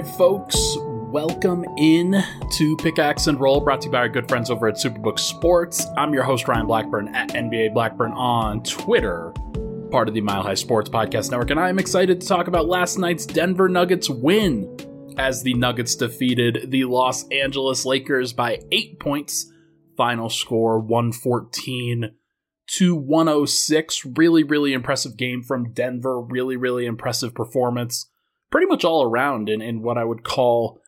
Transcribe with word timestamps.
right, 0.00 0.14
folks. 0.16 0.76
Welcome 0.78 1.64
in 1.76 2.22
to 2.52 2.76
Pickaxe 2.76 3.26
and 3.26 3.38
Roll, 3.38 3.60
brought 3.60 3.82
to 3.82 3.86
you 3.86 3.92
by 3.92 3.98
our 3.98 4.08
good 4.08 4.28
friends 4.28 4.50
over 4.50 4.66
at 4.68 4.76
Superbook 4.76 5.18
Sports. 5.18 5.86
I'm 5.96 6.14
your 6.14 6.22
host, 6.22 6.48
Ryan 6.48 6.66
Blackburn, 6.66 7.14
at 7.14 7.30
NBA 7.30 7.74
Blackburn 7.74 8.12
on 8.12 8.62
Twitter, 8.62 9.32
part 9.90 10.08
of 10.08 10.14
the 10.14 10.22
Mile 10.22 10.42
High 10.42 10.54
Sports 10.54 10.88
Podcast 10.88 11.30
Network, 11.30 11.50
and 11.50 11.60
I 11.60 11.68
am 11.68 11.78
excited 11.78 12.20
to 12.20 12.26
talk 12.26 12.46
about 12.46 12.66
last 12.66 12.98
night's 12.98 13.26
Denver 13.26 13.68
Nuggets 13.68 14.08
win 14.08 14.74
as 15.18 15.42
the 15.42 15.52
Nuggets 15.54 15.96
defeated 15.96 16.70
the 16.70 16.84
Los 16.84 17.28
Angeles 17.28 17.84
Lakers 17.84 18.32
by 18.32 18.60
eight 18.72 19.00
points. 19.00 19.52
Final 19.98 20.30
score 20.30 20.78
114 20.78 22.14
to 22.68 22.94
106. 22.94 24.06
Really, 24.16 24.44
really 24.44 24.72
impressive 24.72 25.18
game 25.18 25.42
from 25.42 25.72
Denver. 25.72 26.22
Really, 26.22 26.56
really 26.56 26.86
impressive 26.86 27.34
performance. 27.34 28.06
Pretty 28.50 28.66
much 28.66 28.84
all 28.84 29.02
around 29.04 29.48
in, 29.48 29.60
in 29.62 29.82
what 29.82 29.98
I 29.98 30.04
would 30.04 30.24
call 30.24 30.80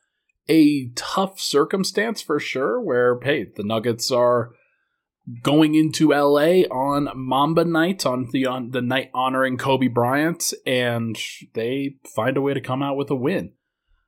a 0.48 0.91
tough 0.97 1.41
circumstance 1.41 2.21
for 2.21 2.41
sure, 2.41 2.80
where, 2.80 3.19
hey, 3.23 3.47
the 3.57 3.62
Nuggets 3.62 4.11
are 4.11 4.51
going 5.43 5.75
into 5.75 6.11
LA 6.11 6.62
on 6.71 7.09
Mamba 7.15 7.65
night, 7.65 8.05
on 8.05 8.29
the 8.33 8.47
on 8.47 8.71
the 8.71 8.83
night 8.83 9.11
honoring 9.15 9.57
Kobe 9.57 9.87
Bryant, 9.87 10.52
and 10.66 11.19
they 11.55 11.97
find 12.15 12.37
a 12.37 12.41
way 12.41 12.55
to 12.55 12.61
come 12.61 12.83
out 12.83 12.97
with 12.97 13.11
a 13.11 13.15
win. 13.15 13.52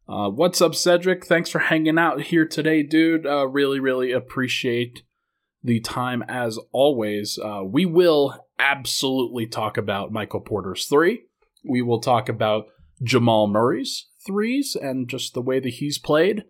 Uh, 0.09 0.29
what's 0.29 0.61
up, 0.61 0.75
Cedric? 0.75 1.25
Thanks 1.25 1.49
for 1.49 1.61
hanging 1.61 1.99
out 1.99 2.23
here 2.23 2.47
today, 2.47 2.83
dude. 2.83 3.27
Uh, 3.27 3.47
really, 3.47 3.81
really 3.81 4.13
appreciate 4.13 5.03
the 5.63 5.81
time 5.81 6.23
as 6.29 6.59
always. 6.73 7.39
Uh, 7.43 7.63
we 7.65 7.87
will 7.87 8.39
absolutely 8.59 9.47
talk 9.47 9.79
about 9.79 10.13
Michael 10.13 10.41
Porter's 10.41 10.87
three. 10.87 11.25
We 11.67 11.81
will 11.81 12.01
talk 12.01 12.29
about 12.29 12.67
Jamal 13.05 13.47
Murray's 13.47 14.09
threes 14.27 14.77
and 14.81 15.09
just 15.09 15.35
the 15.35 15.43
way 15.43 15.61
that 15.61 15.69
he's 15.69 15.99
played. 15.99 16.45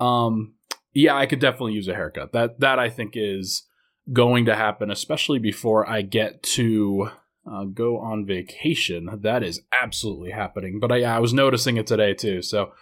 Um, 0.00 0.54
yeah, 0.94 1.16
I 1.16 1.26
could 1.26 1.40
definitely 1.40 1.74
use 1.74 1.88
a 1.88 1.94
haircut. 1.94 2.32
That 2.32 2.60
that 2.60 2.78
I 2.78 2.88
think 2.88 3.12
is 3.14 3.64
going 4.12 4.46
to 4.46 4.56
happen, 4.56 4.90
especially 4.90 5.38
before 5.38 5.88
I 5.88 6.02
get 6.02 6.42
to 6.54 7.10
uh, 7.50 7.64
go 7.64 7.98
on 7.98 8.26
vacation. 8.26 9.08
That 9.22 9.42
is 9.42 9.60
absolutely 9.72 10.30
happening. 10.30 10.78
But 10.80 10.92
I, 10.92 11.02
I 11.02 11.18
was 11.18 11.34
noticing 11.34 11.76
it 11.76 11.86
today 11.86 12.14
too, 12.14 12.42
so 12.42 12.72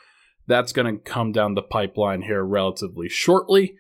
that's 0.46 0.72
going 0.72 0.94
to 0.94 1.02
come 1.02 1.32
down 1.32 1.54
the 1.54 1.62
pipeline 1.62 2.22
here 2.22 2.44
relatively 2.44 3.08
shortly. 3.08 3.76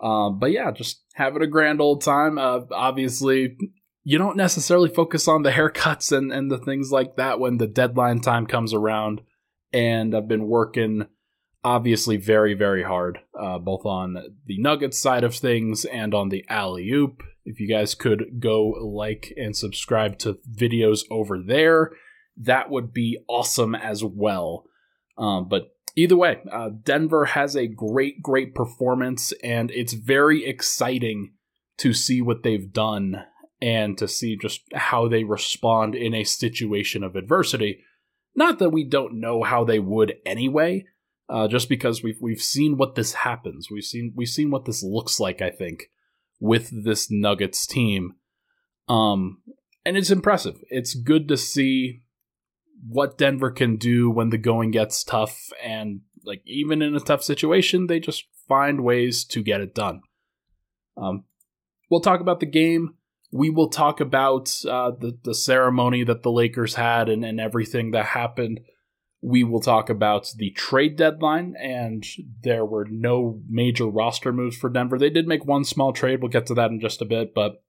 Uh, 0.00 0.30
but 0.30 0.52
yeah, 0.52 0.70
just 0.70 1.02
having 1.14 1.42
a 1.42 1.46
grand 1.46 1.80
old 1.80 2.02
time. 2.02 2.38
Uh, 2.38 2.60
obviously, 2.70 3.56
you 4.08 4.18
don't 4.18 4.36
necessarily 4.36 4.88
focus 4.88 5.26
on 5.26 5.42
the 5.42 5.50
haircuts 5.50 6.16
and, 6.16 6.32
and 6.32 6.48
the 6.48 6.58
things 6.58 6.92
like 6.92 7.16
that 7.16 7.40
when 7.40 7.56
the 7.56 7.66
deadline 7.66 8.20
time 8.20 8.46
comes 8.46 8.72
around. 8.72 9.20
And 9.72 10.14
I've 10.14 10.28
been 10.28 10.46
working 10.46 11.08
obviously 11.64 12.16
very, 12.16 12.54
very 12.54 12.84
hard, 12.84 13.18
uh, 13.36 13.58
both 13.58 13.84
on 13.84 14.14
the 14.46 14.58
Nuggets 14.60 15.02
side 15.02 15.24
of 15.24 15.34
things 15.34 15.84
and 15.84 16.14
on 16.14 16.28
the 16.28 16.44
alley 16.48 16.88
oop. 16.88 17.20
If 17.44 17.58
you 17.58 17.68
guys 17.68 17.96
could 17.96 18.38
go 18.38 18.68
like 18.68 19.32
and 19.36 19.56
subscribe 19.56 20.18
to 20.20 20.38
videos 20.56 21.00
over 21.10 21.42
there, 21.44 21.90
that 22.36 22.70
would 22.70 22.92
be 22.92 23.18
awesome 23.26 23.74
as 23.74 24.04
well. 24.04 24.66
Um, 25.18 25.48
but 25.48 25.74
either 25.96 26.16
way, 26.16 26.42
uh, 26.52 26.70
Denver 26.80 27.24
has 27.24 27.56
a 27.56 27.66
great, 27.66 28.22
great 28.22 28.54
performance, 28.54 29.32
and 29.42 29.72
it's 29.72 29.94
very 29.94 30.46
exciting 30.46 31.32
to 31.78 31.92
see 31.92 32.22
what 32.22 32.44
they've 32.44 32.72
done 32.72 33.24
and 33.60 33.96
to 33.98 34.06
see 34.06 34.36
just 34.36 34.62
how 34.74 35.08
they 35.08 35.24
respond 35.24 35.94
in 35.94 36.14
a 36.14 36.24
situation 36.24 37.02
of 37.02 37.16
adversity. 37.16 37.82
Not 38.34 38.58
that 38.58 38.70
we 38.70 38.84
don't 38.84 39.18
know 39.20 39.42
how 39.42 39.64
they 39.64 39.78
would 39.78 40.16
anyway, 40.26 40.84
uh, 41.28 41.48
just 41.48 41.68
because 41.68 42.02
we've 42.02 42.18
we've 42.20 42.42
seen 42.42 42.76
what 42.76 42.94
this 42.94 43.14
happens. 43.14 43.70
We've 43.70 43.84
seen 43.84 44.12
we've 44.14 44.28
seen 44.28 44.50
what 44.50 44.66
this 44.66 44.82
looks 44.82 45.18
like. 45.18 45.40
I 45.40 45.50
think 45.50 45.84
with 46.38 46.84
this 46.84 47.10
Nuggets 47.10 47.66
team, 47.66 48.14
um, 48.88 49.38
and 49.84 49.96
it's 49.96 50.10
impressive. 50.10 50.56
It's 50.68 50.94
good 50.94 51.28
to 51.28 51.36
see 51.36 52.02
what 52.86 53.16
Denver 53.16 53.50
can 53.50 53.76
do 53.76 54.10
when 54.10 54.28
the 54.28 54.38
going 54.38 54.70
gets 54.70 55.02
tough, 55.02 55.50
and 55.64 56.02
like 56.24 56.42
even 56.44 56.82
in 56.82 56.94
a 56.94 57.00
tough 57.00 57.22
situation, 57.22 57.86
they 57.86 58.00
just 58.00 58.26
find 58.46 58.84
ways 58.84 59.24
to 59.24 59.42
get 59.42 59.62
it 59.62 59.74
done. 59.74 60.02
Um, 60.96 61.24
we'll 61.90 62.00
talk 62.00 62.20
about 62.20 62.40
the 62.40 62.46
game. 62.46 62.95
We 63.36 63.50
will 63.50 63.68
talk 63.68 64.00
about 64.00 64.54
uh, 64.68 64.92
the 64.98 65.18
the 65.22 65.34
ceremony 65.34 66.04
that 66.04 66.22
the 66.22 66.30
Lakers 66.30 66.74
had 66.74 67.08
and, 67.08 67.24
and 67.24 67.40
everything 67.40 67.90
that 67.92 68.06
happened. 68.06 68.60
We 69.22 69.44
will 69.44 69.60
talk 69.60 69.90
about 69.90 70.30
the 70.36 70.50
trade 70.50 70.96
deadline, 70.96 71.54
and 71.60 72.04
there 72.42 72.64
were 72.64 72.86
no 72.88 73.40
major 73.48 73.86
roster 73.86 74.32
moves 74.32 74.56
for 74.56 74.70
Denver. 74.70 74.98
They 74.98 75.10
did 75.10 75.26
make 75.26 75.44
one 75.44 75.64
small 75.64 75.92
trade. 75.92 76.20
We'll 76.20 76.30
get 76.30 76.46
to 76.46 76.54
that 76.54 76.70
in 76.70 76.80
just 76.80 77.02
a 77.02 77.06
bit, 77.06 77.34
but 77.34 77.62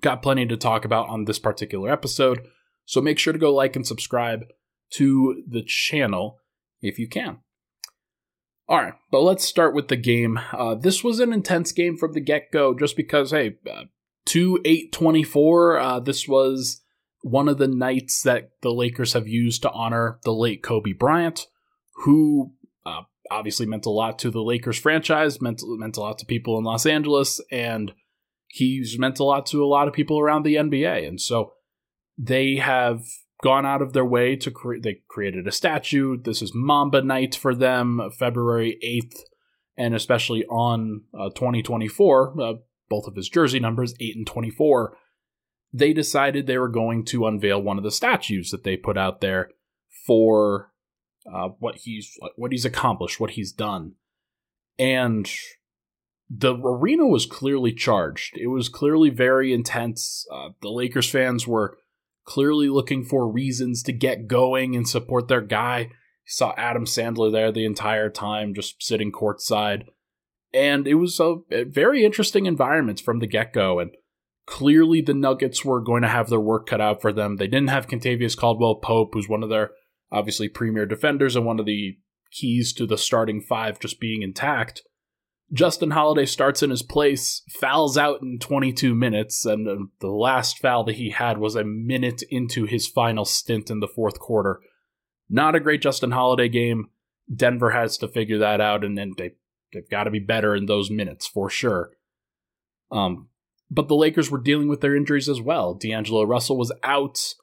got 0.00 0.22
plenty 0.22 0.46
to 0.46 0.56
talk 0.56 0.84
about 0.84 1.08
on 1.08 1.24
this 1.24 1.38
particular 1.38 1.90
episode. 1.90 2.46
So 2.84 3.00
make 3.00 3.18
sure 3.18 3.32
to 3.32 3.38
go 3.38 3.54
like 3.54 3.76
and 3.76 3.86
subscribe 3.86 4.44
to 4.90 5.42
the 5.48 5.62
channel 5.62 6.38
if 6.82 6.98
you 6.98 7.08
can. 7.08 7.38
All 8.66 8.78
right, 8.78 8.94
but 9.10 9.20
let's 9.20 9.44
start 9.44 9.74
with 9.74 9.88
the 9.88 9.96
game. 9.96 10.40
Uh, 10.52 10.74
this 10.74 11.04
was 11.04 11.20
an 11.20 11.32
intense 11.32 11.70
game 11.72 11.96
from 11.96 12.12
the 12.12 12.20
get 12.20 12.50
go, 12.50 12.74
just 12.74 12.96
because, 12.96 13.30
hey, 13.30 13.56
uh, 13.70 13.84
2 14.26 14.60
8 14.64 14.92
24, 14.92 15.78
uh, 15.78 16.00
this 16.00 16.26
was 16.28 16.82
one 17.22 17.48
of 17.48 17.58
the 17.58 17.68
nights 17.68 18.22
that 18.22 18.50
the 18.62 18.72
Lakers 18.72 19.14
have 19.14 19.26
used 19.26 19.62
to 19.62 19.70
honor 19.70 20.18
the 20.24 20.32
late 20.32 20.62
Kobe 20.62 20.92
Bryant, 20.92 21.46
who 22.04 22.52
uh, 22.84 23.02
obviously 23.30 23.66
meant 23.66 23.86
a 23.86 23.90
lot 23.90 24.18
to 24.20 24.30
the 24.30 24.42
Lakers 24.42 24.78
franchise, 24.78 25.40
meant, 25.40 25.62
meant 25.64 25.96
a 25.96 26.00
lot 26.00 26.18
to 26.18 26.26
people 26.26 26.58
in 26.58 26.64
Los 26.64 26.84
Angeles, 26.84 27.40
and 27.50 27.94
he's 28.48 28.98
meant 28.98 29.18
a 29.18 29.24
lot 29.24 29.46
to 29.46 29.64
a 29.64 29.66
lot 29.66 29.88
of 29.88 29.94
people 29.94 30.20
around 30.20 30.44
the 30.44 30.56
NBA. 30.56 31.08
And 31.08 31.20
so 31.20 31.52
they 32.18 32.56
have 32.56 33.02
gone 33.42 33.66
out 33.66 33.82
of 33.82 33.92
their 33.92 34.04
way 34.04 34.36
to 34.36 34.50
create 34.50 34.82
they 34.82 35.02
created 35.08 35.46
a 35.46 35.52
statue 35.52 36.16
this 36.16 36.40
is 36.40 36.52
mamba 36.54 37.02
night 37.02 37.34
for 37.34 37.54
them 37.54 38.00
february 38.16 38.78
8th 38.82 39.20
and 39.76 39.94
especially 39.94 40.46
on 40.46 41.02
uh, 41.12 41.28
2024 41.30 42.40
uh, 42.40 42.52
both 42.88 43.06
of 43.06 43.16
his 43.16 43.28
jersey 43.28 43.60
numbers 43.60 43.94
8 44.00 44.16
and 44.16 44.26
24 44.26 44.96
they 45.72 45.92
decided 45.92 46.46
they 46.46 46.58
were 46.58 46.68
going 46.68 47.04
to 47.06 47.26
unveil 47.26 47.60
one 47.60 47.78
of 47.78 47.84
the 47.84 47.90
statues 47.90 48.50
that 48.50 48.64
they 48.64 48.76
put 48.76 48.96
out 48.96 49.20
there 49.20 49.50
for 50.06 50.70
uh, 51.32 51.48
what 51.58 51.76
he's 51.78 52.16
what 52.36 52.52
he's 52.52 52.64
accomplished 52.64 53.20
what 53.20 53.30
he's 53.30 53.52
done 53.52 53.92
and 54.78 55.30
the 56.30 56.54
arena 56.56 57.06
was 57.06 57.26
clearly 57.26 57.72
charged 57.72 58.36
it 58.36 58.48
was 58.48 58.68
clearly 58.68 59.10
very 59.10 59.52
intense 59.52 60.26
uh, 60.32 60.50
the 60.62 60.70
lakers 60.70 61.10
fans 61.10 61.46
were 61.46 61.76
clearly 62.24 62.68
looking 62.68 63.04
for 63.04 63.30
reasons 63.30 63.82
to 63.82 63.92
get 63.92 64.26
going 64.26 64.74
and 64.74 64.88
support 64.88 65.28
their 65.28 65.40
guy. 65.40 65.80
You 65.80 66.30
saw 66.30 66.54
Adam 66.56 66.86
Sandler 66.86 67.30
there 67.30 67.52
the 67.52 67.66
entire 67.66 68.10
time, 68.10 68.54
just 68.54 68.82
sitting 68.82 69.12
courtside. 69.12 69.84
And 70.54 70.86
it 70.86 70.94
was 70.94 71.18
a, 71.18 71.38
a 71.50 71.64
very 71.64 72.04
interesting 72.04 72.46
environment 72.46 73.00
from 73.00 73.18
the 73.18 73.26
get 73.26 73.52
go. 73.52 73.80
And 73.80 73.90
clearly 74.46 75.00
the 75.00 75.12
Nuggets 75.12 75.64
were 75.64 75.80
going 75.80 76.02
to 76.02 76.08
have 76.08 76.30
their 76.30 76.40
work 76.40 76.66
cut 76.66 76.80
out 76.80 77.02
for 77.02 77.12
them. 77.12 77.36
They 77.36 77.48
didn't 77.48 77.70
have 77.70 77.88
Kentavious 77.88 78.36
Caldwell 78.36 78.76
Pope, 78.76 79.10
who's 79.12 79.28
one 79.28 79.42
of 79.42 79.48
their 79.48 79.72
obviously 80.12 80.48
premier 80.48 80.86
defenders 80.86 81.34
and 81.34 81.44
one 81.44 81.58
of 81.58 81.66
the 81.66 81.98
keys 82.30 82.72
to 82.74 82.86
the 82.86 82.96
starting 82.96 83.40
five 83.40 83.80
just 83.80 84.00
being 84.00 84.22
intact. 84.22 84.82
Justin 85.52 85.90
Holiday 85.90 86.26
starts 86.26 86.62
in 86.62 86.70
his 86.70 86.82
place, 86.82 87.42
fouls 87.60 87.98
out 87.98 88.22
in 88.22 88.38
22 88.38 88.94
minutes, 88.94 89.44
and 89.44 89.68
uh, 89.68 89.76
the 90.00 90.08
last 90.08 90.58
foul 90.58 90.84
that 90.84 90.96
he 90.96 91.10
had 91.10 91.38
was 91.38 91.54
a 91.54 91.64
minute 91.64 92.22
into 92.30 92.64
his 92.64 92.88
final 92.88 93.24
stint 93.24 93.70
in 93.70 93.80
the 93.80 93.88
fourth 93.88 94.18
quarter. 94.18 94.60
Not 95.28 95.54
a 95.54 95.60
great 95.60 95.82
Justin 95.82 96.12
Holiday 96.12 96.48
game. 96.48 96.90
Denver 97.32 97.70
has 97.70 97.98
to 97.98 98.08
figure 98.08 98.38
that 98.38 98.60
out, 98.60 98.84
and, 98.84 98.96
then 98.98 99.12
they, 99.16 99.32
they've 99.74 99.90
got 99.90 100.04
to 100.04 100.10
be 100.10 100.20
better 100.20 100.56
in 100.56 100.66
those 100.66 100.90
minutes 100.90 101.26
for 101.26 101.50
sure. 101.50 101.90
Um, 102.90 103.28
but 103.70 103.88
the 103.88 103.96
Lakers 103.96 104.30
were 104.30 104.40
dealing 104.40 104.68
with 104.68 104.80
their 104.80 104.96
injuries 104.96 105.28
as 105.28 105.40
well. 105.40 105.74
D'Angelo 105.74 106.24
Russell 106.24 106.56
was 106.56 106.72
out. 106.82 107.34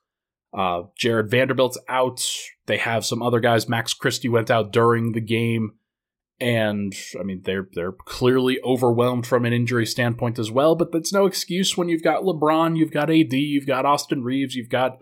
Uh, 0.53 0.83
Jarred 0.97 1.29
Vanderbilt's 1.29 1.77
out. 1.87 2.25
They 2.65 2.77
have 2.77 3.05
some 3.05 3.21
other 3.21 3.39
guys. 3.39 3.69
Max 3.69 3.93
Christie 3.93 4.29
went 4.29 4.49
out 4.49 4.71
during 4.71 5.11
the 5.11 5.21
game 5.21 5.73
and 6.41 6.95
I 7.17 7.23
mean 7.23 7.43
they're 7.45 7.67
they're 7.73 7.91
clearly 7.91 8.59
overwhelmed 8.65 9.27
from 9.27 9.45
an 9.45 9.53
injury 9.53 9.85
standpoint 9.85 10.39
as 10.39 10.49
well. 10.49 10.75
But 10.75 10.91
that's 10.91 11.13
no 11.13 11.27
excuse 11.27 11.77
when 11.77 11.87
you've 11.87 12.03
got 12.03 12.23
LeBron, 12.23 12.75
you've 12.77 12.91
got 12.91 13.11
AD, 13.11 13.31
you've 13.31 13.67
got 13.67 13.85
Austin 13.85 14.23
Reaves, 14.23 14.55
you've 14.55 14.69
got 14.69 14.97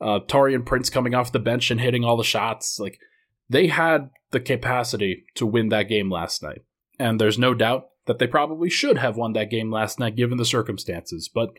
uh, 0.00 0.20
Taurean 0.28 0.64
Prince 0.64 0.90
coming 0.90 1.14
off 1.14 1.32
the 1.32 1.38
bench 1.38 1.70
and 1.70 1.80
hitting 1.80 2.04
all 2.04 2.18
the 2.18 2.22
shots. 2.22 2.78
Like 2.78 3.00
they 3.48 3.68
had 3.68 4.10
the 4.34 4.40
capacity 4.40 5.24
to 5.36 5.46
win 5.46 5.70
that 5.70 5.88
game 5.88 6.10
last 6.10 6.42
night, 6.42 6.62
and 6.98 7.18
there's 7.18 7.38
no 7.38 7.54
doubt 7.54 7.88
that 8.06 8.18
they 8.18 8.26
probably 8.26 8.68
should 8.68 8.98
have 8.98 9.16
won 9.16 9.32
that 9.32 9.50
game 9.50 9.70
last 9.70 9.98
night 9.98 10.16
given 10.16 10.36
the 10.36 10.44
circumstances. 10.44 11.30
But 11.32 11.58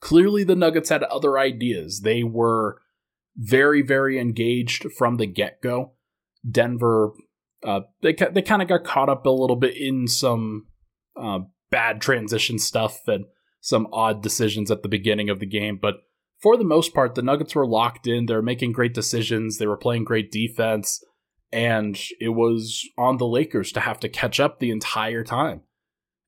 clearly, 0.00 0.42
the 0.42 0.56
Nuggets 0.56 0.88
had 0.88 1.04
other 1.04 1.38
ideas. 1.38 2.00
They 2.00 2.24
were 2.24 2.80
very 3.36 3.82
very 3.82 4.18
engaged 4.18 4.92
from 4.92 5.16
the 5.16 5.26
get 5.26 5.60
go 5.62 5.92
Denver, 6.48 7.12
uh, 7.62 7.80
they 8.02 8.12
they 8.12 8.42
kind 8.42 8.62
of 8.62 8.68
got 8.68 8.84
caught 8.84 9.08
up 9.08 9.24
a 9.26 9.30
little 9.30 9.56
bit 9.56 9.76
in 9.76 10.06
some 10.06 10.66
uh, 11.16 11.40
bad 11.70 12.00
transition 12.00 12.58
stuff 12.58 13.00
and 13.06 13.24
some 13.60 13.88
odd 13.92 14.22
decisions 14.22 14.70
at 14.70 14.82
the 14.82 14.88
beginning 14.88 15.30
of 15.30 15.40
the 15.40 15.46
game, 15.46 15.78
but 15.80 15.96
for 16.40 16.58
the 16.58 16.64
most 16.64 16.92
part, 16.92 17.14
the 17.14 17.22
Nuggets 17.22 17.54
were 17.54 17.66
locked 17.66 18.06
in. 18.06 18.26
They 18.26 18.34
were 18.34 18.42
making 18.42 18.72
great 18.72 18.92
decisions. 18.92 19.56
They 19.56 19.66
were 19.66 19.78
playing 19.78 20.04
great 20.04 20.30
defense, 20.30 21.02
and 21.54 21.96
it 22.20 22.30
was 22.30 22.84
on 22.98 23.18
the 23.18 23.28
Lakers 23.28 23.70
to 23.72 23.80
have 23.80 24.00
to 24.00 24.08
catch 24.08 24.40
up 24.40 24.58
the 24.58 24.72
entire 24.72 25.22
time. 25.22 25.62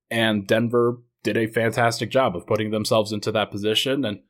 And 0.09 0.47
Denver 0.47 1.03
did 1.25 1.37
a 1.37 1.49
fantastic 1.49 2.11
job 2.11 2.37
of 2.37 2.47
putting 2.47 2.71
themselves 2.71 3.11
into 3.11 3.33
that 3.33 3.51
position. 3.51 4.05
And 4.05 4.21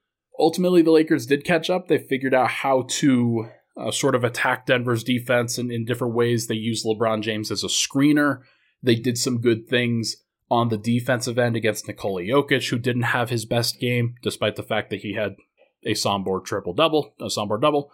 ultimately, 0.40 0.80
the 0.80 0.92
Lakers 0.92 1.26
did 1.26 1.44
catch 1.44 1.68
up. 1.68 1.88
They 1.88 1.98
figured 1.98 2.32
out 2.32 2.48
how 2.48 2.86
to 2.88 3.50
uh, 3.76 3.90
sort 3.90 4.14
of 4.14 4.24
attack 4.24 4.64
Denver's 4.64 5.04
defense 5.04 5.58
in, 5.58 5.70
in 5.70 5.84
different 5.84 6.14
ways. 6.14 6.46
They 6.46 6.54
used 6.54 6.86
LeBron 6.86 7.20
James 7.20 7.50
as 7.50 7.62
a 7.62 7.66
screener. 7.66 8.40
They 8.82 8.94
did 8.94 9.18
some 9.18 9.42
good 9.42 9.68
things 9.68 10.16
on 10.50 10.70
the 10.70 10.78
defensive 10.78 11.38
end 11.38 11.56
against 11.56 11.86
Nikola 11.86 12.22
Jokic, 12.22 12.70
who 12.70 12.78
didn't 12.78 13.02
have 13.02 13.28
his 13.28 13.44
best 13.44 13.78
game, 13.78 14.14
despite 14.22 14.56
the 14.56 14.62
fact 14.62 14.88
that 14.88 15.00
he 15.00 15.12
had 15.12 15.36
a 15.84 15.92
Sombor 15.92 16.42
triple 16.42 16.72
double, 16.72 17.12
a 17.20 17.26
Sombor 17.26 17.60
double, 17.60 17.92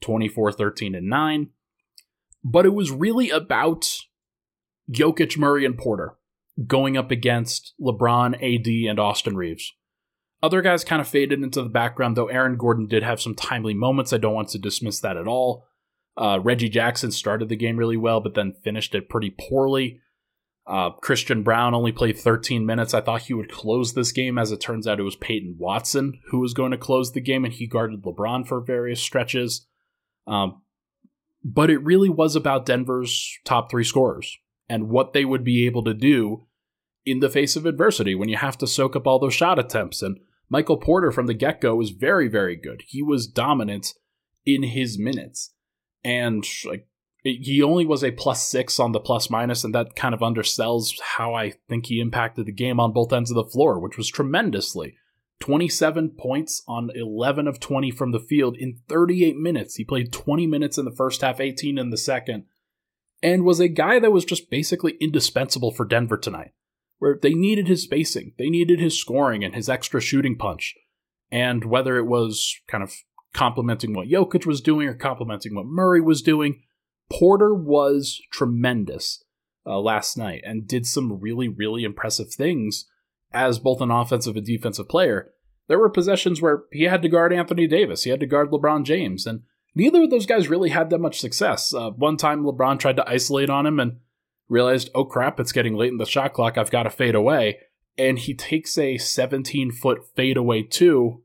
24, 0.00 0.52
13, 0.52 0.94
and 0.94 1.10
9. 1.10 1.50
But 2.50 2.64
it 2.64 2.72
was 2.72 2.90
really 2.90 3.28
about 3.28 3.86
Jokic, 4.90 5.36
Murray, 5.36 5.64
and 5.66 5.76
Porter 5.76 6.14
going 6.66 6.96
up 6.96 7.10
against 7.10 7.74
LeBron, 7.80 8.34
AD, 8.36 8.90
and 8.90 8.98
Austin 8.98 9.36
Reaves. 9.36 9.74
Other 10.42 10.62
guys 10.62 10.84
kind 10.84 11.00
of 11.00 11.08
faded 11.08 11.42
into 11.42 11.62
the 11.62 11.68
background, 11.68 12.16
though 12.16 12.28
Aaron 12.28 12.56
Gordon 12.56 12.86
did 12.86 13.02
have 13.02 13.20
some 13.20 13.34
timely 13.34 13.74
moments. 13.74 14.12
I 14.12 14.18
don't 14.18 14.34
want 14.34 14.48
to 14.50 14.58
dismiss 14.58 15.00
that 15.00 15.16
at 15.16 15.28
all. 15.28 15.66
Uh, 16.16 16.40
Reggie 16.42 16.68
Jackson 16.68 17.10
started 17.10 17.48
the 17.48 17.56
game 17.56 17.76
really 17.76 17.96
well, 17.96 18.20
but 18.20 18.34
then 18.34 18.54
finished 18.64 18.94
it 18.94 19.08
pretty 19.08 19.34
poorly. 19.38 20.00
Uh, 20.66 20.90
Christian 20.90 21.42
Braun 21.42 21.74
only 21.74 21.92
played 21.92 22.18
13 22.18 22.64
minutes. 22.64 22.94
I 22.94 23.00
thought 23.00 23.22
he 23.22 23.34
would 23.34 23.52
close 23.52 23.92
this 23.94 24.12
game. 24.12 24.38
As 24.38 24.52
it 24.52 24.60
turns 24.60 24.86
out, 24.86 25.00
it 25.00 25.04
was 25.04 25.16
Peyton 25.16 25.56
Watson 25.58 26.20
who 26.30 26.40
was 26.40 26.54
going 26.54 26.70
to 26.70 26.78
close 26.78 27.12
the 27.12 27.20
game, 27.20 27.44
and 27.44 27.52
he 27.52 27.66
guarded 27.66 28.02
LeBron 28.02 28.46
for 28.46 28.60
various 28.60 29.00
stretches. 29.00 29.66
Um, 30.26 30.62
but 31.44 31.70
it 31.70 31.82
really 31.82 32.08
was 32.08 32.36
about 32.36 32.66
Denver's 32.66 33.38
top 33.44 33.70
three 33.70 33.84
scorers 33.84 34.36
and 34.68 34.88
what 34.88 35.12
they 35.12 35.24
would 35.24 35.44
be 35.44 35.66
able 35.66 35.84
to 35.84 35.94
do 35.94 36.46
in 37.06 37.20
the 37.20 37.30
face 37.30 37.56
of 37.56 37.64
adversity 37.64 38.14
when 38.14 38.28
you 38.28 38.36
have 38.36 38.58
to 38.58 38.66
soak 38.66 38.94
up 38.94 39.06
all 39.06 39.18
those 39.18 39.34
shot 39.34 39.58
attempts. 39.58 40.02
And 40.02 40.18
Michael 40.50 40.76
Porter 40.76 41.10
from 41.10 41.26
the 41.26 41.34
get 41.34 41.60
go 41.60 41.74
was 41.74 41.90
very, 41.90 42.28
very 42.28 42.56
good. 42.56 42.82
He 42.86 43.02
was 43.02 43.26
dominant 43.26 43.94
in 44.44 44.62
his 44.62 44.98
minutes. 44.98 45.54
And 46.04 46.46
like 46.64 46.86
he 47.22 47.62
only 47.62 47.84
was 47.84 48.04
a 48.04 48.12
plus 48.12 48.46
six 48.46 48.78
on 48.78 48.92
the 48.92 49.00
plus 49.00 49.28
minus, 49.28 49.64
and 49.64 49.74
that 49.74 49.96
kind 49.96 50.14
of 50.14 50.20
undersells 50.20 50.92
how 51.16 51.34
I 51.34 51.54
think 51.68 51.86
he 51.86 52.00
impacted 52.00 52.46
the 52.46 52.52
game 52.52 52.78
on 52.78 52.92
both 52.92 53.12
ends 53.12 53.30
of 53.30 53.34
the 53.34 53.44
floor, 53.44 53.78
which 53.80 53.96
was 53.96 54.08
tremendously. 54.08 54.94
27 55.40 56.10
points 56.18 56.62
on 56.66 56.90
11 56.94 57.46
of 57.46 57.60
20 57.60 57.90
from 57.90 58.12
the 58.12 58.20
field 58.20 58.56
in 58.56 58.80
38 58.88 59.36
minutes. 59.36 59.76
He 59.76 59.84
played 59.84 60.12
20 60.12 60.46
minutes 60.46 60.78
in 60.78 60.84
the 60.84 60.94
first 60.94 61.20
half, 61.20 61.40
18 61.40 61.78
in 61.78 61.90
the 61.90 61.96
second, 61.96 62.44
and 63.22 63.44
was 63.44 63.60
a 63.60 63.68
guy 63.68 63.98
that 63.98 64.12
was 64.12 64.24
just 64.24 64.50
basically 64.50 64.96
indispensable 65.00 65.70
for 65.70 65.84
Denver 65.84 66.18
tonight, 66.18 66.52
where 66.98 67.18
they 67.20 67.34
needed 67.34 67.68
his 67.68 67.82
spacing, 67.82 68.32
they 68.38 68.50
needed 68.50 68.80
his 68.80 68.98
scoring 68.98 69.44
and 69.44 69.54
his 69.54 69.68
extra 69.68 70.00
shooting 70.00 70.36
punch. 70.36 70.74
And 71.30 71.64
whether 71.64 71.98
it 71.98 72.06
was 72.06 72.56
kind 72.68 72.82
of 72.82 72.94
complementing 73.34 73.94
what 73.94 74.08
Jokic 74.08 74.46
was 74.46 74.60
doing 74.60 74.88
or 74.88 74.94
complementing 74.94 75.54
what 75.54 75.66
Murray 75.66 76.00
was 76.00 76.22
doing, 76.22 76.62
Porter 77.10 77.54
was 77.54 78.20
tremendous 78.32 79.22
uh, 79.66 79.78
last 79.78 80.16
night 80.16 80.42
and 80.44 80.66
did 80.66 80.86
some 80.86 81.20
really, 81.20 81.48
really 81.48 81.84
impressive 81.84 82.32
things 82.32 82.86
as 83.32 83.58
both 83.58 83.80
an 83.80 83.90
offensive 83.90 84.36
and 84.36 84.46
defensive 84.46 84.88
player. 84.88 85.32
There 85.68 85.78
were 85.78 85.90
possessions 85.90 86.40
where 86.40 86.62
he 86.72 86.84
had 86.84 87.02
to 87.02 87.08
guard 87.08 87.32
Anthony 87.32 87.66
Davis, 87.66 88.04
he 88.04 88.10
had 88.10 88.20
to 88.20 88.26
guard 88.26 88.50
LeBron 88.50 88.84
James, 88.84 89.26
and 89.26 89.42
neither 89.74 90.02
of 90.02 90.10
those 90.10 90.26
guys 90.26 90.48
really 90.48 90.70
had 90.70 90.90
that 90.90 90.98
much 90.98 91.20
success. 91.20 91.74
Uh, 91.74 91.90
one 91.90 92.16
time, 92.16 92.42
LeBron 92.42 92.78
tried 92.78 92.96
to 92.96 93.08
isolate 93.08 93.50
on 93.50 93.66
him 93.66 93.78
and 93.78 93.98
realized, 94.48 94.90
oh 94.94 95.04
crap, 95.04 95.38
it's 95.38 95.52
getting 95.52 95.76
late 95.76 95.92
in 95.92 95.98
the 95.98 96.06
shot 96.06 96.32
clock, 96.32 96.56
I've 96.56 96.70
got 96.70 96.84
to 96.84 96.90
fade 96.90 97.14
away. 97.14 97.58
And 97.96 98.18
he 98.18 98.34
takes 98.34 98.78
a 98.78 98.96
17 98.96 99.72
foot 99.72 100.00
fadeaway 100.14 100.62
two 100.62 101.22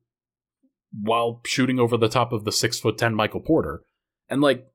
while 0.92 1.42
shooting 1.46 1.80
over 1.80 1.98
the 1.98 2.10
top 2.10 2.34
of 2.34 2.46
the 2.46 2.52
6 2.52 2.80
foot 2.80 2.98
10 2.98 3.16
Michael 3.16 3.40
Porter. 3.40 3.84
And 4.30 4.42
like, 4.42 4.68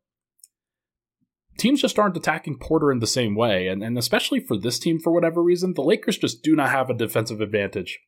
teams 1.58 1.82
just 1.82 1.98
aren't 1.98 2.16
attacking 2.16 2.58
Porter 2.58 2.90
in 2.90 3.00
the 3.00 3.06
same 3.06 3.34
way. 3.34 3.68
And, 3.68 3.82
and 3.82 3.98
especially 3.98 4.40
for 4.40 4.56
this 4.56 4.78
team, 4.78 4.98
for 4.98 5.12
whatever 5.12 5.42
reason, 5.42 5.74
the 5.74 5.82
Lakers 5.82 6.16
just 6.16 6.42
do 6.42 6.56
not 6.56 6.70
have 6.70 6.88
a 6.88 6.94
defensive 6.94 7.40
advantage 7.40 7.98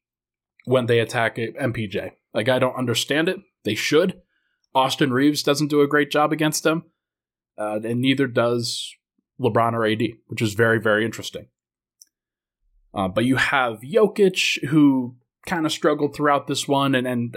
when 0.64 0.86
they 0.86 1.00
attack 1.00 1.36
MPJ. 1.36 2.12
Like, 2.32 2.48
I 2.48 2.58
don't 2.58 2.76
understand 2.76 3.28
it. 3.28 3.38
They 3.64 3.74
should. 3.74 4.22
Austin 4.74 5.12
Reaves 5.12 5.42
doesn't 5.42 5.68
do 5.68 5.82
a 5.82 5.88
great 5.88 6.10
job 6.10 6.32
against 6.32 6.62
them, 6.62 6.84
uh, 7.58 7.80
and 7.82 8.00
neither 8.00 8.28
does 8.28 8.94
LeBron 9.40 9.72
or 9.72 9.84
AD, 9.84 10.02
which 10.28 10.40
is 10.40 10.54
very, 10.54 10.80
very 10.80 11.04
interesting. 11.04 11.46
Uh, 12.94 13.08
but 13.08 13.24
you 13.24 13.36
have 13.36 13.80
Jokic, 13.80 14.64
who 14.68 15.16
kind 15.44 15.66
of 15.66 15.72
struggled 15.72 16.14
throughout 16.14 16.46
this 16.46 16.68
one, 16.68 16.94
and, 16.94 17.06
and 17.06 17.36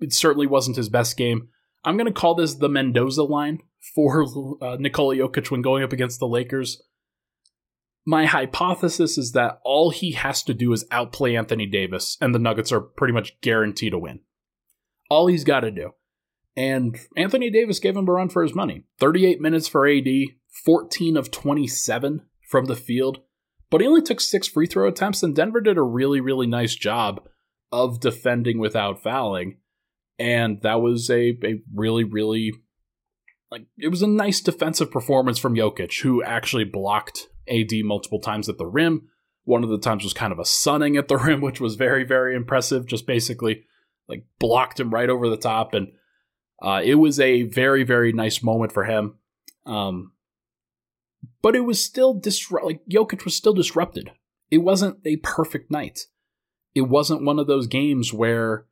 it 0.00 0.12
certainly 0.12 0.46
wasn't 0.46 0.76
his 0.76 0.90
best 0.90 1.16
game. 1.16 1.48
I'm 1.84 1.96
going 1.96 2.12
to 2.12 2.20
call 2.20 2.34
this 2.34 2.54
the 2.54 2.68
Mendoza 2.68 3.22
line 3.22 3.60
for 3.94 4.24
uh, 4.62 4.76
Nikola 4.78 5.16
Jokic 5.16 5.50
when 5.50 5.62
going 5.62 5.82
up 5.82 5.92
against 5.92 6.20
the 6.20 6.28
Lakers. 6.28 6.82
My 8.04 8.26
hypothesis 8.26 9.18
is 9.18 9.32
that 9.32 9.58
all 9.64 9.90
he 9.90 10.12
has 10.12 10.42
to 10.44 10.54
do 10.54 10.72
is 10.72 10.86
outplay 10.90 11.34
Anthony 11.34 11.66
Davis, 11.66 12.16
and 12.20 12.34
the 12.34 12.38
Nuggets 12.38 12.70
are 12.70 12.80
pretty 12.80 13.12
much 13.12 13.40
guaranteed 13.40 13.92
to 13.92 13.98
win. 13.98 14.20
All 15.10 15.26
he's 15.26 15.44
got 15.44 15.60
to 15.60 15.70
do. 15.70 15.90
And 16.56 16.96
Anthony 17.16 17.50
Davis 17.50 17.80
gave 17.80 17.96
him 17.96 18.08
a 18.08 18.12
run 18.12 18.28
for 18.28 18.42
his 18.42 18.54
money 18.54 18.84
38 18.98 19.40
minutes 19.40 19.68
for 19.68 19.88
AD, 19.88 20.06
14 20.64 21.16
of 21.16 21.30
27 21.30 22.22
from 22.48 22.66
the 22.66 22.76
field, 22.76 23.20
but 23.70 23.80
he 23.80 23.86
only 23.86 24.02
took 24.02 24.20
six 24.20 24.46
free 24.46 24.66
throw 24.66 24.88
attempts, 24.88 25.22
and 25.22 25.34
Denver 25.34 25.60
did 25.60 25.76
a 25.76 25.82
really, 25.82 26.20
really 26.20 26.46
nice 26.46 26.74
job 26.74 27.28
of 27.72 28.00
defending 28.00 28.58
without 28.58 29.02
fouling. 29.02 29.58
And 30.18 30.62
that 30.62 30.80
was 30.80 31.10
a, 31.10 31.36
a 31.44 31.60
really, 31.74 32.04
really 32.04 32.52
like 33.50 33.66
it 33.78 33.88
was 33.88 34.02
a 34.02 34.08
nice 34.08 34.40
defensive 34.40 34.90
performance 34.90 35.38
from 35.38 35.54
Jokic, 35.54 36.02
who 36.02 36.22
actually 36.22 36.64
blocked 36.64 37.28
AD 37.48 37.72
multiple 37.84 38.20
times 38.20 38.48
at 38.48 38.58
the 38.58 38.66
rim. 38.66 39.08
One 39.44 39.62
of 39.62 39.70
the 39.70 39.78
times 39.78 40.02
was 40.02 40.12
kind 40.12 40.32
of 40.32 40.38
a 40.38 40.44
sunning 40.44 40.96
at 40.96 41.08
the 41.08 41.16
rim, 41.24 41.40
which 41.40 41.60
was 41.60 41.76
very, 41.76 42.04
very 42.04 42.34
impressive. 42.34 42.86
Just 42.86 43.06
basically 43.06 43.64
like 44.08 44.24
blocked 44.38 44.80
him 44.80 44.90
right 44.90 45.10
over 45.10 45.28
the 45.28 45.36
top, 45.36 45.74
and 45.74 45.88
uh, 46.62 46.80
it 46.84 46.96
was 46.96 47.20
a 47.20 47.42
very, 47.42 47.84
very 47.84 48.12
nice 48.12 48.42
moment 48.42 48.72
for 48.72 48.84
him. 48.84 49.18
Um, 49.64 50.12
but 51.42 51.54
it 51.54 51.60
was 51.60 51.82
still 51.82 52.14
disrupt. 52.14 52.66
Like 52.66 52.80
Jokic 52.90 53.24
was 53.24 53.36
still 53.36 53.54
disrupted. 53.54 54.10
It 54.50 54.58
wasn't 54.58 54.98
a 55.04 55.16
perfect 55.16 55.70
night. 55.70 56.06
It 56.74 56.82
wasn't 56.82 57.24
one 57.24 57.38
of 57.38 57.46
those 57.46 57.66
games 57.66 58.12
where 58.12 58.66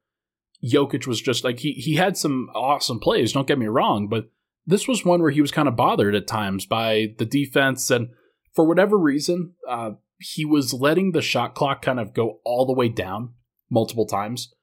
Jokic 0.64 1.06
was 1.06 1.20
just 1.20 1.44
like 1.44 1.60
he 1.60 1.72
he 1.72 1.94
had 1.94 2.16
some 2.16 2.50
awesome 2.54 2.98
plays. 2.98 3.32
Don't 3.32 3.46
get 3.46 3.58
me 3.58 3.66
wrong, 3.66 4.08
but 4.08 4.30
this 4.66 4.88
was 4.88 5.04
one 5.04 5.20
where 5.20 5.30
he 5.30 5.40
was 5.40 5.50
kind 5.50 5.68
of 5.68 5.76
bothered 5.76 6.14
at 6.14 6.26
times 6.26 6.66
by 6.66 7.14
the 7.18 7.26
defense, 7.26 7.90
and 7.90 8.08
for 8.54 8.66
whatever 8.66 8.98
reason, 8.98 9.54
uh, 9.68 9.92
he 10.18 10.44
was 10.44 10.72
letting 10.72 11.12
the 11.12 11.22
shot 11.22 11.54
clock 11.54 11.82
kind 11.82 12.00
of 12.00 12.14
go 12.14 12.40
all 12.44 12.66
the 12.66 12.72
way 12.72 12.88
down 12.88 13.34
multiple 13.70 14.06
times. 14.06 14.54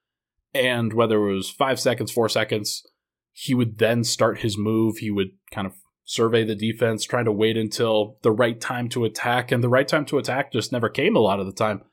And 0.53 0.93
whether 0.93 1.17
it 1.27 1.33
was 1.33 1.49
five 1.49 1.79
seconds, 1.79 2.11
four 2.11 2.29
seconds, 2.29 2.83
he 3.31 3.53
would 3.53 3.77
then 3.77 4.03
start 4.03 4.39
his 4.39 4.57
move. 4.57 4.97
He 4.97 5.11
would 5.11 5.31
kind 5.53 5.67
of 5.67 5.73
survey 6.03 6.43
the 6.43 6.55
defense, 6.55 7.05
trying 7.05 7.25
to 7.25 7.31
wait 7.31 7.57
until 7.57 8.17
the 8.21 8.31
right 8.31 8.59
time 8.59 8.89
to 8.89 9.05
attack. 9.05 9.51
And 9.51 9.63
the 9.63 9.69
right 9.69 9.87
time 9.87 10.05
to 10.05 10.17
attack 10.17 10.51
just 10.51 10.71
never 10.71 10.89
came 10.89 11.15
a 11.15 11.19
lot 11.19 11.39
of 11.39 11.45
the 11.45 11.53
time. 11.53 11.83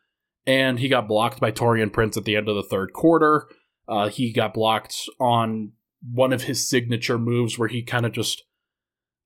And 0.46 0.78
he 0.78 0.88
got 0.88 1.08
blocked 1.08 1.40
by 1.40 1.52
Taurean 1.52 1.92
Prince 1.92 2.16
at 2.16 2.24
the 2.24 2.36
end 2.36 2.48
of 2.48 2.56
the 2.56 2.62
third 2.62 2.92
quarter. 2.92 3.48
Uh, 3.86 4.08
he 4.08 4.32
got 4.32 4.54
blocked 4.54 5.08
on 5.20 5.72
one 6.02 6.32
of 6.32 6.44
his 6.44 6.68
signature 6.68 7.18
moves 7.18 7.58
where 7.58 7.68
he 7.68 7.82
kind 7.82 8.06
of 8.06 8.12
just 8.12 8.44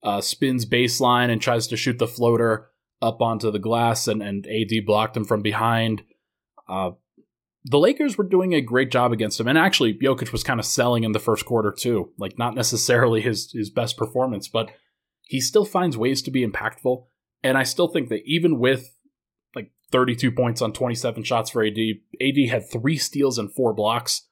uh, 0.03 0.21
spins 0.21 0.67
baseline 0.67 1.31
and 1.31 1.41
tries 1.41 1.67
to 1.69 1.77
shoot 1.77 1.99
the 1.99 2.07
floater 2.07 2.69
up 3.01 3.21
onto 3.21 3.51
the 3.51 3.59
glass, 3.59 4.07
and, 4.07 4.23
and 4.23 4.47
AD 4.47 4.87
blocked 4.87 5.17
him 5.17 5.25
from 5.25 5.43
behind. 5.43 6.03
Uh, 6.69 6.93
the 7.65 7.79
Lakers 7.79 8.17
were 8.17 8.25
doing 8.25 8.55
a 8.55 8.61
great 8.61 8.91
job 8.91 9.13
against 9.13 9.39
him, 9.39 9.49
and 9.49 9.59
actually, 9.59 9.95
Jokic 9.95 10.33
was 10.33 10.43
kind 10.43 10.59
of 10.59 10.67
selling 10.67 11.05
in 11.05 11.13
the 11.13 11.21
first 11.21 11.45
quarter 11.45 11.73
too. 11.73 12.13
Like 12.19 12.39
not 12.39 12.55
necessarily 12.55 13.21
his 13.21 13.53
his 13.53 13.71
best 13.71 13.97
performance, 13.97 14.49
but 14.49 14.71
he 15.23 15.41
still 15.41 15.65
finds 15.65 15.97
ways 15.97 16.23
to 16.23 16.31
be 16.31 16.47
impactful. 16.47 17.05
And 17.43 17.57
I 17.57 17.63
still 17.63 17.89
think 17.89 18.09
that 18.09 18.23
even 18.25 18.59
with 18.59 18.97
like 19.55 19.71
32 19.91 20.33
points 20.33 20.63
on 20.63 20.73
27 20.73 21.25
shots 21.25 21.51
for 21.51 21.65
AD, 21.65 21.79
AD 22.21 22.49
had 22.49 22.71
three 22.71 22.97
steals 22.97 23.39
and 23.39 23.53
four 23.53 23.73
blocks. 23.73 24.29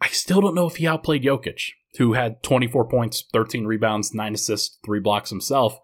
I 0.00 0.08
still 0.08 0.40
don't 0.40 0.54
know 0.54 0.66
if 0.66 0.76
he 0.76 0.86
outplayed 0.86 1.22
Jokic, 1.22 1.72
who 1.98 2.14
had 2.14 2.42
24 2.42 2.88
points, 2.88 3.24
13 3.32 3.66
rebounds, 3.66 4.14
9 4.14 4.34
assists, 4.34 4.78
3 4.84 5.00
blocks 5.00 5.30
himself, 5.30 5.78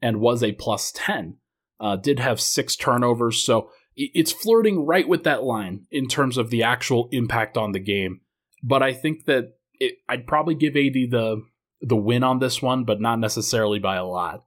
and 0.00 0.20
was 0.20 0.42
a 0.42 0.52
plus 0.52 0.92
10. 0.94 1.36
Uh, 1.80 1.96
did 1.96 2.18
have 2.18 2.40
6 2.40 2.76
turnovers, 2.76 3.42
so 3.44 3.70
it's 3.94 4.32
flirting 4.32 4.86
right 4.86 5.08
with 5.08 5.24
that 5.24 5.42
line 5.42 5.86
in 5.90 6.06
terms 6.06 6.38
of 6.38 6.50
the 6.50 6.62
actual 6.62 7.08
impact 7.10 7.56
on 7.56 7.72
the 7.72 7.80
game. 7.80 8.20
But 8.62 8.82
I 8.82 8.92
think 8.92 9.24
that 9.24 9.54
it, 9.74 9.94
I'd 10.08 10.26
probably 10.26 10.54
give 10.54 10.76
AD 10.76 11.10
the 11.10 11.42
the 11.80 11.96
win 11.96 12.24
on 12.24 12.40
this 12.40 12.60
one, 12.60 12.84
but 12.84 13.00
not 13.00 13.20
necessarily 13.20 13.78
by 13.78 13.96
a 13.96 14.04
lot. 14.04 14.44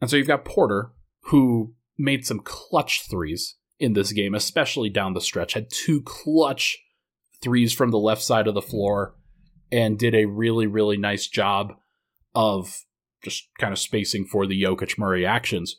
And 0.00 0.08
so 0.08 0.16
you've 0.16 0.26
got 0.26 0.44
Porter, 0.44 0.92
who 1.24 1.74
made 1.98 2.26
some 2.26 2.40
clutch 2.40 3.06
threes 3.08 3.56
in 3.78 3.92
this 3.92 4.12
game, 4.12 4.34
especially 4.34 4.88
down 4.88 5.12
the 5.12 5.20
stretch. 5.20 5.52
Had 5.52 5.70
two 5.70 6.02
clutch 6.02 6.78
threes 7.42 7.72
from 7.72 7.90
the 7.90 7.98
left 7.98 8.22
side 8.22 8.46
of 8.46 8.54
the 8.54 8.62
floor 8.62 9.14
and 9.70 9.98
did 9.98 10.14
a 10.14 10.26
really, 10.26 10.66
really 10.66 10.96
nice 10.96 11.26
job 11.26 11.74
of 12.34 12.82
just 13.22 13.48
kind 13.58 13.72
of 13.72 13.78
spacing 13.78 14.24
for 14.24 14.46
the 14.46 14.62
Jokic 14.62 14.98
Murray 14.98 15.24
actions. 15.24 15.76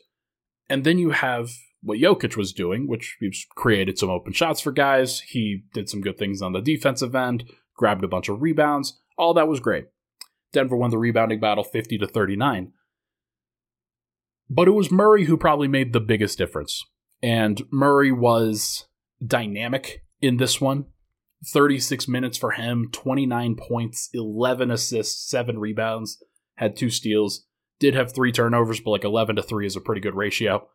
And 0.68 0.84
then 0.84 0.98
you 0.98 1.10
have 1.10 1.50
what 1.82 1.98
Jokic 1.98 2.36
was 2.36 2.52
doing, 2.52 2.88
which 2.88 3.16
he's 3.20 3.46
created 3.54 3.98
some 3.98 4.10
open 4.10 4.32
shots 4.32 4.60
for 4.60 4.72
guys. 4.72 5.20
He 5.20 5.64
did 5.74 5.88
some 5.88 6.00
good 6.00 6.18
things 6.18 6.40
on 6.40 6.52
the 6.52 6.60
defensive 6.60 7.14
end, 7.14 7.44
grabbed 7.76 8.04
a 8.04 8.08
bunch 8.08 8.28
of 8.28 8.40
rebounds. 8.40 8.98
All 9.18 9.34
that 9.34 9.48
was 9.48 9.60
great. 9.60 9.86
Denver 10.52 10.76
won 10.76 10.90
the 10.90 10.98
rebounding 10.98 11.40
battle 11.40 11.64
50 11.64 11.98
to 11.98 12.06
39. 12.06 12.72
But 14.48 14.68
it 14.68 14.72
was 14.72 14.90
Murray 14.90 15.24
who 15.24 15.36
probably 15.36 15.68
made 15.68 15.92
the 15.92 16.00
biggest 16.00 16.38
difference. 16.38 16.82
And 17.22 17.62
Murray 17.70 18.12
was 18.12 18.86
dynamic 19.24 20.04
in 20.20 20.36
this 20.36 20.60
one. 20.60 20.86
36 21.46 22.08
minutes 22.08 22.38
for 22.38 22.52
him, 22.52 22.88
29 22.92 23.56
points, 23.56 24.08
11 24.12 24.70
assists, 24.70 25.28
7 25.28 25.58
rebounds, 25.58 26.22
had 26.56 26.76
2 26.76 26.90
steals, 26.90 27.46
did 27.78 27.94
have 27.94 28.14
3 28.14 28.32
turnovers, 28.32 28.80
but 28.80 28.90
like 28.90 29.04
11 29.04 29.36
to 29.36 29.42
3 29.42 29.66
is 29.66 29.76
a 29.76 29.80
pretty 29.80 30.00
good 30.00 30.14
ratio 30.14 30.68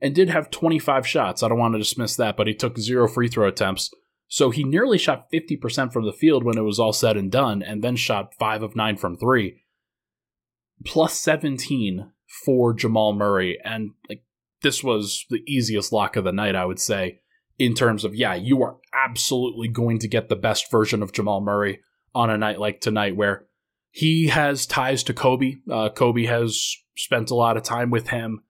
and 0.00 0.14
did 0.14 0.28
have 0.28 0.50
25 0.50 1.06
shots. 1.06 1.42
I 1.42 1.48
don't 1.48 1.58
want 1.58 1.74
to 1.74 1.78
dismiss 1.78 2.16
that, 2.16 2.36
but 2.36 2.46
he 2.46 2.54
took 2.54 2.78
zero 2.78 3.08
free 3.08 3.28
throw 3.28 3.48
attempts. 3.48 3.90
So 4.28 4.50
he 4.50 4.64
nearly 4.64 4.98
shot 4.98 5.30
50% 5.32 5.92
from 5.92 6.04
the 6.04 6.12
field 6.12 6.44
when 6.44 6.58
it 6.58 6.62
was 6.62 6.78
all 6.78 6.92
said 6.92 7.16
and 7.16 7.30
done, 7.30 7.62
and 7.62 7.82
then 7.82 7.96
shot 7.96 8.34
5 8.34 8.62
of 8.62 8.76
9 8.76 8.96
from 8.96 9.16
3. 9.16 9.62
Plus 10.84 11.14
17 11.20 12.10
for 12.44 12.74
Jamal 12.74 13.14
Murray. 13.14 13.58
And 13.64 13.92
like 14.08 14.22
this 14.62 14.82
was 14.82 15.24
the 15.30 15.42
easiest 15.46 15.92
lock 15.92 16.16
of 16.16 16.24
the 16.24 16.32
night, 16.32 16.56
I 16.56 16.64
would 16.64 16.80
say, 16.80 17.20
in 17.58 17.74
terms 17.74 18.04
of, 18.04 18.14
yeah, 18.14 18.34
you 18.34 18.62
are 18.62 18.76
absolutely 18.92 19.68
going 19.68 19.98
to 20.00 20.08
get 20.08 20.28
the 20.28 20.36
best 20.36 20.70
version 20.70 21.02
of 21.02 21.12
Jamal 21.12 21.40
Murray 21.40 21.80
on 22.14 22.30
a 22.30 22.38
night 22.38 22.58
like 22.58 22.80
tonight 22.80 23.16
where 23.16 23.46
he 23.90 24.28
has 24.28 24.66
ties 24.66 25.02
to 25.04 25.14
Kobe. 25.14 25.56
Uh, 25.70 25.88
Kobe 25.88 26.26
has 26.26 26.76
spent 26.96 27.30
a 27.30 27.34
lot 27.34 27.56
of 27.56 27.62
time 27.62 27.90
with 27.90 28.08
him. 28.08 28.42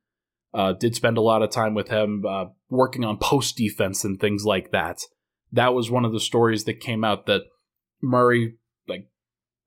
Uh, 0.52 0.72
did 0.72 0.94
spend 0.94 1.18
a 1.18 1.22
lot 1.22 1.42
of 1.42 1.50
time 1.50 1.75
with 1.75 1.88
him 1.88 2.25
uh, 2.26 2.46
working 2.70 3.04
on 3.04 3.18
post 3.18 3.56
defense 3.56 4.04
and 4.04 4.18
things 4.18 4.44
like 4.44 4.72
that. 4.72 5.02
That 5.52 5.75
was 5.75 5.90
one 5.90 6.04
of 6.04 6.12
the 6.12 6.20
stories 6.20 6.64
that 6.64 6.80
came 6.80 7.04
out 7.04 7.26
that 7.26 7.42
Murray, 8.02 8.54
like, 8.88 9.08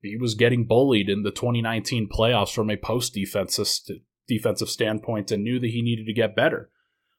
he 0.02 0.18
was 0.18 0.34
getting 0.34 0.66
bullied 0.66 1.10
in 1.10 1.24
the 1.24 1.32
2019 1.32 2.10
playoffs 2.10 2.54
from 2.54 2.70
a 2.70 2.78
post 2.78 3.14
defensive 3.14 3.68
defensive 4.28 4.70
standpoint 4.70 5.32
and 5.32 5.44
knew 5.44 5.60
that 5.60 5.70
he 5.70 5.82
needed 5.82 6.06
to 6.06 6.14
get 6.14 6.36
better. 6.36 6.70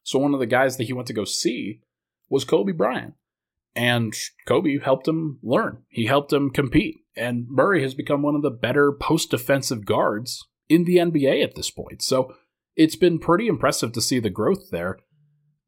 So 0.03 0.19
one 0.19 0.35
of 0.35 0.41
the 0.41 0.47
guys 0.47 0.77
that 0.77 0.85
he 0.85 0.93
went 0.93 1.09
to 1.09 1.13
go 1.13 1.25
see 1.25 1.81
was 2.31 2.45
Kobe 2.45 2.73
Bryant. 2.73 3.15
And 3.77 4.15
Kobe 4.47 4.79
helped 4.79 5.07
him 5.07 5.39
learn. 5.43 5.83
He 5.89 6.07
helped 6.07 6.33
him 6.33 6.51
compete. 6.51 7.05
And 7.17 7.47
Murray 7.49 7.83
has 7.83 7.95
become 7.95 8.23
one 8.23 8.35
of 8.35 8.43
the 8.43 8.51
better 8.51 8.93
post 8.93 9.31
defensive 9.31 9.85
guards 9.85 10.49
in 10.69 10.85
the 10.85 10.97
NBA 10.97 11.43
at 11.45 11.55
this 11.55 11.71
point. 11.71 12.03
So 12.03 12.35
it's 12.77 12.97
been 12.97 13.19
pretty 13.19 13.47
impressive 13.47 13.93
to 13.93 14.01
see 14.01 14.21
the 14.21 14.31
growth 14.31 14.71
there. 14.71 14.99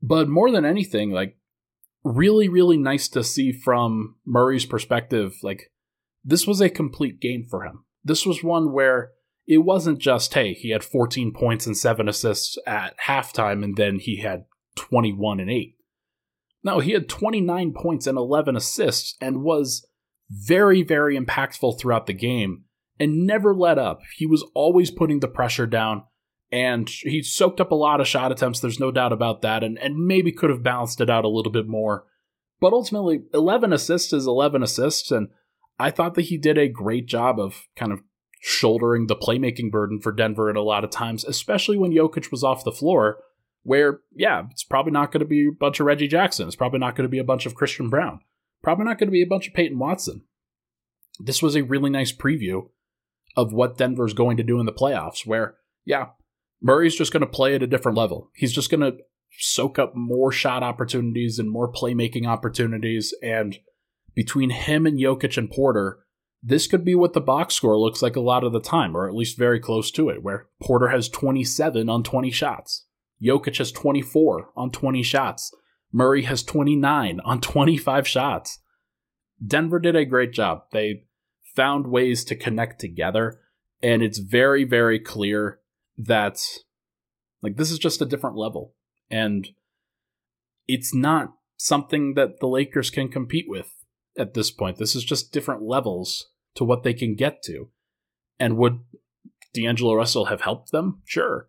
But 0.01 0.29
more 0.29 0.51
than 0.51 0.65
anything, 0.65 1.11
like 1.11 1.37
really, 2.05 2.49
really 2.49 2.77
nice 2.77 3.09
to 3.09 3.23
see 3.23 3.53
from 3.53 4.17
Murray's 4.27 4.67
perspective, 4.67 5.35
like 5.43 5.71
this 6.25 6.47
was 6.47 6.61
a 6.61 6.69
complete 6.69 7.21
game 7.21 7.47
for 7.49 7.65
him. 7.65 7.85
This 8.05 8.27
was 8.27 8.43
one 8.43 8.73
where 8.73 9.13
it 9.47 9.59
wasn't 9.59 9.99
just, 9.99 10.35
hey, 10.35 10.55
he 10.55 10.71
had 10.71 10.85
14 10.85 11.33
points 11.33 11.67
and 11.67 11.77
seven 11.77 12.09
assists 12.09 12.59
at 12.67 12.97
halftime 13.07 13.63
and 13.63 13.77
then 13.77 13.99
he 13.99 14.19
had 14.19 14.45
21 14.77 15.41
and 15.41 15.51
8. 15.51 15.77
No, 16.65 16.79
he 16.79 16.93
had 16.93 17.09
29 17.09 17.73
points 17.73 18.07
and 18.07 18.17
11 18.17 18.57
assists 18.57 19.17
and 19.21 19.43
was 19.43 19.87
very, 20.31 20.83
very 20.83 21.19
impactful 21.19 21.79
throughout 21.79 22.07
the 22.07 22.13
game 22.13 22.65
and 23.01 23.27
never 23.27 23.55
let 23.55 23.79
up. 23.79 24.01
He 24.17 24.27
was 24.27 24.45
always 24.55 24.91
putting 24.91 25.21
the 25.21 25.29
pressure 25.29 25.67
down 25.67 26.05
and 26.53 26.89
he 26.89 27.23
soaked 27.23 27.61
up 27.61 27.73
a 27.73 27.75
lot 27.77 28.01
of 28.01 28.07
shot 28.07 28.31
attempts. 28.31 28.61
There's 28.61 28.79
no 28.79 28.93
doubt 28.93 29.13
about 29.13 29.41
that, 29.41 29.65
and 29.65 29.79
and 29.79 30.07
maybe 30.07 30.31
could 30.31 30.51
have 30.51 30.63
balanced 30.63 31.01
it 31.01 31.09
out 31.09 31.25
a 31.25 31.29
little 31.29 31.51
bit 31.51 31.67
more. 31.67 32.05
But 32.61 32.75
ultimately, 32.75 33.23
11 33.35 33.73
assists 33.73 34.13
is 34.13 34.27
11 34.27 34.63
assists, 34.63 35.11
and 35.11 35.29
I 35.81 35.91
thought 35.91 36.15
that 36.15 36.27
he 36.27 36.37
did 36.37 36.59
a 36.59 36.69
great 36.69 37.07
job 37.07 37.41
of 37.41 37.67
kind 37.75 37.91
of 37.91 38.03
shouldering 38.41 39.07
the 39.07 39.17
playmaking 39.17 39.71
burden 39.71 39.99
for 40.01 40.13
Denver 40.13 40.51
at 40.51 40.57
a 40.57 40.63
lot 40.63 40.85
of 40.85 40.91
times, 40.91 41.25
especially 41.25 41.79
when 41.79 41.93
Jokic 41.93 42.31
was 42.31 42.45
off 42.45 42.65
the 42.65 42.71
floor. 42.71 43.19
Where, 43.65 44.01
yeah, 44.15 44.45
it's 44.51 44.65
probably 44.65 44.93
not 44.93 45.13
going 45.13 45.21
to 45.21 45.27
be 45.27 45.49
a 45.49 45.53
bunch 45.53 45.79
of 45.79 45.87
Reggie 45.87 46.09
Jackson. 46.09 46.47
It's 46.47 46.57
probably 46.57 46.81
not 46.81 46.97
going 46.97 47.05
to 47.05 47.11
be 47.11 47.19
a 47.19 47.25
bunch 47.25 47.47
of 47.47 47.55
Christian 47.55 47.89
Braun. 47.89 48.21
Probably 48.63 48.85
not 48.85 48.99
going 48.99 49.09
to 49.09 49.13
be 49.13 49.23
a 49.23 49.27
bunch 49.27 49.49
of 49.49 49.55
Peyton 49.55 49.79
Watson. 49.79 50.23
This 51.21 51.43
was 51.43 51.57
a 51.57 51.63
really 51.63 51.91
nice 51.91 52.13
preview 52.13 52.69
of 53.37 53.53
what 53.53 53.79
Denver's 53.79 54.15
going 54.15 54.37
to 54.37 54.43
do 54.43 54.59
in 54.59 54.67
the 54.67 54.73
playoffs, 54.73 55.27
where, 55.27 55.57
yeah, 55.85 56.07
Murray's 56.61 56.97
just 56.97 57.13
going 57.13 57.23
to 57.23 57.27
play 57.27 57.55
at 57.55 57.63
a 57.63 57.67
different 57.67 57.99
level. 57.99 58.31
He's 58.35 58.53
just 58.53 58.71
going 58.71 58.81
to 58.81 58.99
soak 59.39 59.79
up 59.79 59.95
more 59.95 60.33
shot 60.33 60.63
opportunities 60.63 61.39
and 61.39 61.51
more 61.51 61.71
playmaking 61.71 62.27
opportunities. 62.27 63.15
And 63.23 63.59
between 64.15 64.51
him 64.51 64.87
and 64.87 64.99
Jokic 64.99 65.37
and 65.37 65.51
Porter, 65.51 66.01
this 66.43 66.67
could 66.67 66.85
be 66.85 66.95
what 66.95 67.13
the 67.13 67.21
box 67.21 67.55
score 67.55 67.79
looks 67.79 68.03
like 68.03 68.17
a 68.17 68.21
lot 68.21 68.45
of 68.45 68.53
the 68.53 68.61
time, 68.61 68.97
or 68.97 69.09
at 69.09 69.15
least 69.15 69.39
very 69.39 69.61
close 69.61 69.91
to 69.93 70.09
it, 70.09 70.23
where 70.23 70.49
Porter 70.61 70.89
has 70.89 71.09
27 71.09 71.89
on 71.89 72.03
20 72.03 72.31
shots. 72.31 72.87
Jokic 73.23 73.59
has 73.59 73.73
24 73.73 74.51
on 74.57 74.71
20 74.71 75.03
shots. 75.03 75.53
Murray 75.93 76.23
has 76.23 76.43
29 76.43 77.21
on 77.25 77.41
25 77.41 78.09
shots. 78.09 78.59
Denver 79.45 79.79
did 79.79 79.97
a 79.97 80.05
great 80.05 80.33
job. 80.33 80.63
They 80.73 81.05
found 81.55 81.87
ways 81.87 82.25
to 82.25 82.37
connect 82.37 82.81
together, 82.81 83.41
and 83.83 84.03
it's 84.03 84.19
very, 84.19 84.65
very 84.65 84.99
clear 84.99 85.61
that 85.99 86.41
like 87.43 87.57
this 87.57 87.71
is 87.71 87.79
just 87.79 88.01
a 88.01 88.07
different 88.07 88.37
level 88.37 88.75
and 89.11 89.49
it's 90.67 90.95
not 90.95 91.35
something 91.57 92.15
that 92.15 92.41
the 92.41 92.47
Lakers 92.47 92.91
can 92.91 93.09
compete 93.09 93.47
with 93.49 93.85
at 94.19 94.35
this 94.35 94.51
point. 94.51 94.79
This 94.79 94.95
is 94.95 95.05
just 95.05 95.33
different 95.33 95.63
levels 95.63 96.31
to 96.55 96.65
what 96.65 96.83
they 96.83 96.95
can 96.95 97.15
get 97.15 97.43
to. 97.45 97.69
And 98.39 98.57
would 98.57 98.81
D'Angelo 99.55 99.95
Russell 99.95 100.27
have 100.27 100.41
helped 100.41 100.73
them? 100.73 101.03
Sure. 101.05 101.49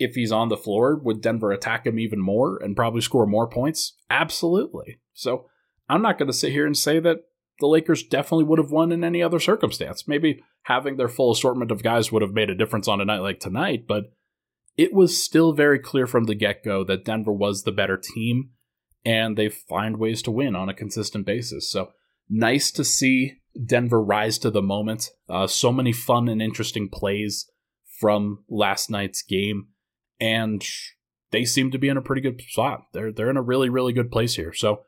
If 0.00 0.14
he's 0.16 0.32
on 0.32 0.48
the 0.48 0.56
floor, 0.56 0.96
would 0.96 1.20
Denver 1.20 1.52
attack 1.52 1.86
him 1.86 1.98
even 1.98 2.20
more 2.20 2.56
and 2.56 2.74
probably 2.74 3.02
score 3.02 3.26
more 3.26 3.48
points? 3.48 3.96
Absolutely. 4.10 4.98
So 5.12 5.46
I'm 5.88 6.02
not 6.02 6.18
going 6.18 6.26
to 6.26 6.32
sit 6.32 6.52
here 6.52 6.66
and 6.66 6.76
say 6.76 6.98
that 7.00 7.18
the 7.60 7.66
Lakers 7.66 8.02
definitely 8.02 8.44
would 8.44 8.58
have 8.58 8.72
won 8.72 8.90
in 8.90 9.04
any 9.04 9.22
other 9.22 9.38
circumstance. 9.38 10.08
Maybe 10.08 10.42
having 10.62 10.96
their 10.96 11.08
full 11.08 11.30
assortment 11.30 11.70
of 11.70 11.82
guys 11.82 12.10
would 12.10 12.22
have 12.22 12.32
made 12.32 12.50
a 12.50 12.54
difference 12.54 12.88
on 12.88 13.00
a 13.00 13.04
night 13.04 13.18
like 13.18 13.40
tonight, 13.40 13.84
but 13.86 14.04
it 14.76 14.94
was 14.94 15.22
still 15.22 15.52
very 15.52 15.78
clear 15.78 16.06
from 16.06 16.24
the 16.24 16.34
get 16.34 16.64
go 16.64 16.82
that 16.84 17.04
Denver 17.04 17.32
was 17.32 17.62
the 17.62 17.72
better 17.72 17.98
team 17.98 18.50
and 19.04 19.36
they 19.36 19.50
find 19.50 19.98
ways 19.98 20.22
to 20.22 20.30
win 20.30 20.56
on 20.56 20.70
a 20.70 20.74
consistent 20.74 21.26
basis. 21.26 21.70
So 21.70 21.90
nice 22.28 22.70
to 22.72 22.84
see 22.84 23.34
Denver 23.66 24.02
rise 24.02 24.38
to 24.38 24.50
the 24.50 24.62
moment. 24.62 25.10
Uh, 25.28 25.46
so 25.46 25.72
many 25.72 25.92
fun 25.92 26.28
and 26.28 26.40
interesting 26.40 26.88
plays 26.88 27.50
from 27.98 28.44
last 28.48 28.90
night's 28.90 29.22
game, 29.22 29.68
and 30.20 30.64
they 31.30 31.44
seem 31.44 31.70
to 31.70 31.78
be 31.78 31.88
in 31.88 31.96
a 31.96 32.02
pretty 32.02 32.22
good 32.22 32.40
spot. 32.42 32.86
They're 32.92 33.12
they're 33.12 33.30
in 33.30 33.36
a 33.36 33.42
really 33.42 33.68
really 33.68 33.92
good 33.92 34.10
place 34.10 34.34
here. 34.34 34.52
So 34.52 34.82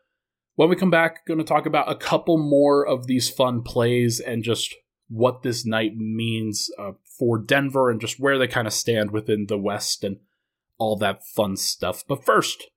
when 0.57 0.69
we 0.69 0.77
come 0.77 0.91
back, 0.91 1.27
going 1.27 1.39
to 1.39 1.45
talk 1.45 1.67
about 1.67 1.91
a 1.91 1.97
couple 1.97 2.37
more 2.37 2.87
of 2.87 3.07
these 3.07 3.31
fun 3.31 3.63
plays 3.63 4.21
and 4.21 4.43
just 4.43 4.75
what 5.09 5.43
this 5.43 5.65
night 5.65 5.97
means 5.97 6.71
uh, 6.79 6.93
for 7.19 7.39
Denver 7.39 7.91
and 7.91 8.01
just 8.01 8.21
where 8.21 8.39
they 8.39 8.47
kind 8.47 8.67
of 8.67 8.73
stand 8.73 9.11
within 9.11 9.47
the 9.47 9.59
West 9.59 10.05
and 10.05 10.19
all 10.79 10.97
that 10.97 11.25
fun 11.25 11.57
stuff. 11.57 12.05
But 12.07 12.25
first, 12.25 12.71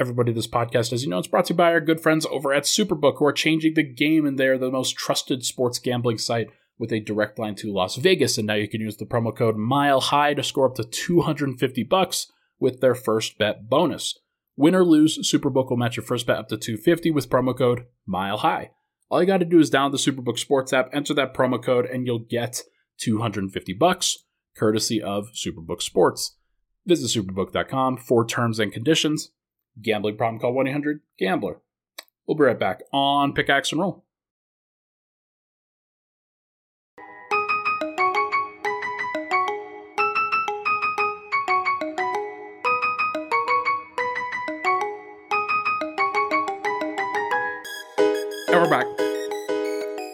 everybody, 0.00 0.32
this 0.32 0.46
podcast, 0.46 0.92
as 0.92 1.02
you 1.02 1.10
know, 1.10 1.18
it's 1.18 1.28
brought 1.28 1.46
to 1.46 1.54
you 1.54 1.56
by 1.56 1.72
our 1.72 1.80
good 1.80 2.00
friends 2.00 2.26
over 2.26 2.52
at 2.52 2.64
Superbook, 2.64 3.18
who 3.18 3.26
are 3.26 3.32
changing 3.32 3.74
the 3.74 3.82
game, 3.82 4.26
and 4.26 4.38
they're 4.38 4.58
the 4.58 4.70
most 4.70 4.96
trusted 4.96 5.44
sports 5.44 5.78
gambling 5.78 6.18
site 6.18 6.48
with 6.78 6.92
a 6.92 7.00
direct 7.00 7.38
line 7.38 7.54
to 7.56 7.72
Las 7.72 7.96
Vegas. 7.96 8.38
And 8.38 8.46
now 8.46 8.54
you 8.54 8.68
can 8.68 8.80
use 8.80 8.96
the 8.96 9.06
promo 9.06 9.34
code 9.34 9.56
Mile 9.56 10.00
High 10.00 10.34
to 10.34 10.42
score 10.42 10.66
up 10.66 10.76
to 10.76 10.84
250 10.84 11.82
bucks 11.84 12.30
with 12.58 12.80
their 12.80 12.94
first 12.94 13.38
bet 13.38 13.68
bonus. 13.68 14.18
Win 14.56 14.74
or 14.74 14.84
lose, 14.84 15.18
Superbook 15.18 15.70
will 15.70 15.76
match 15.76 15.96
your 15.96 16.04
first 16.04 16.26
bet 16.26 16.38
up 16.38 16.48
to 16.48 16.56
250 16.56 17.10
with 17.10 17.30
promo 17.30 17.56
code 17.56 17.86
Mile 18.06 18.38
High. 18.38 18.70
All 19.10 19.20
you 19.20 19.26
got 19.26 19.38
to 19.38 19.44
do 19.44 19.58
is 19.58 19.70
download 19.70 19.92
the 19.92 20.10
Superbook 20.10 20.38
Sports 20.38 20.72
app, 20.72 20.90
enter 20.92 21.14
that 21.14 21.34
promo 21.34 21.62
code, 21.62 21.86
and 21.86 22.06
you'll 22.06 22.18
get 22.18 22.62
250 22.98 23.72
bucks, 23.74 24.18
courtesy 24.56 25.00
of 25.00 25.30
Superbook 25.32 25.80
Sports. 25.80 26.36
Visit 26.84 27.18
superbook.com 27.18 27.98
for 27.98 28.26
terms 28.26 28.58
and 28.58 28.72
conditions. 28.72 29.30
Gambling 29.80 30.16
problem? 30.16 30.40
Call 30.40 30.54
1-800-GAMBLER. 30.54 31.60
We'll 32.26 32.36
be 32.36 32.44
right 32.44 32.58
back 32.58 32.82
on 32.92 33.32
Pickaxe 33.32 33.72
and 33.72 33.80
Roll. 33.80 34.04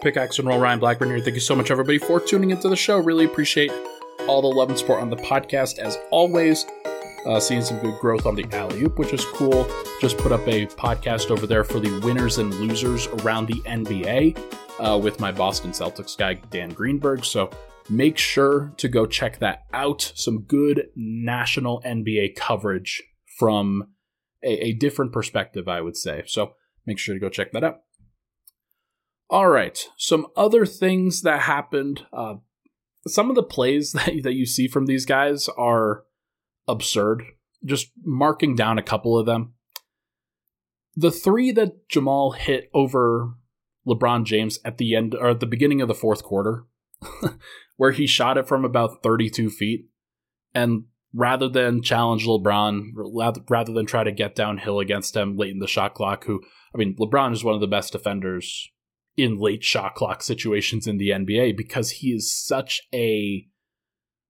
Pickaxe 0.05 0.37
and 0.37 0.47
Roll 0.47 0.59
Ryan 0.59 0.77
Blackburn 0.77 1.09
here. 1.09 1.19
Thank 1.19 1.33
you 1.33 1.41
so 1.41 1.55
much, 1.55 1.71
everybody, 1.71 1.97
for 1.97 2.19
tuning 2.19 2.51
into 2.51 2.69
the 2.69 2.75
show. 2.75 2.99
Really 2.99 3.25
appreciate 3.25 3.71
all 4.27 4.39
the 4.39 4.47
love 4.47 4.69
and 4.69 4.77
support 4.77 5.01
on 5.01 5.09
the 5.09 5.15
podcast, 5.15 5.79
as 5.79 5.97
always. 6.11 6.63
Uh, 7.25 7.39
seeing 7.39 7.63
some 7.63 7.79
good 7.79 7.99
growth 7.99 8.27
on 8.27 8.35
the 8.35 8.45
alley 8.51 8.83
oop, 8.83 8.99
which 8.99 9.13
is 9.13 9.25
cool. 9.33 9.67
Just 9.99 10.19
put 10.19 10.31
up 10.31 10.47
a 10.47 10.67
podcast 10.67 11.31
over 11.31 11.47
there 11.47 11.63
for 11.63 11.79
the 11.79 11.89
winners 12.01 12.37
and 12.37 12.53
losers 12.53 13.07
around 13.07 13.47
the 13.47 13.59
NBA 13.61 14.37
uh, 14.79 14.99
with 14.99 15.19
my 15.19 15.31
Boston 15.31 15.71
Celtics 15.71 16.15
guy, 16.15 16.35
Dan 16.51 16.69
Greenberg. 16.69 17.25
So 17.25 17.49
make 17.89 18.19
sure 18.19 18.73
to 18.77 18.87
go 18.87 19.07
check 19.07 19.39
that 19.39 19.63
out. 19.73 20.11
Some 20.13 20.43
good 20.43 20.89
national 20.95 21.81
NBA 21.81 22.35
coverage 22.35 23.01
from 23.39 23.87
a, 24.43 24.67
a 24.67 24.73
different 24.73 25.13
perspective, 25.13 25.67
I 25.67 25.81
would 25.81 25.97
say. 25.97 26.25
So 26.27 26.51
make 26.85 26.99
sure 26.99 27.15
to 27.15 27.19
go 27.19 27.29
check 27.29 27.53
that 27.53 27.63
out. 27.63 27.79
All 29.29 29.47
right, 29.47 29.79
some 29.97 30.27
other 30.35 30.65
things 30.65 31.21
that 31.23 31.41
happened. 31.41 32.05
Uh, 32.13 32.35
some 33.07 33.29
of 33.29 33.35
the 33.35 33.43
plays 33.43 33.91
that, 33.93 34.11
that 34.23 34.33
you 34.33 34.45
see 34.45 34.67
from 34.67 34.85
these 34.85 35.05
guys 35.05 35.49
are 35.57 36.03
absurd. 36.67 37.23
Just 37.63 37.91
marking 38.03 38.55
down 38.55 38.77
a 38.77 38.83
couple 38.83 39.17
of 39.17 39.25
them. 39.25 39.53
The 40.95 41.11
three 41.11 41.51
that 41.53 41.89
Jamal 41.89 42.31
hit 42.31 42.69
over 42.73 43.33
LeBron 43.87 44.25
James 44.25 44.59
at 44.63 44.77
the 44.77 44.95
end 44.95 45.15
or 45.15 45.29
at 45.29 45.39
the 45.39 45.45
beginning 45.45 45.81
of 45.81 45.87
the 45.87 45.95
fourth 45.95 46.23
quarter, 46.23 46.65
where 47.77 47.91
he 47.91 48.07
shot 48.07 48.37
it 48.37 48.47
from 48.47 48.63
about 48.63 49.03
32 49.03 49.49
feet, 49.49 49.87
and 50.53 50.85
rather 51.13 51.49
than 51.49 51.81
challenge 51.81 52.25
LeBron, 52.25 52.91
rather 53.49 53.73
than 53.73 53.85
try 53.85 54.03
to 54.03 54.11
get 54.11 54.35
downhill 54.35 54.79
against 54.79 55.15
him 55.15 55.35
late 55.35 55.51
in 55.51 55.59
the 55.59 55.67
shot 55.67 55.95
clock, 55.95 56.25
who 56.25 56.41
I 56.73 56.77
mean, 56.77 56.95
LeBron 56.95 57.33
is 57.33 57.43
one 57.43 57.55
of 57.55 57.61
the 57.61 57.67
best 57.67 57.91
defenders 57.91 58.69
in 59.17 59.37
late 59.37 59.63
shot 59.63 59.95
clock 59.95 60.21
situations 60.21 60.87
in 60.87 60.97
the 60.97 61.09
NBA 61.09 61.55
because 61.55 61.91
he 61.91 62.09
is 62.09 62.33
such 62.33 62.81
a 62.93 63.47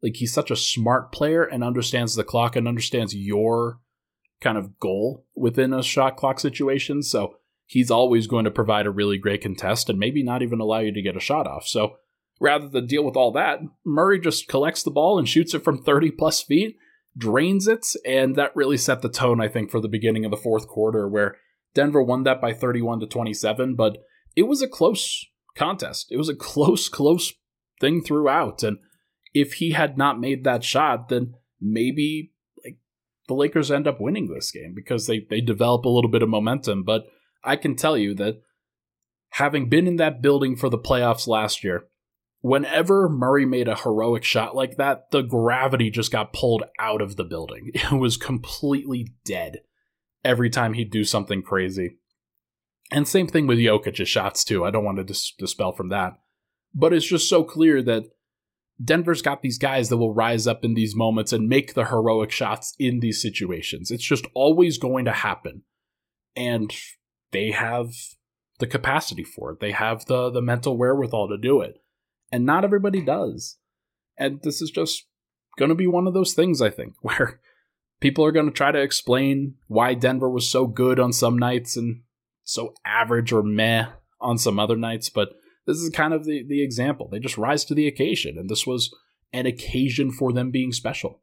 like 0.03 0.17
he's 0.17 0.33
such 0.33 0.51
a 0.51 0.55
smart 0.55 1.11
player 1.11 1.43
and 1.43 1.63
understands 1.63 2.15
the 2.15 2.23
clock 2.23 2.55
and 2.55 2.67
understands 2.67 3.15
your 3.15 3.79
kind 4.41 4.57
of 4.57 4.79
goal 4.79 5.25
within 5.35 5.73
a 5.73 5.81
shot 5.81 6.17
clock 6.17 6.39
situation. 6.39 7.01
So 7.01 7.37
he's 7.65 7.89
always 7.89 8.27
going 8.27 8.45
to 8.45 8.51
provide 8.51 8.85
a 8.85 8.91
really 8.91 9.17
great 9.17 9.41
contest 9.41 9.89
and 9.89 9.97
maybe 9.97 10.21
not 10.21 10.43
even 10.43 10.59
allow 10.59 10.79
you 10.79 10.91
to 10.93 11.01
get 11.01 11.17
a 11.17 11.21
shot 11.21 11.47
off. 11.47 11.65
So 11.65 11.95
rather 12.39 12.67
than 12.67 12.85
deal 12.85 13.03
with 13.03 13.15
all 13.15 13.31
that, 13.31 13.61
Murray 13.83 14.19
just 14.19 14.47
collects 14.47 14.83
the 14.83 14.91
ball 14.91 15.17
and 15.17 15.27
shoots 15.27 15.53
it 15.53 15.63
from 15.63 15.81
30 15.81 16.11
plus 16.11 16.43
feet, 16.43 16.77
drains 17.17 17.67
it, 17.67 17.87
and 18.05 18.35
that 18.35 18.55
really 18.55 18.77
set 18.77 19.01
the 19.01 19.09
tone, 19.09 19.41
I 19.41 19.47
think, 19.47 19.71
for 19.71 19.79
the 19.79 19.87
beginning 19.87 20.25
of 20.25 20.31
the 20.31 20.37
fourth 20.37 20.67
quarter 20.67 21.07
where 21.07 21.37
Denver 21.73 22.03
won 22.03 22.23
that 22.23 22.39
by 22.39 22.53
31 22.53 22.99
to 22.99 23.07
27, 23.07 23.75
but 23.75 23.97
it 24.35 24.43
was 24.43 24.61
a 24.61 24.67
close 24.67 25.25
contest. 25.55 26.07
It 26.11 26.17
was 26.17 26.29
a 26.29 26.35
close, 26.35 26.89
close 26.89 27.33
thing 27.79 28.03
throughout. 28.03 28.63
And 28.63 28.77
if 29.33 29.53
he 29.53 29.71
had 29.71 29.97
not 29.97 30.19
made 30.19 30.43
that 30.43 30.63
shot, 30.63 31.09
then 31.09 31.35
maybe 31.59 32.31
like 32.63 32.77
the 33.27 33.33
Lakers 33.33 33.71
end 33.71 33.87
up 33.87 33.99
winning 33.99 34.27
this 34.27 34.51
game 34.51 34.73
because 34.75 35.07
they, 35.07 35.25
they 35.29 35.41
develop 35.41 35.85
a 35.85 35.89
little 35.89 36.09
bit 36.09 36.23
of 36.23 36.29
momentum. 36.29 36.83
But 36.83 37.05
I 37.43 37.55
can 37.55 37.75
tell 37.75 37.97
you 37.97 38.13
that 38.15 38.41
having 39.29 39.69
been 39.69 39.87
in 39.87 39.97
that 39.97 40.21
building 40.21 40.55
for 40.55 40.69
the 40.69 40.77
playoffs 40.77 41.27
last 41.27 41.63
year, 41.63 41.85
whenever 42.41 43.09
Murray 43.09 43.45
made 43.45 43.67
a 43.67 43.75
heroic 43.75 44.23
shot 44.23 44.55
like 44.55 44.77
that, 44.77 45.11
the 45.11 45.21
gravity 45.21 45.89
just 45.89 46.11
got 46.11 46.33
pulled 46.33 46.63
out 46.79 47.01
of 47.01 47.15
the 47.15 47.23
building. 47.23 47.71
It 47.73 47.91
was 47.91 48.17
completely 48.17 49.13
dead 49.25 49.61
every 50.23 50.49
time 50.49 50.73
he'd 50.73 50.91
do 50.91 51.03
something 51.03 51.41
crazy. 51.41 51.97
And 52.91 53.07
same 53.07 53.27
thing 53.27 53.47
with 53.47 53.57
Jokic's 53.57 54.07
shots 54.07 54.43
too. 54.43 54.63
I 54.63 54.71
don't 54.71 54.83
want 54.83 54.97
to 54.97 55.03
dis- 55.03 55.33
dispel 55.37 55.71
from 55.71 55.89
that, 55.89 56.13
but 56.73 56.93
it's 56.93 57.05
just 57.05 57.27
so 57.27 57.43
clear 57.43 57.81
that 57.81 58.03
Denver's 58.83 59.21
got 59.21 59.41
these 59.41 59.57
guys 59.57 59.89
that 59.89 59.97
will 59.97 60.13
rise 60.13 60.47
up 60.47 60.65
in 60.65 60.73
these 60.73 60.95
moments 60.95 61.31
and 61.31 61.47
make 61.47 61.73
the 61.73 61.85
heroic 61.85 62.31
shots 62.31 62.75
in 62.77 62.99
these 62.99 63.21
situations. 63.21 63.89
It's 63.89 64.03
just 64.03 64.27
always 64.33 64.77
going 64.77 65.05
to 65.05 65.13
happen, 65.13 65.63
and 66.35 66.73
they 67.31 67.51
have 67.51 67.93
the 68.59 68.67
capacity 68.67 69.23
for 69.23 69.51
it. 69.51 69.59
They 69.59 69.71
have 69.71 70.05
the 70.05 70.29
the 70.29 70.41
mental 70.41 70.77
wherewithal 70.77 71.29
to 71.29 71.37
do 71.37 71.61
it, 71.61 71.81
and 72.31 72.45
not 72.45 72.65
everybody 72.65 73.01
does. 73.01 73.57
And 74.17 74.41
this 74.43 74.61
is 74.61 74.71
just 74.71 75.05
going 75.57 75.69
to 75.69 75.75
be 75.75 75.87
one 75.87 76.07
of 76.07 76.13
those 76.13 76.33
things 76.33 76.61
I 76.61 76.69
think 76.69 76.95
where 77.01 77.39
people 77.99 78.25
are 78.25 78.31
going 78.31 78.47
to 78.47 78.51
try 78.51 78.71
to 78.71 78.81
explain 78.81 79.55
why 79.67 79.93
Denver 79.93 80.29
was 80.29 80.49
so 80.49 80.67
good 80.67 80.99
on 80.99 81.13
some 81.13 81.37
nights 81.37 81.77
and 81.77 82.01
so 82.45 82.73
average 82.85 83.33
or 83.33 83.43
meh 83.43 83.87
on 84.21 84.37
some 84.37 84.59
other 84.59 84.77
nights, 84.77 85.09
but 85.09 85.33
this 85.65 85.77
is 85.77 85.89
kind 85.89 86.13
of 86.13 86.23
the, 86.23 86.45
the 86.47 86.63
example. 86.63 87.09
They 87.11 87.19
just 87.19 87.37
rise 87.37 87.65
to 87.65 87.75
the 87.75 87.87
occasion, 87.87 88.37
and 88.37 88.49
this 88.49 88.65
was 88.65 88.95
an 89.33 89.45
occasion 89.45 90.11
for 90.11 90.31
them 90.31 90.51
being 90.51 90.71
special. 90.71 91.21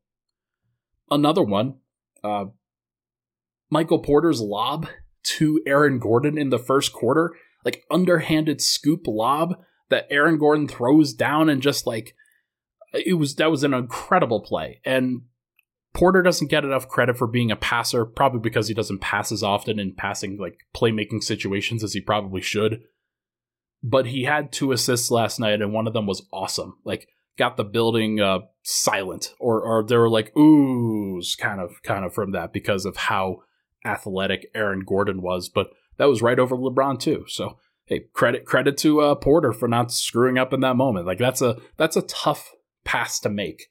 Another 1.11 1.43
one, 1.43 1.77
uh, 2.23 2.47
Michael 3.71 4.01
Porter's 4.01 4.41
lob 4.41 4.89
to 5.23 5.63
Aaron 5.67 5.99
Gordon 5.99 6.37
in 6.37 6.51
the 6.51 6.59
first 6.59 6.93
quarter, 6.93 7.33
like 7.65 7.85
underhanded 7.91 8.61
scoop 8.61 9.07
lob 9.07 9.55
that 9.89 10.07
Aaron 10.11 10.39
Gordon 10.39 10.69
throws 10.69 11.15
down 11.15 11.49
and 11.49 11.63
just 11.63 11.87
like 11.87 12.15
it 12.93 13.15
was 13.15 13.37
that 13.37 13.51
was 13.51 13.65
an 13.65 13.73
incredible 13.73 14.41
play. 14.41 14.81
And 14.85 15.23
Porter 15.95 16.23
doesn't 16.23 16.51
get 16.51 16.65
enough 16.65 16.89
credit 16.89 17.19
for 17.19 17.27
being 17.27 17.51
a 17.51 17.57
passer, 17.57 18.05
probably 18.07 18.41
because 18.41 18.69
he 18.69 18.75
doesn't 18.75 19.01
pass 19.01 19.31
as 19.31 19.43
often 19.43 19.79
in 19.79 19.95
passing 19.95 20.39
like 20.39 20.59
playmaking 20.75 21.23
situations 21.23 21.85
as 21.85 21.93
he 21.93 22.01
probably 22.01 22.41
should. 22.41 22.83
But 23.83 24.07
he 24.07 24.25
had 24.25 24.53
two 24.53 24.73
assists 24.73 25.11
last 25.11 25.39
night, 25.39 25.61
and 25.61 25.73
one 25.73 25.87
of 25.87 25.93
them 25.93 26.07
was 26.07 26.27
awesome. 26.33 26.79
Like 26.85 27.09
got 27.37 27.57
the 27.57 27.65
building 27.65 28.21
uh, 28.21 28.41
silent, 28.63 29.35
or 29.39 29.61
or 29.61 29.83
there 29.83 30.01
were 30.01 30.09
like 30.09 30.33
oohs 30.35 31.37
kind 31.37 31.61
of 31.61 31.83
kind 31.83 32.05
of 32.05 32.15
from 32.15 32.33
that 32.33 32.53
because 32.53 32.87
of 32.87 32.97
how 32.97 33.43
athletic 33.85 34.47
Aaron 34.55 34.85
Gordon 34.87 35.21
was. 35.21 35.49
But 35.49 35.73
that 35.99 36.09
was 36.09 36.23
right 36.23 36.39
over 36.39 36.57
LeBron 36.57 37.01
too. 37.01 37.25
So 37.29 37.59
hey, 37.85 38.07
credit 38.15 38.47
credit 38.47 38.79
to 38.79 39.01
uh, 39.01 39.15
Porter 39.17 39.53
for 39.53 39.69
not 39.69 39.93
screwing 39.93 40.39
up 40.39 40.55
in 40.55 40.61
that 40.61 40.77
moment. 40.77 41.07
Like 41.07 41.19
that's 41.19 41.43
a 41.43 41.59
that's 41.77 41.97
a 41.97 42.03
tough 42.03 42.53
pass 42.85 43.21
to 43.21 43.29
make 43.29 43.69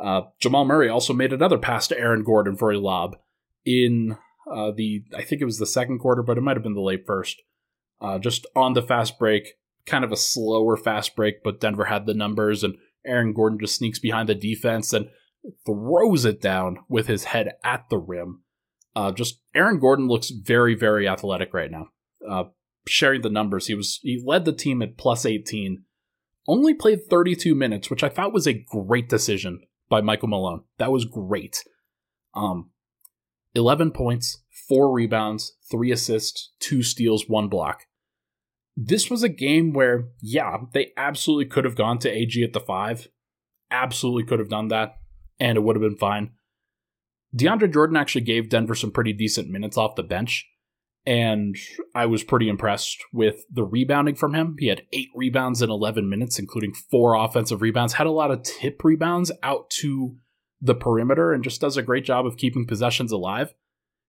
uh, 0.00 0.22
Jamal 0.38 0.64
Murray 0.64 0.88
also 0.88 1.12
made 1.12 1.32
another 1.32 1.58
pass 1.58 1.88
to 1.88 1.98
Aaron 1.98 2.22
Gordon 2.22 2.56
for 2.56 2.70
a 2.70 2.78
lob 2.78 3.16
in 3.64 4.16
uh, 4.50 4.70
the, 4.70 5.04
I 5.16 5.22
think 5.22 5.42
it 5.42 5.46
was 5.46 5.58
the 5.58 5.66
second 5.66 5.98
quarter, 5.98 6.22
but 6.22 6.38
it 6.38 6.42
might 6.42 6.56
have 6.56 6.62
been 6.62 6.74
the 6.74 6.80
late 6.80 7.04
first. 7.06 7.42
Uh, 8.00 8.18
just 8.18 8.46
on 8.54 8.74
the 8.74 8.82
fast 8.82 9.18
break, 9.18 9.54
kind 9.86 10.04
of 10.04 10.12
a 10.12 10.16
slower 10.16 10.76
fast 10.76 11.16
break, 11.16 11.42
but 11.42 11.60
Denver 11.60 11.86
had 11.86 12.06
the 12.06 12.14
numbers, 12.14 12.62
and 12.62 12.76
Aaron 13.04 13.32
Gordon 13.32 13.58
just 13.58 13.76
sneaks 13.76 13.98
behind 13.98 14.28
the 14.28 14.34
defense 14.34 14.92
and 14.92 15.08
throws 15.66 16.24
it 16.24 16.40
down 16.40 16.78
with 16.88 17.08
his 17.08 17.24
head 17.24 17.54
at 17.64 17.88
the 17.90 17.98
rim. 17.98 18.42
Uh, 18.94 19.10
just 19.12 19.40
Aaron 19.54 19.80
Gordon 19.80 20.06
looks 20.06 20.30
very, 20.30 20.74
very 20.74 21.08
athletic 21.08 21.52
right 21.52 21.70
now. 21.70 21.88
Uh, 22.28 22.44
sharing 22.86 23.22
the 23.22 23.30
numbers, 23.30 23.66
he 23.66 23.74
was 23.74 23.98
he 24.02 24.22
led 24.24 24.44
the 24.44 24.52
team 24.52 24.80
at 24.82 24.96
plus 24.96 25.26
18, 25.26 25.84
only 26.46 26.74
played 26.74 27.00
32 27.08 27.54
minutes, 27.54 27.90
which 27.90 28.02
I 28.02 28.08
thought 28.08 28.32
was 28.32 28.46
a 28.46 28.64
great 28.70 29.08
decision 29.08 29.60
by 29.88 30.00
Michael 30.00 30.28
Malone. 30.28 30.64
That 30.78 30.92
was 30.92 31.04
great. 31.04 31.64
Um, 32.34 32.70
11 33.54 33.92
points, 33.92 34.42
four 34.68 34.92
rebounds, 34.92 35.56
three 35.70 35.90
assists, 35.90 36.52
two 36.60 36.82
steals, 36.82 37.28
one 37.28 37.48
block. 37.48 37.84
This 38.76 39.10
was 39.10 39.22
a 39.22 39.28
game 39.28 39.72
where, 39.72 40.08
yeah, 40.20 40.58
they 40.72 40.92
absolutely 40.96 41.46
could 41.46 41.64
have 41.64 41.74
gone 41.74 41.98
to 42.00 42.10
AG 42.10 42.40
at 42.42 42.52
the 42.52 42.60
five. 42.60 43.08
Absolutely 43.70 44.24
could 44.24 44.38
have 44.38 44.48
done 44.48 44.68
that, 44.68 44.98
and 45.40 45.56
it 45.56 45.62
would 45.62 45.74
have 45.74 45.82
been 45.82 45.96
fine. 45.96 46.30
DeAndre 47.36 47.72
Jordan 47.72 47.96
actually 47.96 48.22
gave 48.22 48.48
Denver 48.48 48.74
some 48.74 48.92
pretty 48.92 49.12
decent 49.12 49.48
minutes 49.48 49.76
off 49.76 49.96
the 49.96 50.02
bench 50.02 50.46
and 51.08 51.56
I 51.94 52.04
was 52.04 52.22
pretty 52.22 52.50
impressed 52.50 53.02
with 53.14 53.46
the 53.50 53.64
rebounding 53.64 54.14
from 54.14 54.34
him. 54.34 54.56
He 54.58 54.66
had 54.66 54.82
eight 54.92 55.08
rebounds 55.14 55.62
in 55.62 55.70
11 55.70 56.06
minutes, 56.06 56.38
including 56.38 56.74
four 56.74 57.14
offensive 57.14 57.62
rebounds, 57.62 57.94
had 57.94 58.06
a 58.06 58.10
lot 58.10 58.30
of 58.30 58.42
tip 58.42 58.84
rebounds 58.84 59.32
out 59.42 59.70
to 59.80 60.16
the 60.60 60.74
perimeter, 60.74 61.32
and 61.32 61.42
just 61.42 61.62
does 61.62 61.78
a 61.78 61.82
great 61.82 62.04
job 62.04 62.26
of 62.26 62.36
keeping 62.36 62.66
possessions 62.66 63.10
alive. 63.10 63.54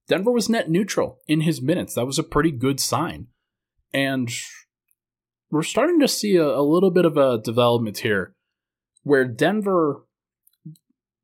Denver 0.08 0.30
was 0.30 0.50
net 0.50 0.68
neutral 0.68 1.20
in 1.26 1.40
his 1.40 1.62
minutes. 1.62 1.94
That 1.94 2.04
was 2.04 2.18
a 2.18 2.22
pretty 2.22 2.50
good 2.50 2.78
sign. 2.78 3.28
And 3.94 4.28
we're 5.50 5.62
starting 5.62 6.00
to 6.00 6.08
see 6.08 6.36
a, 6.36 6.46
a 6.46 6.60
little 6.60 6.90
bit 6.90 7.06
of 7.06 7.16
a 7.16 7.40
development 7.42 7.98
here 7.98 8.34
where 9.04 9.24
Denver, 9.24 10.04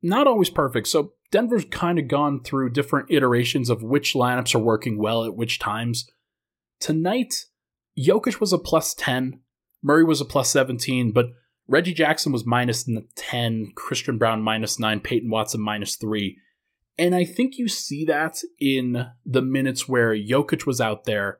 not 0.01 0.25
always 0.25 0.49
perfect. 0.49 0.87
So 0.87 1.13
Denver's 1.31 1.65
kind 1.65 1.99
of 1.99 2.07
gone 2.07 2.41
through 2.41 2.71
different 2.71 3.11
iterations 3.11 3.69
of 3.69 3.83
which 3.83 4.13
lineups 4.13 4.55
are 4.55 4.59
working 4.59 4.97
well 4.97 5.25
at 5.25 5.35
which 5.35 5.59
times. 5.59 6.09
Tonight, 6.79 7.45
Jokic 7.97 8.39
was 8.39 8.53
a 8.53 8.57
plus 8.57 8.93
10, 8.93 9.39
Murray 9.83 10.03
was 10.03 10.21
a 10.21 10.25
plus 10.25 10.51
17, 10.51 11.11
but 11.11 11.27
Reggie 11.67 11.93
Jackson 11.93 12.31
was 12.31 12.45
minus 12.45 12.89
10, 13.15 13.73
Christian 13.75 14.17
Braun 14.17 14.41
minus 14.41 14.79
9, 14.79 15.01
Peyton 15.01 15.29
Watson 15.29 15.61
minus 15.61 15.95
3. 15.95 16.37
And 16.97 17.13
I 17.13 17.25
think 17.25 17.57
you 17.57 17.67
see 17.67 18.05
that 18.05 18.41
in 18.59 19.07
the 19.25 19.41
minutes 19.41 19.87
where 19.87 20.15
Jokic 20.15 20.65
was 20.65 20.81
out 20.81 21.03
there 21.03 21.39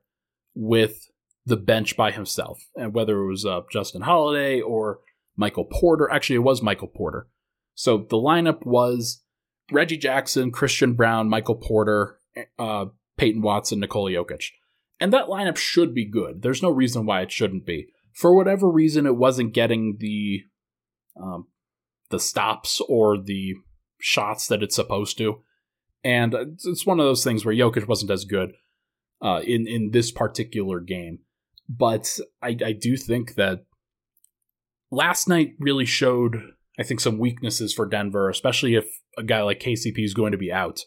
with 0.53 1.09
the 1.45 1.57
bench 1.57 1.95
by 1.95 2.11
himself, 2.11 2.67
and 2.75 2.93
whether 2.93 3.19
it 3.19 3.27
was 3.27 3.45
uh, 3.45 3.61
Justin 3.71 4.01
Holiday 4.01 4.59
or 4.59 4.99
Michael 5.37 5.65
Porter. 5.65 6.11
Actually, 6.11 6.35
it 6.35 6.39
was 6.39 6.61
Michael 6.61 6.89
Porter. 6.89 7.27
So 7.73 7.97
the 7.97 8.17
lineup 8.17 8.65
was 8.65 9.23
Reggie 9.71 9.97
Jackson, 9.97 10.51
Christian 10.51 10.93
Braun, 10.93 11.29
Michael 11.29 11.55
Porter, 11.55 12.19
uh, 12.57 12.85
Peyton 13.17 13.41
Watson, 13.41 13.79
Nikola 13.79 14.11
Jokic. 14.11 14.51
And 14.99 15.13
that 15.13 15.27
lineup 15.27 15.57
should 15.57 15.93
be 15.93 16.05
good. 16.05 16.41
There's 16.41 16.63
no 16.63 16.69
reason 16.69 17.05
why 17.05 17.21
it 17.21 17.31
shouldn't 17.31 17.65
be. 17.65 17.87
For 18.13 18.35
whatever 18.35 18.69
reason, 18.69 19.05
it 19.05 19.15
wasn't 19.15 19.53
getting 19.53 19.97
the 19.99 20.43
um, 21.21 21.47
the 22.09 22.19
stops 22.19 22.81
or 22.87 23.21
the 23.21 23.55
shots 23.99 24.47
that 24.47 24.63
it's 24.63 24.75
supposed 24.75 25.17
to. 25.17 25.41
And 26.03 26.33
it's 26.33 26.85
one 26.85 26.99
of 26.99 27.05
those 27.05 27.23
things 27.23 27.45
where 27.45 27.53
Jokic 27.53 27.87
wasn't 27.87 28.11
as 28.11 28.25
good 28.25 28.53
uh, 29.21 29.41
in 29.43 29.67
in 29.67 29.91
this 29.91 30.11
particular 30.11 30.79
game. 30.79 31.19
But 31.69 32.19
I, 32.41 32.57
I 32.63 32.71
do 32.71 32.95
think 32.95 33.35
that 33.35 33.65
last 34.89 35.27
night 35.27 35.53
really 35.59 35.85
showed, 35.85 36.41
I 36.79 36.83
think, 36.83 36.99
some 36.99 37.17
weaknesses 37.17 37.73
for 37.73 37.85
Denver, 37.85 38.29
especially 38.29 38.75
if 38.75 38.85
a 39.17 39.23
guy 39.23 39.41
like 39.41 39.59
KCP 39.59 40.03
is 40.03 40.13
going 40.13 40.31
to 40.31 40.37
be 40.37 40.51
out. 40.51 40.81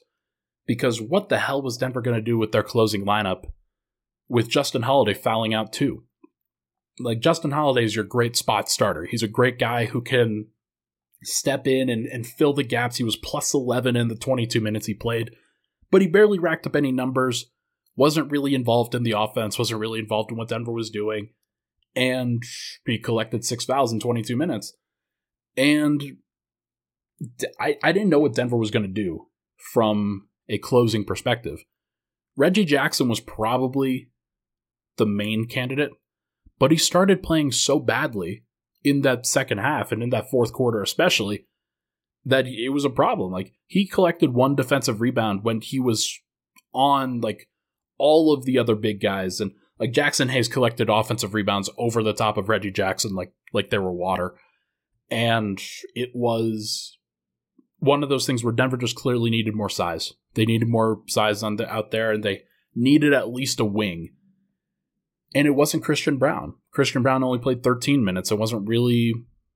Because 0.66 1.00
what 1.00 1.28
the 1.28 1.38
hell 1.38 1.62
was 1.62 1.76
Denver 1.76 2.00
going 2.00 2.16
to 2.16 2.22
do 2.22 2.38
with 2.38 2.52
their 2.52 2.62
closing 2.62 3.04
lineup 3.04 3.44
with 4.28 4.48
Justin 4.48 4.82
Holiday 4.82 5.14
fouling 5.14 5.52
out 5.52 5.72
too? 5.72 6.04
Like, 6.98 7.20
Justin 7.20 7.50
Holiday 7.50 7.84
is 7.84 7.96
your 7.96 8.04
great 8.04 8.36
spot 8.36 8.70
starter. 8.70 9.06
He's 9.06 9.22
a 9.22 9.28
great 9.28 9.58
guy 9.58 9.86
who 9.86 10.00
can 10.00 10.48
step 11.22 11.66
in 11.66 11.88
and, 11.88 12.06
and 12.06 12.26
fill 12.26 12.52
the 12.52 12.62
gaps. 12.62 12.96
He 12.96 13.04
was 13.04 13.16
plus 13.16 13.52
11 13.54 13.96
in 13.96 14.08
the 14.08 14.14
22 14.14 14.60
minutes 14.60 14.86
he 14.86 14.94
played, 14.94 15.30
but 15.90 16.02
he 16.02 16.06
barely 16.06 16.38
racked 16.38 16.66
up 16.66 16.76
any 16.76 16.92
numbers, 16.92 17.50
wasn't 17.96 18.30
really 18.30 18.54
involved 18.54 18.94
in 18.94 19.02
the 19.02 19.14
offense, 19.16 19.58
wasn't 19.58 19.80
really 19.80 19.98
involved 19.98 20.30
in 20.30 20.36
what 20.36 20.48
Denver 20.48 20.72
was 20.72 20.90
doing 20.90 21.30
and 21.94 22.42
he 22.86 22.98
collected 22.98 23.44
six 23.44 23.64
fouls 23.64 23.92
in 23.92 24.00
22 24.00 24.36
minutes. 24.36 24.74
And 25.60 26.16
I, 27.60 27.76
I 27.82 27.92
didn't 27.92 28.08
know 28.08 28.18
what 28.18 28.34
Denver 28.34 28.56
was 28.56 28.70
going 28.70 28.82
to 28.82 28.88
do 28.88 29.26
from 29.72 30.28
a 30.48 30.56
closing 30.56 31.04
perspective. 31.04 31.58
Reggie 32.34 32.64
Jackson 32.64 33.10
was 33.10 33.20
probably 33.20 34.08
the 34.96 35.04
main 35.04 35.46
candidate, 35.46 35.90
but 36.58 36.70
he 36.70 36.78
started 36.78 37.22
playing 37.22 37.52
so 37.52 37.78
badly 37.78 38.44
in 38.82 39.02
that 39.02 39.26
second 39.26 39.58
half 39.58 39.92
and 39.92 40.02
in 40.02 40.08
that 40.08 40.30
fourth 40.30 40.54
quarter, 40.54 40.80
especially, 40.80 41.44
that 42.24 42.46
it 42.46 42.70
was 42.70 42.86
a 42.86 42.90
problem. 42.90 43.30
Like, 43.30 43.52
he 43.66 43.86
collected 43.86 44.32
one 44.32 44.56
defensive 44.56 45.02
rebound 45.02 45.44
when 45.44 45.60
he 45.60 45.78
was 45.78 46.18
on, 46.72 47.20
like, 47.20 47.50
all 47.98 48.32
of 48.32 48.46
the 48.46 48.58
other 48.58 48.74
big 48.74 48.98
guys. 48.98 49.40
And 49.40 49.52
like 49.78 49.92
Jaxson 49.92 50.30
Hayes 50.30 50.48
collected 50.48 50.88
offensive 50.88 51.34
rebounds 51.34 51.68
over 51.76 52.02
the 52.02 52.14
top 52.14 52.38
of 52.38 52.48
Reggie 52.48 52.70
Jackson 52.70 53.14
like 53.14 53.32
like 53.52 53.70
they 53.70 53.78
were 53.78 53.92
water. 53.92 54.34
And 55.10 55.60
it 55.94 56.10
was 56.14 56.98
one 57.78 58.02
of 58.02 58.08
those 58.08 58.26
things 58.26 58.44
where 58.44 58.52
Denver 58.52 58.76
just 58.76 58.96
clearly 58.96 59.30
needed 59.30 59.54
more 59.54 59.68
size. 59.68 60.12
They 60.34 60.44
needed 60.44 60.68
more 60.68 61.02
size 61.08 61.42
on 61.42 61.56
the 61.56 61.68
out 61.68 61.90
there 61.90 62.12
and 62.12 62.22
they 62.22 62.42
needed 62.74 63.12
at 63.12 63.32
least 63.32 63.60
a 63.60 63.64
wing. 63.64 64.10
And 65.34 65.46
it 65.46 65.52
wasn't 65.52 65.84
Christian 65.84 66.18
Braun. 66.18 66.54
Christian 66.72 67.02
Braun 67.02 67.24
only 67.24 67.38
played 67.38 67.62
13 67.62 68.04
minutes. 68.04 68.30
It 68.30 68.38
wasn't 68.38 68.68
really 68.68 69.14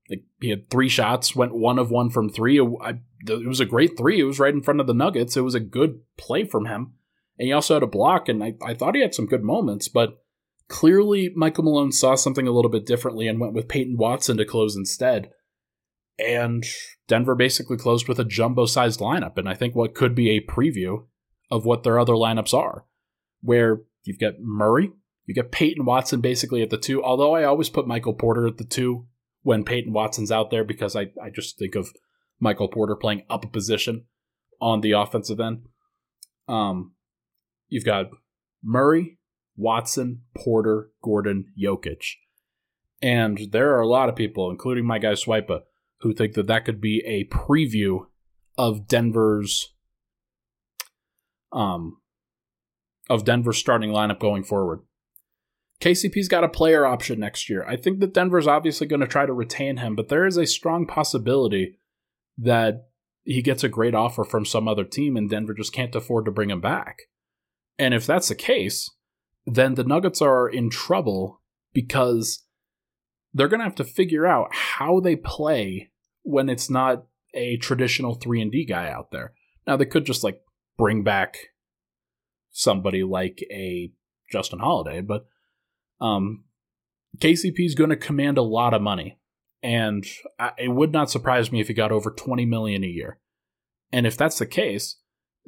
like 0.09 0.23
he 0.39 0.49
had 0.49 0.69
three 0.69 0.89
shots, 0.89 1.35
went 1.35 1.55
one 1.55 1.79
of 1.79 1.91
one 1.91 2.09
from 2.09 2.29
three. 2.29 2.59
It, 2.59 2.69
I, 2.81 2.99
it 3.27 3.47
was 3.47 3.59
a 3.59 3.65
great 3.65 3.97
three. 3.97 4.19
It 4.19 4.25
was 4.25 4.39
right 4.39 4.53
in 4.53 4.61
front 4.61 4.79
of 4.79 4.87
the 4.87 4.93
Nuggets. 4.93 5.35
It 5.35 5.41
was 5.41 5.55
a 5.55 5.59
good 5.59 6.01
play 6.17 6.43
from 6.43 6.65
him. 6.65 6.93
And 7.37 7.47
he 7.47 7.51
also 7.51 7.73
had 7.73 7.83
a 7.83 7.87
block, 7.87 8.29
and 8.29 8.43
I, 8.43 8.53
I 8.65 8.73
thought 8.73 8.95
he 8.95 9.01
had 9.01 9.13
some 9.13 9.25
good 9.25 9.43
moments, 9.43 9.89
but 9.89 10.21
clearly 10.69 11.31
Michael 11.35 11.65
Malone 11.65 11.91
saw 11.91 12.15
something 12.15 12.47
a 12.47 12.51
little 12.51 12.71
bit 12.71 12.85
differently 12.85 13.27
and 13.27 13.39
went 13.39 13.53
with 13.53 13.67
Peyton 13.67 13.97
Watson 13.97 14.37
to 14.37 14.45
close 14.45 14.75
instead. 14.75 15.31
And 16.17 16.63
Denver 17.07 17.35
basically 17.35 17.77
closed 17.77 18.07
with 18.07 18.19
a 18.19 18.25
jumbo 18.25 18.65
sized 18.65 18.99
lineup, 18.99 19.37
and 19.37 19.49
I 19.49 19.53
think 19.53 19.75
what 19.75 19.95
could 19.95 20.15
be 20.15 20.31
a 20.31 20.45
preview 20.45 21.05
of 21.51 21.65
what 21.65 21.83
their 21.83 21.99
other 21.99 22.13
lineups 22.13 22.53
are, 22.53 22.85
where 23.41 23.81
you've 24.03 24.19
got 24.19 24.39
Murray, 24.39 24.91
you 25.25 25.33
get 25.33 25.51
Peyton 25.51 25.85
Watson 25.85 26.21
basically 26.21 26.61
at 26.61 26.69
the 26.69 26.77
two, 26.77 27.03
although 27.03 27.35
I 27.35 27.43
always 27.43 27.69
put 27.69 27.87
Michael 27.87 28.13
Porter 28.13 28.47
at 28.47 28.57
the 28.57 28.63
two 28.63 29.07
when 29.41 29.63
Peyton 29.63 29.93
Watson's 29.93 30.31
out 30.31 30.51
there 30.51 30.63
because 30.63 30.95
I, 30.95 31.11
I 31.21 31.29
just 31.33 31.57
think 31.57 31.75
of 31.75 31.89
Michael 32.39 32.67
Porter 32.67 32.95
playing 32.95 33.23
up 33.29 33.43
a 33.43 33.49
position 33.49 34.05
on 34.61 34.81
the 34.81 34.91
offensive 34.91 35.39
end. 35.39 35.65
Um, 36.47 36.95
You've 37.67 37.85
got 37.85 38.07
Murray, 38.63 39.17
Watson, 39.55 40.21
Porter, 40.35 40.91
Gordon, 41.03 41.51
Jokic. 41.61 42.03
And 43.01 43.51
there 43.51 43.75
are 43.75 43.81
a 43.81 43.87
lot 43.87 44.09
of 44.09 44.15
people, 44.15 44.49
including 44.49 44.85
my 44.85 44.99
guy 44.99 45.13
Swipa, 45.13 45.61
who 46.01 46.13
think 46.13 46.33
that 46.33 46.47
that 46.47 46.65
could 46.65 46.81
be 46.81 47.03
a 47.05 47.25
preview 47.33 48.05
of 48.57 48.87
Denver's 48.87 49.73
um 51.51 51.97
of 53.09 53.25
Denver's 53.25 53.57
starting 53.57 53.91
lineup 53.91 54.19
going 54.19 54.43
forward. 54.43 54.81
KCP's 55.81 56.27
got 56.27 56.43
a 56.43 56.49
player 56.49 56.85
option 56.85 57.19
next 57.19 57.49
year. 57.49 57.65
I 57.67 57.75
think 57.75 57.99
that 57.99 58.13
Denver's 58.13 58.47
obviously 58.47 58.87
going 58.87 59.01
to 59.01 59.07
try 59.07 59.25
to 59.25 59.33
retain 59.33 59.77
him, 59.77 59.95
but 59.95 60.09
there 60.09 60.25
is 60.25 60.37
a 60.37 60.45
strong 60.47 60.87
possibility 60.87 61.77
that 62.37 62.87
he 63.23 63.41
gets 63.41 63.63
a 63.63 63.69
great 63.69 63.93
offer 63.93 64.23
from 64.23 64.45
some 64.45 64.67
other 64.67 64.85
team 64.85 65.17
and 65.17 65.29
Denver 65.29 65.53
just 65.53 65.73
can't 65.73 65.95
afford 65.95 66.25
to 66.25 66.31
bring 66.31 66.49
him 66.49 66.61
back. 66.61 67.03
And 67.77 67.93
if 67.93 68.05
that's 68.05 68.29
the 68.29 68.35
case, 68.35 68.89
then 69.45 69.75
the 69.75 69.83
Nuggets 69.83 70.21
are 70.21 70.47
in 70.47 70.69
trouble 70.69 71.41
because 71.73 72.44
they're 73.35 73.49
going 73.49 73.59
to 73.59 73.65
have 73.65 73.75
to 73.75 73.83
figure 73.83 74.25
out 74.25 74.47
how 74.51 75.01
they 75.01 75.15
play 75.17 75.91
when 76.23 76.49
it's 76.49 76.69
not 76.69 77.05
a 77.33 77.57
traditional 77.57 78.15
3 78.15 78.41
and 78.41 78.51
D 78.51 78.65
guy 78.65 78.89
out 78.89 79.11
there. 79.11 79.33
Now 79.67 79.75
they 79.75 79.85
could 79.85 80.05
just 80.05 80.23
like 80.23 80.41
bring 80.77 81.03
back 81.03 81.35
somebody 82.51 83.03
like 83.03 83.45
a 83.51 83.91
Justin 84.31 84.59
Holiday, 84.59 85.01
but 85.01 85.27
um 86.01 86.45
KCP 87.17 87.65
is 87.65 87.75
going 87.75 87.89
to 87.89 87.95
command 87.95 88.37
a 88.37 88.41
lot 88.41 88.73
of 88.73 88.81
money 88.81 89.19
and 89.61 90.05
I, 90.39 90.51
it 90.57 90.69
would 90.69 90.91
not 90.91 91.11
surprise 91.11 91.51
me 91.51 91.59
if 91.59 91.67
he 91.67 91.73
got 91.73 91.91
over 91.91 92.11
20 92.11 92.45
million 92.45 92.83
a 92.83 92.87
year. 92.87 93.19
And 93.91 94.05
if 94.05 94.17
that's 94.17 94.39
the 94.39 94.45
case, 94.45 94.97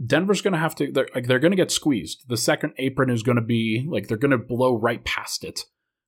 Denver's 0.06 0.42
going 0.42 0.54
to 0.54 0.60
have 0.60 0.76
to 0.76 0.92
they're, 0.92 1.08
like 1.16 1.28
they're 1.28 1.40
going 1.40 1.52
to 1.52 1.58
get 1.58 1.72
squeezed. 1.72 2.26
The 2.28 2.38
second 2.38 2.74
apron 2.78 3.10
is 3.10 3.24
going 3.24 3.38
to 3.38 3.42
be 3.42 3.88
like 3.90 4.08
they're 4.08 4.18
going 4.18 4.32
to 4.32 4.38
blow 4.38 4.78
right 4.78 5.04
past 5.06 5.44
it 5.46 5.62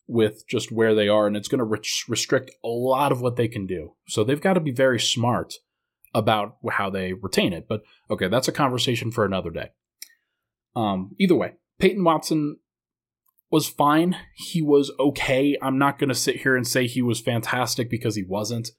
with 0.10 0.45
just 0.48 0.72
where 0.72 0.95
they 0.95 1.08
are 1.08 1.28
and 1.28 1.38
it's 1.38 1.48
going 1.48 1.60
to 1.60 1.63
re- 1.63 1.80
restrict 2.08 2.52
a 2.63 2.67
lot 2.67 3.12
of 3.12 3.22
what 3.22 3.36
they 3.36 3.48
can 3.48 3.67
do. 3.67 3.93
So 4.08 4.24
they've 4.24 4.41
got 4.41 4.54
to 4.54 4.60
be 4.60 4.72
very 4.72 5.00
smart 5.00 5.54
about 6.13 6.58
how 6.72 6.89
they 6.89 7.13
retain 7.13 7.54
it. 7.54 7.67
But 7.69 7.84
okay, 8.10 8.28
that's 8.28 8.48
a 8.48 8.52
conversation 8.52 9.12
for 9.12 9.24
another 9.24 9.52
day. 9.52 9.69
Um 10.76 11.15
either 11.19 11.36
way, 11.36 11.54
Peyton 11.78 12.04
Watson 12.04 12.58
was 13.52 13.69
fine. 13.69 14.17
He 14.34 14.62
was 14.62 14.91
okay. 15.00 15.56
I'm 15.62 15.78
not 15.78 16.00
going 16.00 16.10
to 16.10 16.15
sit 16.15 16.41
here 16.41 16.56
and 16.56 16.67
say 16.67 16.86
he 16.88 17.02
was 17.02 17.19
fantastic 17.19 17.89
because 17.89 18.15
he 18.15 18.24
wasn't. 18.24 18.69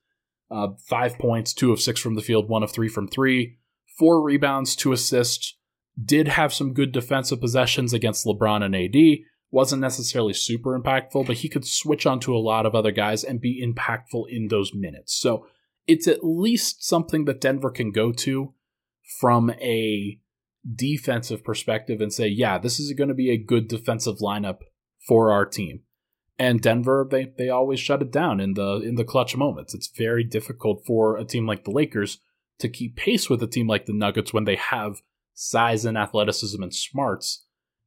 Uh, 0.50 0.68
five 0.84 1.16
points, 1.18 1.54
two 1.54 1.72
of 1.72 1.80
six 1.80 2.00
from 2.00 2.14
the 2.14 2.22
field, 2.22 2.48
one 2.48 2.64
of 2.64 2.72
three 2.72 2.88
from 2.88 3.06
three 3.06 3.58
four 4.00 4.22
rebounds, 4.22 4.74
two 4.74 4.92
assists. 4.92 5.56
Did 6.02 6.28
have 6.28 6.54
some 6.54 6.72
good 6.72 6.92
defensive 6.92 7.40
possessions 7.40 7.92
against 7.92 8.24
LeBron 8.24 8.64
and 8.64 8.74
AD. 8.74 9.26
Wasn't 9.50 9.80
necessarily 9.80 10.32
super 10.32 10.78
impactful, 10.78 11.26
but 11.26 11.38
he 11.38 11.48
could 11.48 11.66
switch 11.66 12.06
onto 12.06 12.34
a 12.34 12.38
lot 12.38 12.66
of 12.66 12.74
other 12.74 12.92
guys 12.92 13.24
and 13.24 13.40
be 13.40 13.64
impactful 13.64 14.24
in 14.28 14.48
those 14.48 14.72
minutes. 14.74 15.14
So 15.14 15.46
it's 15.86 16.06
at 16.06 16.24
least 16.24 16.84
something 16.84 17.24
that 17.24 17.40
Denver 17.40 17.70
can 17.70 17.90
go 17.90 18.12
to 18.12 18.54
from 19.20 19.50
a 19.50 20.20
defensive 20.74 21.42
perspective 21.42 22.00
and 22.00 22.12
say, 22.12 22.28
yeah, 22.28 22.58
this 22.58 22.78
is 22.78 22.92
going 22.92 23.08
to 23.08 23.14
be 23.14 23.30
a 23.30 23.42
good 23.42 23.66
defensive 23.66 24.18
lineup 24.18 24.58
for 25.06 25.32
our 25.32 25.46
team. 25.46 25.80
And 26.38 26.62
Denver, 26.62 27.06
they 27.10 27.32
they 27.36 27.50
always 27.50 27.80
shut 27.80 28.00
it 28.00 28.10
down 28.10 28.40
in 28.40 28.54
the 28.54 28.76
in 28.76 28.94
the 28.94 29.04
clutch 29.04 29.36
moments. 29.36 29.74
It's 29.74 29.90
very 29.94 30.24
difficult 30.24 30.84
for 30.86 31.16
a 31.16 31.24
team 31.24 31.46
like 31.46 31.64
the 31.64 31.70
Lakers 31.70 32.20
to 32.60 32.68
keep 32.68 32.96
pace 32.96 33.28
with 33.28 33.42
a 33.42 33.46
team 33.46 33.66
like 33.66 33.86
the 33.86 33.92
Nuggets 33.92 34.32
when 34.32 34.44
they 34.44 34.56
have 34.56 35.02
size 35.34 35.84
and 35.84 35.98
athleticism 35.98 36.62
and 36.62 36.74
smarts 36.74 37.44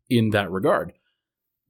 in 0.10 0.32
that 0.32 0.52
regard. 0.52 0.94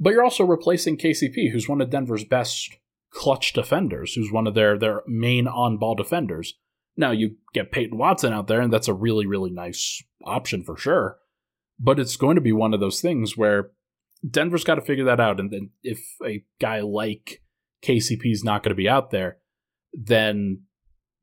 But 0.03 0.11
you're 0.11 0.23
also 0.23 0.43
replacing 0.43 0.97
KCP, 0.97 1.51
who's 1.51 1.69
one 1.69 1.79
of 1.79 1.89
Denver's 1.89 2.25
best 2.25 2.77
clutch 3.09 3.53
defenders, 3.53 4.13
who's 4.13 4.33
one 4.33 4.47
of 4.47 4.53
their 4.53 4.77
their 4.77 5.01
main 5.07 5.47
on 5.47 5.77
ball 5.77 5.95
defenders. 5.95 6.55
Now 6.97 7.11
you 7.11 7.37
get 7.53 7.71
Peyton 7.71 7.97
Watson 7.97 8.33
out 8.33 8.47
there, 8.47 8.59
and 8.59 8.71
that's 8.71 8.89
a 8.89 8.93
really 8.93 9.25
really 9.25 9.49
nice 9.49 10.03
option 10.25 10.61
for 10.61 10.75
sure. 10.75 11.19
But 11.79 11.99
it's 11.99 12.17
going 12.17 12.35
to 12.35 12.41
be 12.41 12.51
one 12.51 12.73
of 12.73 12.81
those 12.81 12.99
things 12.99 13.37
where 13.37 13.71
Denver's 14.29 14.65
got 14.65 14.75
to 14.75 14.81
figure 14.81 15.05
that 15.05 15.21
out, 15.21 15.39
and 15.39 15.51
then 15.51 15.69
if 15.83 16.01
a 16.21 16.43
guy 16.59 16.81
like 16.81 17.41
KCP 17.81 18.25
is 18.25 18.43
not 18.43 18.61
going 18.61 18.71
to 18.71 18.75
be 18.75 18.89
out 18.89 19.11
there, 19.11 19.37
then 19.93 20.63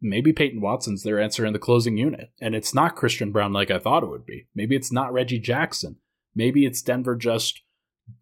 maybe 0.01 0.33
Peyton 0.33 0.63
Watson's 0.63 1.03
their 1.03 1.21
answer 1.21 1.45
in 1.45 1.53
the 1.53 1.59
closing 1.59 1.99
unit. 1.99 2.33
And 2.41 2.55
it's 2.55 2.75
not 2.75 2.97
Christian 2.97 3.31
Braun 3.31 3.53
like 3.53 3.71
I 3.71 3.79
thought 3.79 4.03
it 4.03 4.09
would 4.09 4.25
be. 4.25 4.47
Maybe 4.55 4.75
it's 4.75 4.91
not 4.91 5.13
Reggie 5.13 5.39
Jackson. 5.39 5.97
Maybe 6.35 6.65
it's 6.65 6.81
Denver 6.81 7.15
just 7.15 7.61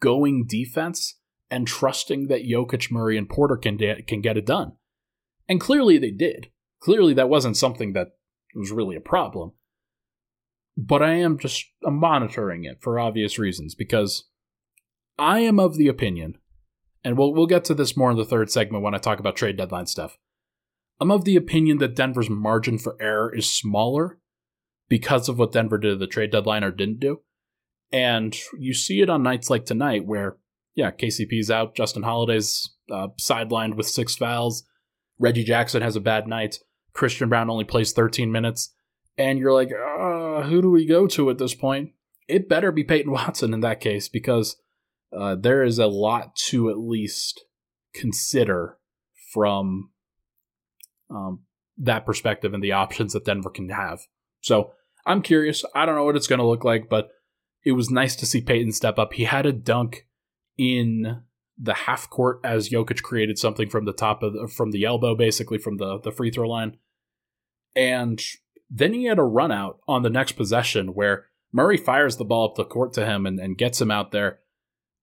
going 0.01 0.47
defense 0.47 1.17
and 1.51 1.67
trusting 1.67 2.29
that 2.29 2.45
Jokic, 2.45 2.91
Murray, 2.91 3.17
and 3.17 3.29
Porter 3.29 3.57
can 3.57 3.77
de- 3.77 4.03
can 4.03 4.21
get 4.21 4.37
it 4.37 4.47
done. 4.47 4.73
And 5.49 5.61
clearly 5.61 5.99
they 5.99 6.11
did. 6.11 6.51
Clearly 6.81 7.15
that 7.15 7.29
wasn't 7.29 7.57
something 7.57 7.93
that 7.95 8.09
was 8.55 8.71
really 8.71 8.97
a 8.97 9.01
problem. 9.01 9.53
But 10.77 11.03
I 11.03 11.15
am 11.15 11.39
just 11.39 11.65
I'm 11.85 11.99
monitoring 11.99 12.65
it 12.65 12.79
for 12.81 13.01
obvious 13.01 13.39
reasons 13.39 13.75
because 13.75 14.29
I 15.19 15.41
am 15.41 15.59
of 15.59 15.77
the 15.77 15.89
opinion, 15.89 16.39
and 17.03 17.19
we'll 17.19 17.33
we'll 17.33 17.47
get 17.47 17.65
to 17.65 17.75
this 17.75 17.97
more 17.97 18.11
in 18.11 18.17
the 18.17 18.25
third 18.25 18.51
segment 18.51 18.85
when 18.85 18.95
I 18.95 18.99
talk 18.99 19.19
about 19.19 19.37
trade 19.37 19.57
deadline 19.57 19.87
stuff. 19.87 20.19
I'm 21.01 21.11
of 21.11 21.25
the 21.25 21.37
opinion 21.37 21.79
that 21.79 21.97
Denver's 21.97 22.31
margin 22.31 22.79
for 22.79 22.97
error 23.01 23.35
is 23.35 23.53
smaller 23.53 24.19
because 24.89 25.29
of 25.29 25.39
what 25.39 25.53
Denver 25.53 25.79
did 25.79 25.93
at 25.93 25.99
the 25.99 26.07
trade 26.07 26.33
deadline 26.33 26.65
or 26.65 26.71
didn't 26.71 27.01
do. 27.01 27.21
And 27.93 28.37
you 28.59 28.75
see 28.75 29.01
it 29.01 29.11
on 29.11 29.23
nights 29.23 29.51
like 29.51 29.65
tonight 29.65 30.05
where, 30.05 30.37
yeah, 30.75 30.91
KCP's 30.91 31.51
out, 31.51 31.75
Justin 31.75 32.03
Holiday's 32.03 32.71
uh, 32.93 33.09
sidelined 33.21 33.77
with 33.77 33.87
six 33.87 34.15
fouls, 34.17 34.65
Reggie 35.19 35.45
Jackson 35.45 35.83
has 35.83 35.97
a 35.97 36.01
bad 36.01 36.29
night, 36.29 36.59
Christian 36.93 37.29
Braun 37.29 37.51
only 37.51 37.65
plays 37.65 37.93
13 37.93 38.31
minutes, 38.31 38.75
and 39.17 39.39
you're 39.39 39.53
like, 39.53 39.71
uh, 39.73 40.43
who 40.43 40.63
do 40.63 40.71
we 40.71 40.87
go 40.87 41.07
to 41.09 41.31
at 41.31 41.39
this 41.39 41.55
point? 41.55 41.91
It 42.29 42.49
better 42.49 42.71
be 42.71 42.85
Peyton 42.85 43.13
Watson 43.13 43.53
in 43.53 43.61
that 43.61 43.81
case 43.81 44.09
because 44.09 44.57
uh, 45.17 45.35
there 45.35 45.65
is 45.65 45.79
a 45.79 45.87
lot 45.87 46.37
to 46.49 46.71
at 46.71 46.79
least 46.79 47.45
consider 47.95 48.79
from 49.33 49.91
um, 51.11 51.41
that 51.79 52.07
perspective 52.07 52.55
and 52.55 52.63
the 52.63 52.73
options 52.73 53.13
that 53.13 53.25
Denver 53.25 53.51
can 53.51 53.71
have. 53.71 54.01
So 54.41 54.73
I'm 55.07 55.23
curious. 55.23 55.65
I 55.75 55.87
don't 55.87 55.95
know 55.95 56.05
what 56.05 56.17
it's 56.17 56.27
going 56.27 56.41
to 56.41 56.47
look 56.47 56.65
like, 56.65 56.89
but 56.89 57.11
it 57.65 57.73
was 57.73 57.91
nice 57.91 58.17
to 58.17 58.27
see 58.27 58.41
Peyton 58.41 58.73
step 58.73 58.99
up. 58.99 59.13
He 59.15 59.25
had 59.25 59.47
a 59.47 59.53
dunk 59.53 60.07
in 60.57 61.23
the 61.59 61.75
half 61.75 62.09
court 62.09 62.41
as 62.45 62.69
Jokic 62.69 63.03
created 63.03 63.39
something 63.39 63.69
from 63.69 63.85
the 63.85 63.93
top 63.93 64.23
of 64.23 64.33
the, 64.33 64.49
from 64.49 64.71
the 64.71 64.85
elbow, 64.85 65.15
basically 65.15 65.59
from 65.59 65.77
the 65.77 65.99
the 65.99 66.13
free 66.13 66.31
throw 66.31 66.49
line, 66.49 66.77
and 67.75 68.23
then 68.71 68.93
he 68.93 69.05
had 69.05 69.19
a 69.19 69.23
run 69.23 69.51
out 69.51 69.81
on 69.89 70.03
the 70.03 70.11
next 70.11 70.33
possession 70.33 70.89
where 70.89 71.27
Murray 71.53 71.77
fires 71.77 72.17
the 72.17 72.25
ball 72.25 72.51
up 72.51 72.57
the 72.57 72.65
court 72.65 72.93
to 72.95 73.07
him 73.07 73.27
and, 73.27 73.41
and 73.41 73.57
gets 73.57 73.81
him 73.81 73.91
out 73.91 74.13
there. 74.13 74.41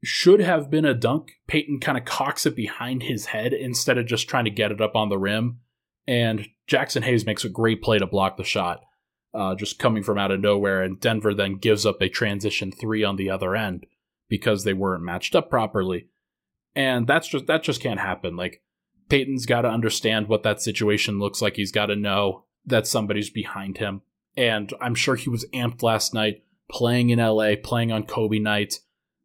Should 0.04 0.40
have 0.40 0.70
been 0.70 0.86
a 0.86 0.94
dunk. 0.94 1.40
Peyton 1.48 1.80
kind 1.80 1.98
of 1.98 2.06
cocks 2.06 2.46
it 2.46 2.56
behind 2.56 3.04
his 3.04 3.28
head 3.28 3.54
instead 3.54 3.98
of 3.98 4.06
just 4.06 4.30
trying 4.30 4.46
to 4.46 4.52
get 4.52 4.72
it 4.72 4.82
up 4.82 4.96
on 4.96 5.10
the 5.10 5.18
rim. 5.18 5.62
And 6.08 6.48
Jaxson 6.70 7.02
Hayes 7.04 7.26
makes 7.26 7.44
a 7.44 7.50
great 7.50 7.82
play 7.82 7.98
to 7.98 8.06
block 8.06 8.38
the 8.38 8.44
shot, 8.44 8.82
uh, 9.36 9.54
just 9.54 9.80
coming 9.80 10.02
from 10.02 10.18
out 10.18 10.32
of 10.32 10.40
nowhere. 10.40 10.82
And 10.82 11.00
Denver 11.00 11.34
then 11.34 11.58
gives 11.58 11.86
up 11.86 12.02
a 12.02 12.10
transition 12.10 12.72
three 12.72 13.04
on 13.04 13.18
the 13.18 13.30
other 13.30 13.56
end 13.56 13.86
because 14.30 14.64
they 14.64 14.74
weren't 14.74 15.04
matched 15.04 15.36
up 15.36 15.50
properly. 15.50 16.08
And 16.76 17.06
that's 17.06 17.28
just 17.28 17.48
that 17.48 17.64
just 17.64 17.82
can't 17.82 18.00
happen. 18.00 18.36
Like 18.36 18.62
Peyton's 19.10 19.46
got 19.46 19.62
to 19.62 19.70
understand 19.70 20.28
what 20.28 20.44
that 20.44 20.62
situation 20.62 21.20
looks 21.20 21.42
like. 21.42 21.56
He's 21.58 21.72
got 21.72 21.88
to 21.88 21.96
know 21.96 22.46
that 22.66 22.88
somebody's 22.88 23.30
behind 23.30 23.78
him. 23.78 24.02
And 24.38 24.74
I'm 24.82 24.96
sure 24.96 25.16
he 25.16 25.30
was 25.30 25.46
amped 25.54 25.84
last 25.84 26.14
night 26.14 26.44
playing 26.70 27.10
in 27.10 27.20
LA, 27.20 27.54
playing 27.62 27.92
on 27.92 28.04
Kobe 28.04 28.40
night. 28.40 28.80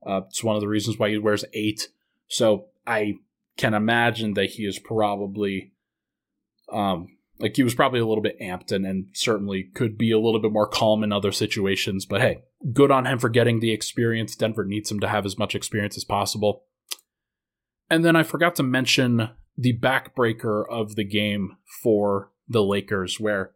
Uh, 0.07 0.23
it's 0.29 0.45
one 0.45 0.57
of 0.57 0.61
the 0.61 0.69
reasons 0.69 0.99
why 0.99 1.11
he 1.11 1.19
wears 1.19 1.45
eight. 1.53 1.89
So 2.29 2.67
I 2.87 3.19
can 3.57 3.75
imagine 3.75 4.35
that 4.35 4.51
he 4.51 4.65
is 4.65 4.79
probably 4.79 5.73
um, 6.73 7.17
like 7.41 7.57
he 7.57 7.63
was 7.63 7.75
probably 7.75 8.01
a 8.01 8.07
little 8.07 8.23
bit 8.23 8.39
amped 8.41 8.71
and, 8.71 8.87
and 8.87 9.07
certainly 9.15 9.65
could 9.75 9.97
be 9.97 10.13
a 10.13 10.19
little 10.19 10.41
bit 10.41 10.53
more 10.53 10.67
calm 10.69 11.03
in 11.03 11.13
other 11.13 11.33
situations. 11.33 12.05
But 12.05 12.21
hey, 12.21 12.43
good 12.73 12.91
on 12.91 13.07
him 13.07 13.19
for 13.19 13.29
getting 13.29 13.61
the 13.61 13.73
experience. 13.73 14.37
Denver 14.37 14.65
needs 14.65 14.91
him 14.91 15.01
to 15.01 15.09
have 15.09 15.25
as 15.25 15.39
much 15.39 15.55
experience 15.55 15.97
as 15.97 16.05
possible. 16.05 16.65
And 17.89 18.05
then 18.05 18.15
I 18.15 18.23
forgot 18.23 18.55
to 18.57 18.63
mention 18.63 19.31
the 19.57 19.77
backbreaker 19.77 20.65
of 20.71 20.97
the 20.97 21.05
game 21.05 21.57
for 21.83 22.31
the 22.47 22.63
Lakers, 22.63 23.19
where 23.19 23.53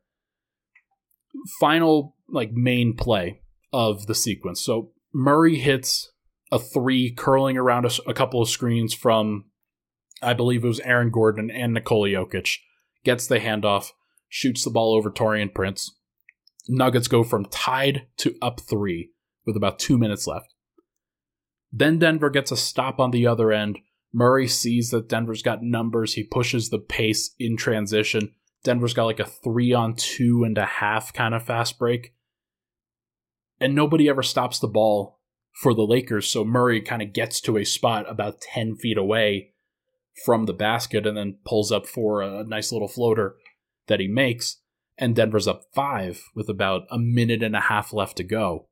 final 1.60 2.16
like 2.28 2.52
main 2.52 2.96
play 2.96 3.40
of 3.72 4.06
the 4.06 4.14
sequence. 4.14 4.62
So 4.64 4.92
Murray 5.12 5.56
hits 5.56 6.10
a 6.50 6.58
three 6.58 7.12
curling 7.12 7.58
around 7.58 7.84
a, 7.84 7.90
a 8.08 8.14
couple 8.14 8.40
of 8.40 8.48
screens 8.48 8.94
from, 8.94 9.44
I 10.22 10.32
believe 10.32 10.64
it 10.64 10.68
was 10.68 10.80
Aaron 10.80 11.10
Gordon 11.10 11.50
and 11.50 11.74
Nikola 11.74 12.08
Jokic 12.08 12.58
gets 13.04 13.26
the 13.26 13.38
handoff, 13.38 13.90
shoots 14.28 14.64
the 14.64 14.70
ball 14.70 14.94
over 14.94 15.10
Taurean 15.10 15.52
Prince. 15.52 15.94
Nuggets 16.68 17.08
go 17.08 17.22
from 17.22 17.44
tied 17.46 18.06
to 18.18 18.36
up 18.40 18.60
three 18.60 19.10
with 19.46 19.56
about 19.56 19.78
two 19.78 19.98
minutes 19.98 20.26
left. 20.26 20.54
Then 21.72 21.98
Denver 21.98 22.30
gets 22.30 22.52
a 22.52 22.56
stop 22.56 23.00
on 23.00 23.10
the 23.10 23.26
other 23.26 23.52
end. 23.52 23.78
Murray 24.12 24.46
sees 24.46 24.90
that 24.90 25.08
Denver's 25.08 25.42
got 25.42 25.62
numbers. 25.62 26.14
He 26.14 26.22
pushes 26.22 26.70
the 26.70 26.78
pace 26.78 27.34
in 27.38 27.56
transition. 27.56 28.32
Denver's 28.62 28.94
got 28.94 29.06
like 29.06 29.20
a 29.20 29.24
three 29.24 29.72
on 29.72 29.94
two 29.94 30.44
and 30.44 30.56
a 30.56 30.64
half 30.64 31.12
kind 31.12 31.34
of 31.34 31.42
fast 31.42 31.78
break. 31.78 32.14
And 33.60 33.74
nobody 33.74 34.08
ever 34.08 34.22
stops 34.22 34.58
the 34.58 34.68
ball 34.68 35.20
for 35.52 35.74
the 35.74 35.82
Lakers. 35.82 36.30
So 36.30 36.44
Murray 36.44 36.80
kind 36.80 37.02
of 37.02 37.12
gets 37.12 37.40
to 37.42 37.56
a 37.56 37.64
spot 37.64 38.08
about 38.08 38.40
10 38.40 38.76
feet 38.76 38.96
away 38.96 39.53
from 40.24 40.46
the 40.46 40.52
basket 40.52 41.06
and 41.06 41.16
then 41.16 41.38
pulls 41.44 41.72
up 41.72 41.86
for 41.86 42.22
a 42.22 42.44
nice 42.44 42.72
little 42.72 42.88
floater 42.88 43.36
that 43.86 44.00
he 44.00 44.08
makes. 44.08 44.60
And 44.96 45.16
Denver's 45.16 45.48
up 45.48 45.62
five 45.74 46.22
with 46.36 46.48
about 46.48 46.82
a 46.90 46.98
minute 46.98 47.42
and 47.42 47.56
a 47.56 47.60
half 47.60 47.92
left 47.92 48.16
to 48.18 48.24
go. 48.24 48.68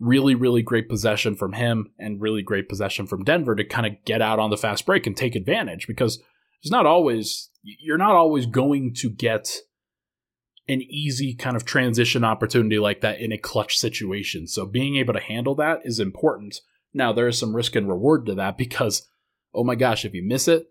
Really, 0.00 0.34
really 0.34 0.62
great 0.62 0.88
possession 0.88 1.36
from 1.36 1.52
him 1.52 1.92
and 1.98 2.20
really 2.20 2.42
great 2.42 2.68
possession 2.68 3.06
from 3.06 3.24
Denver 3.24 3.54
to 3.54 3.64
kind 3.64 3.86
of 3.86 3.92
get 4.04 4.22
out 4.22 4.38
on 4.38 4.50
the 4.50 4.56
fast 4.56 4.86
break 4.86 5.06
and 5.06 5.16
take 5.16 5.36
advantage 5.36 5.86
because 5.86 6.22
it's 6.62 6.70
not 6.70 6.86
always, 6.86 7.50
you're 7.62 7.98
not 7.98 8.16
always 8.16 8.46
going 8.46 8.94
to 8.94 9.10
get 9.10 9.58
an 10.66 10.80
easy 10.80 11.34
kind 11.34 11.56
of 11.56 11.64
transition 11.64 12.24
opportunity 12.24 12.78
like 12.78 13.02
that 13.02 13.20
in 13.20 13.32
a 13.32 13.38
clutch 13.38 13.76
situation. 13.76 14.46
So 14.46 14.64
being 14.64 14.96
able 14.96 15.12
to 15.12 15.20
handle 15.20 15.54
that 15.56 15.80
is 15.84 16.00
important. 16.00 16.60
Now, 16.94 17.12
there 17.12 17.28
is 17.28 17.38
some 17.38 17.54
risk 17.54 17.76
and 17.76 17.88
reward 17.88 18.24
to 18.26 18.34
that 18.36 18.56
because 18.56 19.06
oh 19.54 19.64
my 19.64 19.74
gosh, 19.74 20.04
if 20.04 20.14
you 20.14 20.22
miss 20.22 20.48
it, 20.48 20.66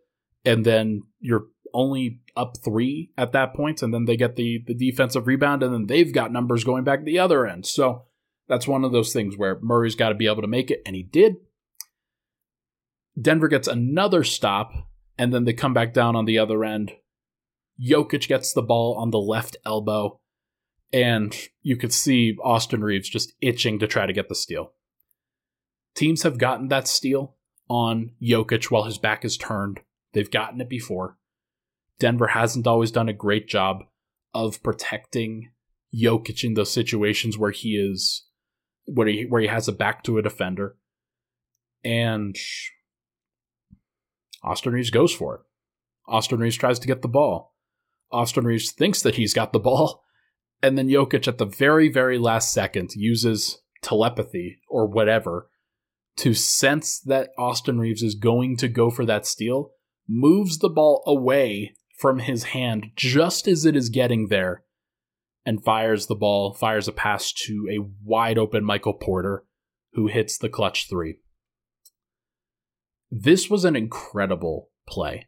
and 0.45 0.65
then 0.65 1.03
you're 1.19 1.47
only 1.73 2.19
up 2.35 2.57
three 2.63 3.11
at 3.17 3.31
that 3.31 3.53
point, 3.53 3.81
and 3.81 3.93
then 3.93 4.05
they 4.05 4.17
get 4.17 4.35
the 4.35 4.63
the 4.65 4.73
defensive 4.73 5.27
rebound, 5.27 5.63
and 5.63 5.73
then 5.73 5.87
they've 5.87 6.13
got 6.13 6.31
numbers 6.31 6.63
going 6.63 6.83
back 6.83 7.03
the 7.03 7.19
other 7.19 7.47
end. 7.47 7.65
So 7.65 8.05
that's 8.47 8.67
one 8.67 8.83
of 8.83 8.91
those 8.91 9.13
things 9.13 9.37
where 9.37 9.59
Murray's 9.61 9.95
got 9.95 10.09
to 10.09 10.15
be 10.15 10.27
able 10.27 10.41
to 10.41 10.47
make 10.47 10.69
it, 10.69 10.81
and 10.85 10.95
he 10.95 11.03
did. 11.03 11.35
Denver 13.19 13.47
gets 13.47 13.67
another 13.67 14.23
stop, 14.23 14.71
and 15.17 15.33
then 15.33 15.45
they 15.45 15.53
come 15.53 15.73
back 15.73 15.93
down 15.93 16.15
on 16.15 16.25
the 16.25 16.39
other 16.39 16.63
end. 16.63 16.93
Jokic 17.81 18.27
gets 18.27 18.53
the 18.53 18.61
ball 18.61 18.95
on 18.97 19.11
the 19.11 19.19
left 19.19 19.57
elbow, 19.65 20.19
and 20.91 21.35
you 21.61 21.77
could 21.77 21.93
see 21.93 22.37
Austin 22.43 22.83
Reaves 22.83 23.09
just 23.09 23.33
itching 23.41 23.79
to 23.79 23.87
try 23.87 24.05
to 24.05 24.13
get 24.13 24.29
the 24.29 24.35
steal. 24.35 24.73
Teams 25.95 26.23
have 26.23 26.37
gotten 26.37 26.69
that 26.69 26.87
steal 26.87 27.35
on 27.69 28.11
Jokic 28.21 28.71
while 28.71 28.83
his 28.83 28.97
back 28.97 29.23
is 29.25 29.37
turned. 29.37 29.79
They've 30.13 30.29
gotten 30.29 30.61
it 30.61 30.69
before. 30.69 31.17
Denver 31.99 32.27
hasn't 32.27 32.67
always 32.67 32.91
done 32.91 33.09
a 33.09 33.13
great 33.13 33.47
job 33.47 33.83
of 34.33 34.61
protecting 34.63 35.51
Jokic 35.93 36.43
in 36.43 36.55
those 36.55 36.71
situations 36.71 37.37
where 37.37 37.51
he 37.51 37.75
is 37.75 38.25
where 38.85 39.07
he 39.07 39.23
where 39.23 39.41
he 39.41 39.47
has 39.47 39.67
a 39.67 39.71
back 39.71 40.03
to 40.03 40.17
a 40.17 40.21
defender. 40.21 40.75
And 41.83 42.35
Austin 44.43 44.73
Reaves 44.73 44.89
goes 44.89 45.13
for 45.13 45.35
it. 45.35 45.41
Austin 46.07 46.39
Reaves 46.39 46.57
tries 46.57 46.79
to 46.79 46.87
get 46.87 47.01
the 47.01 47.07
ball. 47.07 47.55
Austin 48.11 48.45
Reaves 48.45 48.71
thinks 48.71 49.01
that 49.01 49.15
he's 49.15 49.33
got 49.33 49.53
the 49.53 49.59
ball, 49.59 50.03
and 50.61 50.77
then 50.77 50.89
Jokic 50.89 51.27
at 51.27 51.37
the 51.37 51.45
very, 51.45 51.89
very 51.89 52.17
last 52.17 52.53
second 52.53 52.91
uses 52.95 53.61
telepathy 53.81 54.59
or 54.69 54.87
whatever 54.87 55.49
to 56.17 56.33
sense 56.33 56.99
that 56.99 57.29
Austin 57.37 57.79
Reaves 57.79 58.03
is 58.03 58.15
going 58.15 58.57
to 58.57 58.67
go 58.67 58.89
for 58.89 59.05
that 59.05 59.25
steal, 59.25 59.71
moves 60.07 60.59
the 60.59 60.69
ball 60.69 61.03
away 61.07 61.75
from 61.97 62.19
his 62.19 62.45
hand 62.45 62.87
just 62.95 63.47
as 63.47 63.65
it 63.65 63.75
is 63.75 63.89
getting 63.89 64.27
there, 64.27 64.63
and 65.45 65.63
fires 65.63 66.07
the 66.07 66.15
ball, 66.15 66.53
fires 66.53 66.87
a 66.87 66.91
pass 66.91 67.31
to 67.31 67.67
a 67.71 67.83
wide 68.03 68.37
open 68.37 68.63
Michael 68.63 68.93
Porter, 68.93 69.43
who 69.93 70.07
hits 70.07 70.37
the 70.37 70.49
clutch 70.49 70.89
three. 70.89 71.17
This 73.11 73.49
was 73.49 73.63
an 73.65 73.75
incredible 73.75 74.69
play. 74.87 75.27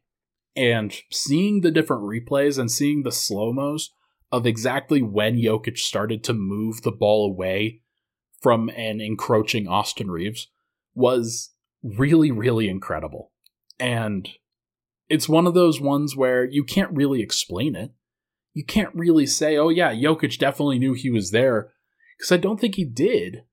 And 0.55 0.95
seeing 1.11 1.61
the 1.61 1.71
different 1.71 2.03
replays 2.03 2.57
and 2.57 2.71
seeing 2.71 3.03
the 3.03 3.11
slow 3.11 3.51
mos 3.51 3.91
of 4.31 4.45
exactly 4.45 5.01
when 5.01 5.37
Jokic 5.37 5.77
started 5.77 6.23
to 6.23 6.33
move 6.33 6.81
the 6.81 6.91
ball 6.91 7.29
away 7.29 7.81
from 8.41 8.69
an 8.69 9.01
encroaching 9.01 9.67
Austin 9.67 10.09
Reaves 10.09 10.47
was 10.95 11.53
really, 11.83 12.31
really 12.31 12.67
incredible. 12.67 13.31
And 13.79 14.27
it's 15.09 15.29
one 15.29 15.45
of 15.45 15.53
those 15.53 15.79
ones 15.79 16.15
where 16.15 16.43
you 16.43 16.63
can't 16.63 16.91
really 16.91 17.21
explain 17.21 17.75
it. 17.75 17.91
You 18.53 18.63
can't 18.63 18.95
really 18.95 19.25
say, 19.25 19.57
oh, 19.57 19.69
yeah, 19.69 19.93
Jokic 19.93 20.39
definitely 20.39 20.79
knew 20.79 20.93
he 20.93 21.11
was 21.11 21.31
there, 21.31 21.73
because 22.17 22.31
I 22.31 22.37
don't 22.37 22.59
think 22.59 22.75
he 22.75 22.85
did. 22.85 23.43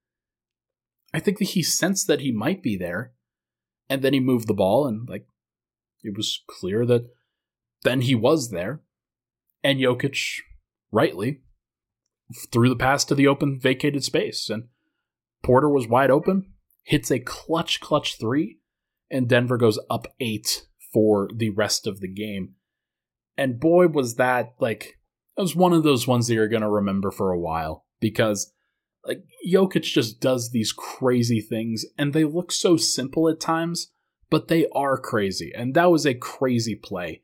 I 1.12 1.18
think 1.18 1.38
that 1.38 1.50
he 1.50 1.62
sensed 1.62 2.06
that 2.06 2.20
he 2.20 2.32
might 2.32 2.62
be 2.62 2.76
there, 2.76 3.12
and 3.88 4.00
then 4.00 4.14
he 4.14 4.20
moved 4.20 4.46
the 4.46 4.54
ball, 4.54 4.86
and 4.86 5.08
like 5.08 5.26
it 6.02 6.16
was 6.16 6.42
clear 6.48 6.86
that 6.86 7.06
then 7.82 8.02
he 8.02 8.14
was 8.14 8.50
there, 8.50 8.80
and 9.64 9.80
Jokic, 9.80 10.38
rightly, 10.92 11.42
threw 12.52 12.68
the 12.68 12.76
pass 12.76 13.04
to 13.06 13.14
the 13.14 13.26
open 13.26 13.58
vacated 13.60 14.04
space, 14.04 14.48
and 14.48 14.68
Porter 15.42 15.68
was 15.68 15.88
wide 15.88 16.10
open, 16.10 16.51
hits 16.82 17.10
a 17.10 17.18
clutch, 17.18 17.80
clutch 17.80 18.18
three, 18.18 18.58
and 19.10 19.28
Denver 19.28 19.56
goes 19.56 19.78
up 19.90 20.06
eight 20.20 20.66
for 20.92 21.28
the 21.34 21.50
rest 21.50 21.86
of 21.86 22.00
the 22.00 22.08
game. 22.08 22.54
And 23.36 23.60
boy, 23.60 23.88
was 23.88 24.16
that 24.16 24.54
like, 24.60 24.98
that 25.36 25.42
was 25.42 25.56
one 25.56 25.72
of 25.72 25.82
those 25.82 26.06
ones 26.06 26.26
that 26.26 26.34
you're 26.34 26.48
going 26.48 26.62
to 26.62 26.68
remember 26.68 27.10
for 27.10 27.30
a 27.30 27.38
while 27.38 27.86
because 28.00 28.52
like 29.06 29.24
Jokic 29.48 29.82
just 29.82 30.20
does 30.20 30.50
these 30.50 30.72
crazy 30.72 31.40
things 31.40 31.84
and 31.98 32.12
they 32.12 32.24
look 32.24 32.52
so 32.52 32.76
simple 32.76 33.28
at 33.28 33.40
times, 33.40 33.90
but 34.30 34.48
they 34.48 34.66
are 34.74 34.98
crazy. 34.98 35.52
And 35.54 35.74
that 35.74 35.90
was 35.90 36.06
a 36.06 36.14
crazy 36.14 36.74
play. 36.74 37.22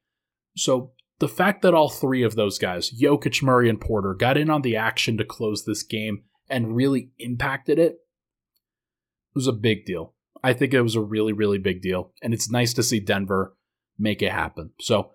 So 0.57 0.92
the 1.18 1.29
fact 1.29 1.62
that 1.62 1.75
all 1.75 1.88
three 1.88 2.23
of 2.23 2.37
those 2.37 2.59
guys, 2.59 2.90
Jokic, 2.90 3.42
Murray, 3.42 3.68
and 3.68 3.81
Porter, 3.81 4.14
got 4.14 4.37
in 4.37 4.51
on 4.51 4.62
the 4.62 4.77
action 4.77 5.16
to 5.18 5.25
close 5.25 5.64
this 5.64 5.83
game 5.83 6.23
and 6.49 6.75
really 6.75 7.11
impacted 7.18 7.79
it 7.79 7.99
was 9.38 9.46
a 9.46 9.53
big 9.53 9.85
deal. 9.85 10.14
I 10.42 10.53
think 10.53 10.74
it 10.74 10.83
was 10.83 10.96
a 10.96 11.01
really, 11.01 11.33
really 11.33 11.59
big 11.59 11.81
deal. 11.81 12.12
And 12.22 12.35
it's 12.35 12.51
nice 12.51 12.72
to 12.74 12.83
see 12.83 12.98
Denver 12.98 13.57
make 13.96 14.20
it 14.20 14.33
happen. 14.33 14.72
So 14.81 15.12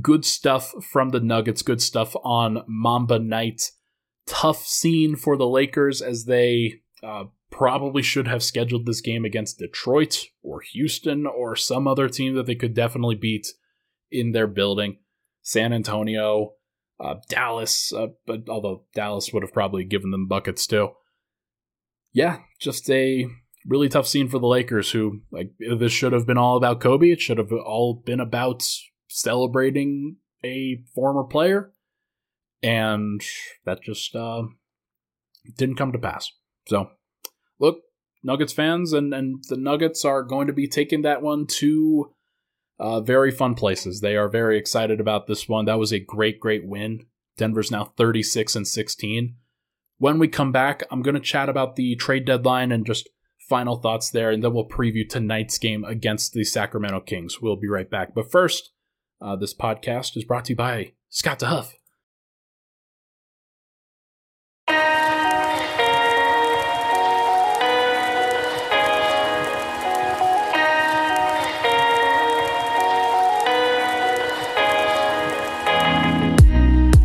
good 0.00 0.24
stuff 0.24 0.72
from 0.82 1.10
the 1.10 1.20
Nuggets, 1.20 1.60
good 1.60 1.82
stuff 1.82 2.16
on 2.24 2.62
Mamba 2.66 3.18
night. 3.18 3.70
Tough 4.26 4.64
scene 4.66 5.14
for 5.14 5.36
the 5.36 5.46
Lakers 5.46 6.00
as 6.00 6.24
they 6.24 6.80
uh, 7.02 7.24
probably 7.50 8.02
should 8.02 8.26
have 8.26 8.42
scheduled 8.42 8.86
this 8.86 9.02
game 9.02 9.24
against 9.24 9.58
Detroit 9.58 10.24
or 10.42 10.62
Houston 10.72 11.26
or 11.26 11.54
some 11.54 11.86
other 11.86 12.08
team 12.08 12.34
that 12.34 12.46
they 12.46 12.54
could 12.54 12.74
definitely 12.74 13.14
beat 13.14 13.46
in 14.10 14.32
their 14.32 14.46
building. 14.46 14.98
San 15.42 15.72
Antonio, 15.72 16.54
uh, 16.98 17.16
Dallas, 17.28 17.92
uh, 17.92 18.08
but 18.26 18.48
although 18.48 18.84
Dallas 18.94 19.32
would 19.32 19.42
have 19.42 19.52
probably 19.52 19.84
given 19.84 20.10
them 20.10 20.26
buckets 20.26 20.66
too. 20.66 20.90
Yeah, 22.12 22.38
just 22.58 22.90
a 22.90 23.28
really 23.66 23.88
tough 23.88 24.06
scene 24.06 24.28
for 24.28 24.38
the 24.38 24.46
Lakers, 24.46 24.90
who 24.90 25.20
like 25.30 25.52
this 25.58 25.92
should 25.92 26.12
have 26.12 26.26
been 26.26 26.38
all 26.38 26.56
about 26.56 26.80
Kobe. 26.80 27.10
It 27.10 27.20
should 27.20 27.38
have 27.38 27.52
all 27.52 28.02
been 28.04 28.20
about 28.20 28.62
celebrating 29.08 30.16
a 30.44 30.82
former 30.94 31.24
player, 31.24 31.72
and 32.62 33.20
that 33.64 33.82
just 33.82 34.14
uh, 34.14 34.44
didn't 35.56 35.76
come 35.76 35.92
to 35.92 35.98
pass. 35.98 36.30
So, 36.68 36.90
look, 37.58 37.78
Nuggets 38.22 38.52
fans, 38.52 38.92
and 38.92 39.12
and 39.12 39.44
the 39.48 39.56
Nuggets 39.56 40.04
are 40.04 40.22
going 40.22 40.46
to 40.46 40.52
be 40.52 40.68
taking 40.68 41.02
that 41.02 41.22
one 41.22 41.46
to 41.58 42.12
uh, 42.78 43.00
very 43.00 43.30
fun 43.30 43.54
places. 43.54 44.00
They 44.00 44.16
are 44.16 44.28
very 44.28 44.58
excited 44.58 45.00
about 45.00 45.26
this 45.26 45.48
one. 45.48 45.64
That 45.64 45.78
was 45.78 45.92
a 45.92 46.00
great, 46.00 46.40
great 46.40 46.66
win. 46.66 47.06
Denver's 47.36 47.70
now 47.70 47.92
36 47.96 48.56
and 48.56 48.66
16. 48.66 49.36
When 49.98 50.18
we 50.18 50.28
come 50.28 50.52
back, 50.52 50.82
I'm 50.90 51.02
going 51.02 51.14
to 51.14 51.20
chat 51.20 51.48
about 51.48 51.76
the 51.76 51.96
trade 51.96 52.26
deadline 52.26 52.72
and 52.72 52.84
just 52.84 53.08
final 53.48 53.76
thoughts 53.76 54.10
there, 54.10 54.30
and 54.30 54.42
then 54.42 54.52
we'll 54.52 54.68
preview 54.68 55.08
tonight's 55.08 55.58
game 55.58 55.84
against 55.84 56.32
the 56.32 56.44
Sacramento 56.44 57.00
Kings. 57.00 57.40
We'll 57.40 57.56
be 57.56 57.68
right 57.68 57.88
back. 57.88 58.14
But 58.14 58.30
first, 58.30 58.72
uh, 59.20 59.36
this 59.36 59.54
podcast 59.54 60.16
is 60.16 60.24
brought 60.24 60.46
to 60.46 60.52
you 60.52 60.56
by 60.56 60.92
Scott 61.08 61.40
DeHuff. 61.40 61.72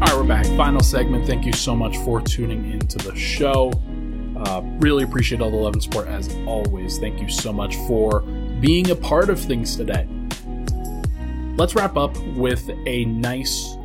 All 0.02 0.08
right, 0.08 0.16
we're 0.16 0.24
back. 0.24 0.46
Final 0.58 0.82
segment. 0.82 1.28
Thank 1.28 1.46
you 1.46 1.54
so 1.54 1.76
much 1.76 1.98
for 1.98 2.20
tuning 2.20 2.72
into 2.72 2.98
the 2.98 3.16
show. 3.16 3.72
Uh, 4.42 4.62
really 4.80 5.04
appreciate 5.04 5.40
all 5.40 5.52
the 5.52 5.56
love 5.56 5.74
and 5.74 5.84
support 5.84 6.08
as 6.08 6.36
always. 6.48 6.98
Thank 6.98 7.22
you 7.22 7.30
so 7.30 7.54
much 7.54 7.76
for 7.88 8.22
being 8.60 8.90
a 8.90 8.96
part 8.96 9.30
of 9.30 9.40
things 9.40 9.76
today. 9.76 10.08
Let's 11.58 11.76
wrap 11.76 11.96
up 11.96 12.18
with 12.36 12.68
a 12.88 13.06
nice 13.06 13.76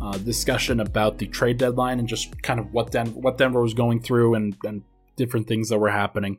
uh, 0.00 0.16
discussion 0.18 0.80
about 0.80 1.18
the 1.18 1.26
trade 1.26 1.58
deadline 1.58 1.98
and 1.98 2.08
just 2.08 2.40
kind 2.42 2.58
of 2.58 2.72
what 2.72 2.92
Den- 2.92 3.14
what 3.14 3.36
Denver 3.36 3.60
was 3.60 3.74
going 3.74 4.00
through 4.00 4.34
and, 4.34 4.56
and 4.64 4.84
different 5.16 5.48
things 5.48 5.68
that 5.68 5.78
were 5.78 5.90
happening. 5.90 6.38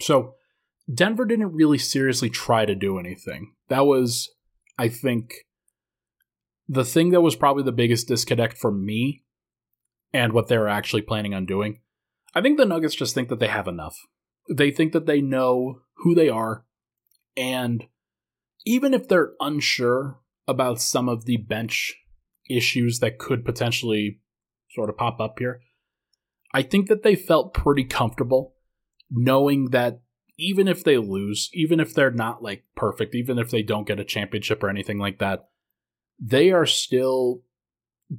So, 0.00 0.34
Denver 0.92 1.24
didn't 1.24 1.52
really 1.52 1.78
seriously 1.78 2.30
try 2.30 2.66
to 2.66 2.74
do 2.76 3.00
anything. 3.00 3.54
That 3.68 3.84
was, 3.84 4.30
I 4.78 4.88
think, 4.88 5.34
the 6.68 6.84
thing 6.84 7.10
that 7.10 7.20
was 7.20 7.34
probably 7.34 7.64
the 7.64 7.72
biggest 7.72 8.06
disconnect 8.06 8.58
for 8.58 8.70
me 8.70 9.24
and 10.12 10.32
what 10.32 10.46
they 10.46 10.56
were 10.56 10.68
actually 10.68 11.02
planning 11.02 11.34
on 11.34 11.44
doing 11.44 11.80
I 12.38 12.40
think 12.40 12.56
the 12.56 12.64
Nuggets 12.64 12.94
just 12.94 13.16
think 13.16 13.30
that 13.30 13.40
they 13.40 13.48
have 13.48 13.66
enough. 13.66 13.96
They 14.48 14.70
think 14.70 14.92
that 14.92 15.06
they 15.06 15.20
know 15.20 15.80
who 15.96 16.14
they 16.14 16.28
are, 16.28 16.64
and 17.36 17.84
even 18.64 18.94
if 18.94 19.08
they're 19.08 19.32
unsure 19.40 20.20
about 20.46 20.80
some 20.80 21.08
of 21.08 21.24
the 21.24 21.38
bench 21.38 21.96
issues 22.48 23.00
that 23.00 23.18
could 23.18 23.44
potentially 23.44 24.20
sort 24.70 24.88
of 24.88 24.96
pop 24.96 25.18
up 25.20 25.40
here, 25.40 25.62
I 26.54 26.62
think 26.62 26.86
that 26.86 27.02
they 27.02 27.16
felt 27.16 27.54
pretty 27.54 27.82
comfortable 27.82 28.54
knowing 29.10 29.70
that 29.70 30.02
even 30.38 30.68
if 30.68 30.84
they 30.84 30.96
lose, 30.96 31.50
even 31.52 31.80
if 31.80 31.92
they're 31.92 32.12
not 32.12 32.40
like 32.40 32.62
perfect, 32.76 33.16
even 33.16 33.40
if 33.40 33.50
they 33.50 33.62
don't 33.62 33.86
get 33.86 33.98
a 33.98 34.04
championship 34.04 34.62
or 34.62 34.68
anything 34.68 34.98
like 34.98 35.18
that, 35.18 35.48
they 36.20 36.52
are 36.52 36.66
still 36.66 37.42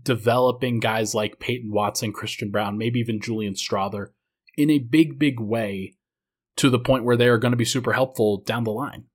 developing 0.04 0.80
guys 0.80 1.16
like 1.16 1.40
Peyton 1.40 1.72
Watson, 1.72 2.14
Christian 2.14 2.52
Braun, 2.52 2.78
maybe 2.78 3.00
even 3.00 3.22
Julian 3.22 3.54
Strawther 3.54 4.08
in 4.58 4.70
a 4.70 4.80
big, 4.80 5.18
big 5.18 5.40
way 5.40 5.96
to 6.58 6.70
the 6.70 6.80
point 6.80 7.06
where 7.06 7.18
they 7.18 7.28
are 7.28 7.38
going 7.38 7.54
to 7.54 7.58
be 7.58 7.66
super 7.66 7.94
helpful 7.94 8.42
down 8.46 8.66
the 8.66 8.72
line. 8.72 9.06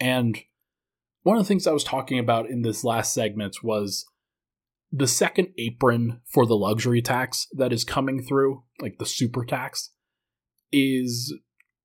And 0.00 0.38
one 1.22 1.36
of 1.36 1.42
the 1.42 1.48
things 1.48 1.66
I 1.66 1.72
was 1.72 1.84
talking 1.84 2.18
about 2.18 2.48
in 2.48 2.62
this 2.62 2.84
last 2.84 3.12
segment 3.14 3.62
was 3.62 4.06
the 4.90 5.06
second 5.06 5.48
apron 5.58 6.20
for 6.24 6.46
the 6.46 6.56
luxury 6.56 7.02
tax 7.02 7.46
that 7.52 7.72
is 7.72 7.84
coming 7.84 8.22
through, 8.22 8.62
like 8.80 8.98
the 8.98 9.06
super 9.06 9.44
tax, 9.44 9.90
is 10.72 11.34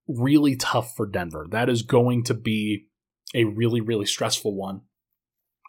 really 0.08 0.56
tough 0.56 0.96
for 0.96 1.06
Denver. 1.06 1.48
That 1.50 1.70
is 1.70 1.82
going 1.82 2.24
to 2.26 2.34
be 2.34 2.88
a 3.36 3.44
really, 3.44 3.82
really 3.82 4.06
stressful 4.06 4.56
one. 4.56 4.82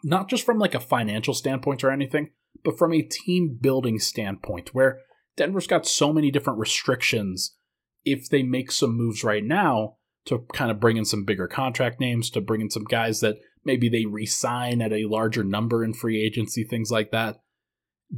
Not 0.03 0.29
just 0.29 0.45
from 0.45 0.57
like 0.57 0.73
a 0.73 0.79
financial 0.79 1.33
standpoint 1.33 1.83
or 1.83 1.91
anything, 1.91 2.31
but 2.63 2.77
from 2.77 2.93
a 2.93 3.01
team 3.01 3.57
building 3.59 3.99
standpoint, 3.99 4.73
where 4.73 4.99
Denver's 5.37 5.67
got 5.67 5.87
so 5.87 6.11
many 6.13 6.31
different 6.31 6.59
restrictions 6.59 7.55
if 8.03 8.29
they 8.29 8.43
make 8.43 8.71
some 8.71 8.95
moves 8.95 9.23
right 9.23 9.43
now 9.43 9.97
to 10.25 10.45
kind 10.53 10.71
of 10.71 10.79
bring 10.79 10.97
in 10.97 11.05
some 11.05 11.23
bigger 11.25 11.47
contract 11.47 11.99
names, 11.99 12.29
to 12.29 12.41
bring 12.41 12.61
in 12.61 12.69
some 12.69 12.83
guys 12.83 13.19
that 13.21 13.37
maybe 13.63 13.89
they 13.89 14.05
re-sign 14.05 14.81
at 14.81 14.93
a 14.93 15.05
larger 15.05 15.43
number 15.43 15.83
in 15.83 15.93
free 15.93 16.21
agency, 16.21 16.63
things 16.63 16.91
like 16.91 17.11
that. 17.11 17.41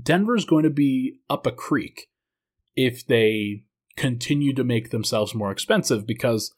Denver's 0.02 0.46
going 0.46 0.64
to 0.64 0.70
be 0.70 1.20
up 1.30 1.46
a 1.46 1.52
creek 1.52 2.08
if 2.76 3.06
they 3.06 3.64
continue 3.96 4.54
to 4.54 4.64
make 4.64 4.90
themselves 4.90 5.36
more 5.36 5.52
expensive 5.52 6.08
because 6.08 6.56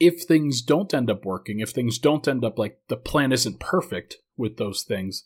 if 0.00 0.22
things 0.22 0.62
don't 0.62 0.94
end 0.94 1.10
up 1.10 1.24
working, 1.24 1.60
if 1.60 1.70
things 1.70 1.98
don't 1.98 2.26
end 2.26 2.44
up 2.44 2.58
like 2.58 2.78
the 2.88 2.96
plan 2.96 3.32
isn't 3.32 3.60
perfect 3.60 4.16
with 4.36 4.56
those 4.56 4.82
things, 4.82 5.24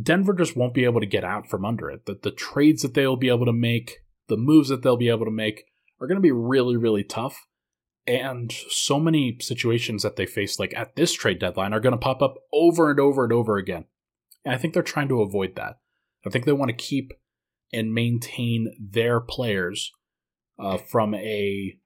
Denver 0.00 0.34
just 0.34 0.56
won't 0.56 0.74
be 0.74 0.84
able 0.84 1.00
to 1.00 1.06
get 1.06 1.24
out 1.24 1.48
from 1.48 1.64
under 1.64 1.90
it. 1.90 2.06
That 2.06 2.22
the 2.22 2.30
trades 2.30 2.82
that 2.82 2.94
they'll 2.94 3.16
be 3.16 3.28
able 3.28 3.46
to 3.46 3.52
make, 3.52 3.98
the 4.28 4.36
moves 4.36 4.68
that 4.68 4.82
they'll 4.82 4.96
be 4.96 5.08
able 5.08 5.24
to 5.24 5.30
make 5.30 5.64
are 6.00 6.06
going 6.06 6.16
to 6.16 6.22
be 6.22 6.32
really, 6.32 6.76
really 6.76 7.04
tough. 7.04 7.46
And 8.06 8.52
so 8.70 8.98
many 8.98 9.36
situations 9.40 10.02
that 10.02 10.16
they 10.16 10.26
face, 10.26 10.58
like 10.58 10.74
at 10.74 10.96
this 10.96 11.12
trade 11.12 11.38
deadline, 11.38 11.72
are 11.72 11.80
going 11.80 11.92
to 11.92 11.98
pop 11.98 12.22
up 12.22 12.36
over 12.52 12.90
and 12.90 12.98
over 12.98 13.24
and 13.24 13.32
over 13.32 13.56
again. 13.56 13.84
And 14.44 14.54
I 14.54 14.58
think 14.58 14.74
they're 14.74 14.82
trying 14.82 15.08
to 15.08 15.22
avoid 15.22 15.56
that. 15.56 15.78
I 16.26 16.30
think 16.30 16.44
they 16.44 16.52
want 16.52 16.70
to 16.70 16.76
keep 16.76 17.12
and 17.72 17.94
maintain 17.94 18.74
their 18.80 19.20
players 19.20 19.92
uh, 20.58 20.76
from 20.76 21.14
a, 21.14 21.76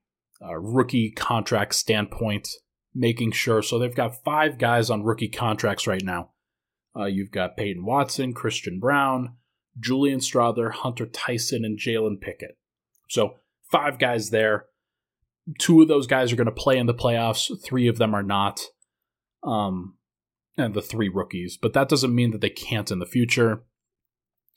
a 0.41 0.59
rookie 0.59 1.11
contract 1.11 1.75
standpoint, 1.75 2.47
making 2.93 3.31
sure. 3.31 3.61
So 3.61 3.77
they've 3.77 3.93
got 3.93 4.23
five 4.23 4.57
guys 4.57 4.89
on 4.89 5.03
rookie 5.03 5.29
contracts 5.29 5.85
right 5.85 6.03
now. 6.03 6.31
Uh, 6.97 7.05
you've 7.05 7.31
got 7.31 7.57
Peyton 7.57 7.85
Watson, 7.85 8.33
Christian 8.33 8.79
Braun, 8.79 9.35
Julian 9.79 10.19
Strawther, 10.19 10.71
Hunter 10.71 11.05
Tyson, 11.05 11.65
and 11.65 11.77
Jalen 11.77 12.21
Pickett. 12.21 12.57
So 13.09 13.35
five 13.69 13.99
guys 13.99 14.29
there. 14.29 14.65
Two 15.59 15.81
of 15.81 15.87
those 15.87 16.07
guys 16.07 16.31
are 16.31 16.37
going 16.37 16.45
to 16.45 16.51
play 16.51 16.77
in 16.77 16.85
the 16.87 16.93
playoffs. 16.93 17.51
Three 17.63 17.87
of 17.87 17.97
them 17.97 18.15
are 18.15 18.23
not. 18.23 18.61
Um, 19.43 19.97
and 20.57 20.73
the 20.73 20.81
three 20.81 21.09
rookies, 21.09 21.57
but 21.57 21.73
that 21.73 21.89
doesn't 21.89 22.15
mean 22.15 22.31
that 22.31 22.41
they 22.41 22.49
can't 22.49 22.91
in 22.91 22.99
the 22.99 23.05
future. 23.05 23.63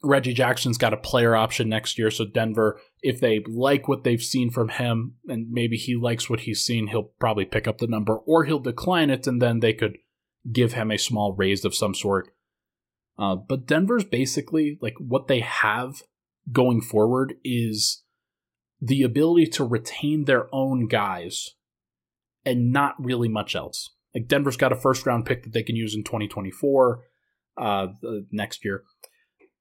Reggie 0.03 0.33
Jackson's 0.33 0.79
got 0.79 0.93
a 0.93 0.99
player 0.99 1.35
option 1.35 1.69
next 1.69 1.99
year, 1.99 2.11
so 2.11 2.25
Denver, 2.25 2.81
if 3.03 3.21
they 3.21 3.43
like 3.49 3.89
what 3.89 4.05
they've 4.05 4.23
seen 4.23 4.51
from 4.51 4.69
him 4.69 5.17
and 5.27 5.51
maybe 5.51 5.77
he 5.77 5.97
likes 5.97 6.31
what 6.31 6.41
he's 6.41 6.63
seen, 6.63 6.87
he'll 6.87 7.11
probably 7.19 7.45
pick 7.45 7.67
up 7.67 7.79
the 7.79 7.89
number 7.89 8.17
or 8.17 8.45
he'll 8.45 8.61
decline 8.61 9.11
it 9.11 9.27
and 9.27 9.43
then 9.43 9.59
they 9.59 9.73
could 9.73 9.99
give 10.51 10.73
him 10.75 10.91
a 10.91 10.99
small 10.99 11.35
raise 11.35 11.65
of 11.65 11.75
some 11.75 11.95
sort. 11.95 12.31
Uh, 13.19 13.35
but 13.35 13.67
Denver's 13.67 14.05
basically 14.05 14.79
like 14.81 14.95
what 14.99 15.27
they 15.27 15.41
have 15.41 16.03
going 16.53 16.81
forward 16.81 17.35
is 17.45 18.05
the 18.81 19.03
ability 19.03 19.47
to 19.47 19.65
retain 19.65 20.25
their 20.25 20.53
own 20.55 20.87
guys 20.87 21.51
and 22.45 22.73
not 22.73 22.95
really 22.99 23.29
much 23.29 23.57
else. 23.57 23.95
Like 24.15 24.29
Denver's 24.29 24.57
got 24.57 24.73
a 24.73 24.77
first 24.77 25.05
round 25.05 25.27
pick 25.27 25.43
that 25.43 25.53
they 25.53 25.63
can 25.63 25.77
use 25.77 25.95
in 25.95 26.05
2024 26.05 27.05
uh, 27.59 27.87
next 28.31 28.65
year. 28.65 28.85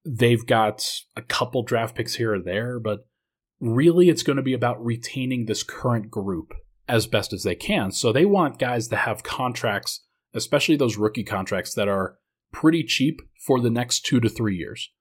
They've 0.05 0.45
got 0.45 0.87
a 1.15 1.21
couple 1.21 1.63
draft 1.63 1.95
picks 1.95 2.15
here 2.15 2.35
or 2.35 2.39
there, 2.39 2.79
but 2.79 3.07
really 3.59 4.09
it's 4.09 4.23
going 4.23 4.37
to 4.37 4.43
be 4.43 4.53
about 4.53 4.83
retaining 4.83 5.45
this 5.45 5.63
current 5.63 6.09
group 6.09 6.53
as 6.87 7.07
best 7.07 7.33
as 7.33 7.43
they 7.43 7.55
can. 7.55 7.91
So 7.91 8.13
they 8.13 8.25
want 8.25 8.59
guys 8.59 8.87
to 8.89 8.95
have 8.95 9.23
contracts, 9.23 10.05
especially 10.37 10.77
those 10.77 10.97
rookie 10.97 11.23
contracts 11.23 11.73
that 11.73 11.87
are 11.87 12.17
pretty 12.53 12.83
cheap 12.83 13.19
for 13.45 13.59
the 13.59 13.69
next 13.69 14.05
two 14.05 14.19
to 14.19 14.29
three 14.29 14.55
years. 14.55 14.91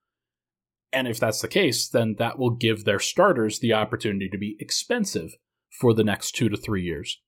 And 0.92 1.06
if 1.06 1.20
that's 1.20 1.40
the 1.40 1.48
case, 1.48 1.88
then 1.88 2.16
that 2.18 2.38
will 2.38 2.50
give 2.50 2.84
their 2.84 2.98
starters 2.98 3.58
the 3.58 3.72
opportunity 3.72 4.28
to 4.30 4.38
be 4.38 4.56
expensive 4.58 5.36
for 5.70 5.92
the 5.92 6.04
next 6.04 6.32
two 6.32 6.48
to 6.48 6.56
three 6.56 6.82
years. 6.82 7.20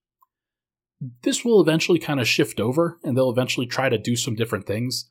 This 1.23 1.45
will 1.45 1.61
eventually 1.61 1.99
kind 1.99 2.19
of 2.19 2.27
shift 2.27 2.59
over, 2.59 2.99
and 3.05 3.17
they'll 3.17 3.31
eventually 3.31 3.67
try 3.67 3.89
to 3.89 3.99
do 3.99 4.17
some 4.17 4.35
different 4.35 4.67
things. 4.67 5.11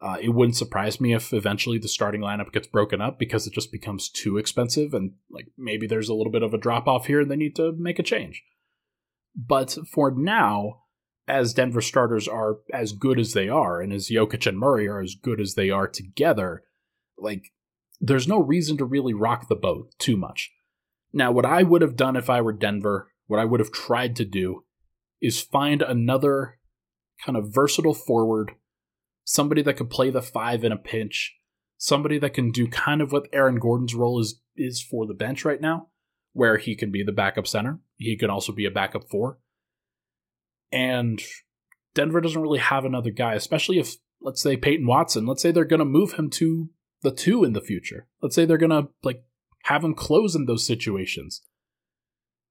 Uh, 0.00 0.16
it 0.20 0.30
wouldn't 0.30 0.56
surprise 0.56 1.00
me 1.00 1.14
if 1.14 1.32
eventually 1.32 1.78
the 1.78 1.88
starting 1.88 2.20
lineup 2.20 2.52
gets 2.52 2.66
broken 2.66 3.00
up 3.00 3.18
because 3.18 3.46
it 3.46 3.54
just 3.54 3.72
becomes 3.72 4.10
too 4.10 4.36
expensive, 4.36 4.92
and 4.92 5.12
like 5.30 5.46
maybe 5.56 5.86
there's 5.86 6.10
a 6.10 6.14
little 6.14 6.32
bit 6.32 6.42
of 6.42 6.52
a 6.52 6.58
drop 6.58 6.86
off 6.86 7.06
here, 7.06 7.20
and 7.20 7.30
they 7.30 7.36
need 7.36 7.56
to 7.56 7.72
make 7.78 7.98
a 7.98 8.02
change. 8.02 8.42
But 9.34 9.78
for 9.90 10.10
now, 10.10 10.83
as 11.26 11.54
Denver 11.54 11.80
starters 11.80 12.28
are 12.28 12.58
as 12.72 12.92
good 12.92 13.18
as 13.18 13.32
they 13.32 13.48
are, 13.48 13.80
and 13.80 13.92
as 13.92 14.08
Jokic 14.08 14.46
and 14.46 14.58
Murray 14.58 14.86
are 14.86 15.00
as 15.00 15.14
good 15.14 15.40
as 15.40 15.54
they 15.54 15.70
are 15.70 15.88
together, 15.88 16.62
like 17.18 17.52
there's 18.00 18.28
no 18.28 18.38
reason 18.38 18.76
to 18.76 18.84
really 18.84 19.14
rock 19.14 19.48
the 19.48 19.56
boat 19.56 19.94
too 19.98 20.16
much. 20.16 20.52
Now, 21.12 21.32
what 21.32 21.46
I 21.46 21.62
would 21.62 21.80
have 21.80 21.96
done 21.96 22.16
if 22.16 22.28
I 22.28 22.40
were 22.40 22.52
Denver, 22.52 23.08
what 23.26 23.40
I 23.40 23.44
would 23.44 23.60
have 23.60 23.72
tried 23.72 24.16
to 24.16 24.24
do, 24.24 24.64
is 25.22 25.40
find 25.40 25.80
another 25.80 26.58
kind 27.24 27.38
of 27.38 27.54
versatile 27.54 27.94
forward, 27.94 28.52
somebody 29.24 29.62
that 29.62 29.76
could 29.76 29.90
play 29.90 30.10
the 30.10 30.20
five 30.20 30.64
in 30.64 30.72
a 30.72 30.76
pinch, 30.76 31.36
somebody 31.78 32.18
that 32.18 32.34
can 32.34 32.50
do 32.50 32.66
kind 32.66 33.00
of 33.00 33.12
what 33.12 33.28
Aaron 33.32 33.58
Gordon's 33.58 33.94
role 33.94 34.20
is 34.20 34.40
is 34.56 34.82
for 34.82 35.06
the 35.06 35.14
bench 35.14 35.44
right 35.44 35.60
now, 35.60 35.88
where 36.32 36.58
he 36.58 36.76
can 36.76 36.90
be 36.90 37.02
the 37.02 37.12
backup 37.12 37.46
center. 37.46 37.80
He 37.96 38.16
can 38.16 38.30
also 38.30 38.52
be 38.52 38.66
a 38.66 38.70
backup 38.70 39.08
four. 39.10 39.38
And 40.74 41.22
Denver 41.94 42.20
doesn't 42.20 42.42
really 42.42 42.58
have 42.58 42.84
another 42.84 43.10
guy, 43.10 43.34
especially 43.34 43.78
if, 43.78 43.94
let's 44.20 44.42
say, 44.42 44.56
Peyton 44.56 44.86
Watson, 44.86 45.24
let's 45.24 45.40
say 45.40 45.52
they're 45.52 45.64
going 45.64 45.78
to 45.78 45.84
move 45.84 46.14
him 46.14 46.28
to 46.30 46.70
the 47.02 47.12
two 47.12 47.44
in 47.44 47.52
the 47.52 47.60
future. 47.60 48.08
Let's 48.20 48.34
say 48.34 48.44
they're 48.44 48.58
going 48.58 48.70
to, 48.70 48.88
like, 49.04 49.22
have 49.64 49.84
him 49.84 49.94
close 49.94 50.34
in 50.34 50.46
those 50.46 50.66
situations. 50.66 51.42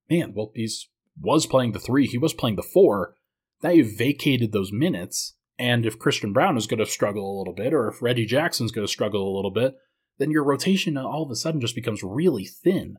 Man, 0.08 0.32
well, 0.34 0.52
he's 0.54 0.88
was 1.20 1.46
playing 1.46 1.72
the 1.72 1.78
three, 1.78 2.06
he 2.06 2.18
was 2.18 2.32
playing 2.32 2.56
the 2.56 2.62
four. 2.62 3.14
Now 3.62 3.70
you've 3.70 3.96
vacated 3.96 4.52
those 4.52 4.72
minutes. 4.72 5.34
And 5.58 5.86
if 5.86 5.98
Christian 5.98 6.32
Braun 6.32 6.56
is 6.56 6.66
going 6.66 6.80
to 6.80 6.86
struggle 6.86 7.30
a 7.30 7.38
little 7.38 7.54
bit, 7.54 7.72
or 7.72 7.88
if 7.88 8.02
Reggie 8.02 8.26
Jackson's 8.26 8.72
going 8.72 8.86
to 8.86 8.92
struggle 8.92 9.28
a 9.28 9.36
little 9.36 9.52
bit, 9.52 9.76
then 10.18 10.30
your 10.30 10.44
rotation 10.44 10.96
all 10.96 11.22
of 11.22 11.30
a 11.30 11.36
sudden 11.36 11.60
just 11.60 11.74
becomes 11.74 12.02
really 12.02 12.44
thin. 12.44 12.96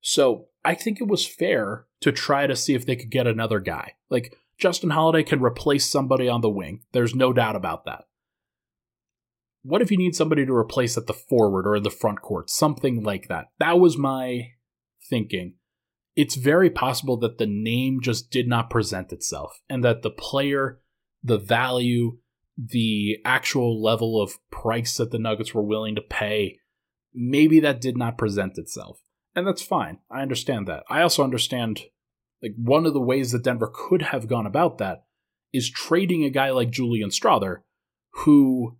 So 0.00 0.48
I 0.64 0.74
think 0.74 1.00
it 1.00 1.08
was 1.08 1.26
fair 1.26 1.86
to 2.00 2.12
try 2.12 2.46
to 2.46 2.56
see 2.56 2.74
if 2.74 2.84
they 2.84 2.96
could 2.96 3.10
get 3.10 3.26
another 3.26 3.60
guy. 3.60 3.92
Like, 4.10 4.36
Justin 4.58 4.90
Holiday 4.90 5.22
can 5.22 5.42
replace 5.42 5.90
somebody 5.90 6.28
on 6.28 6.40
the 6.40 6.48
wing. 6.48 6.82
There's 6.92 7.14
no 7.14 7.32
doubt 7.32 7.56
about 7.56 7.84
that. 7.84 8.04
What 9.62 9.82
if 9.82 9.90
you 9.90 9.96
need 9.96 10.14
somebody 10.14 10.44
to 10.44 10.54
replace 10.54 10.96
at 10.96 11.06
the 11.06 11.14
forward 11.14 11.66
or 11.66 11.76
in 11.76 11.82
the 11.82 11.90
front 11.90 12.20
court? 12.20 12.50
Something 12.50 13.02
like 13.02 13.28
that. 13.28 13.46
That 13.58 13.80
was 13.80 13.96
my 13.96 14.48
thinking. 15.08 15.54
It's 16.16 16.36
very 16.36 16.70
possible 16.70 17.16
that 17.18 17.38
the 17.38 17.46
name 17.46 18.00
just 18.00 18.30
did 18.30 18.46
not 18.46 18.70
present 18.70 19.12
itself 19.12 19.60
and 19.68 19.82
that 19.82 20.02
the 20.02 20.10
player, 20.10 20.80
the 21.22 21.38
value, 21.38 22.18
the 22.56 23.16
actual 23.24 23.82
level 23.82 24.20
of 24.22 24.38
price 24.50 24.96
that 24.98 25.10
the 25.10 25.18
Nuggets 25.18 25.54
were 25.54 25.62
willing 25.62 25.96
to 25.96 26.02
pay, 26.02 26.58
maybe 27.12 27.58
that 27.60 27.80
did 27.80 27.96
not 27.96 28.18
present 28.18 28.58
itself. 28.58 29.00
And 29.34 29.46
that's 29.46 29.62
fine. 29.62 29.98
I 30.10 30.22
understand 30.22 30.68
that. 30.68 30.84
I 30.88 31.02
also 31.02 31.24
understand 31.24 31.82
like 32.44 32.54
one 32.56 32.84
of 32.84 32.92
the 32.92 33.00
ways 33.00 33.32
that 33.32 33.42
Denver 33.42 33.72
could 33.72 34.02
have 34.02 34.28
gone 34.28 34.46
about 34.46 34.78
that 34.78 35.04
is 35.52 35.70
trading 35.70 36.24
a 36.24 36.30
guy 36.30 36.50
like 36.50 36.70
Julian 36.70 37.08
Strawther, 37.08 37.62
who 38.10 38.76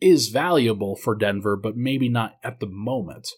is 0.00 0.28
valuable 0.28 0.94
for 0.94 1.16
Denver, 1.16 1.56
but 1.56 1.76
maybe 1.76 2.08
not 2.08 2.34
at 2.44 2.60
the 2.60 2.66
moment. 2.66 3.28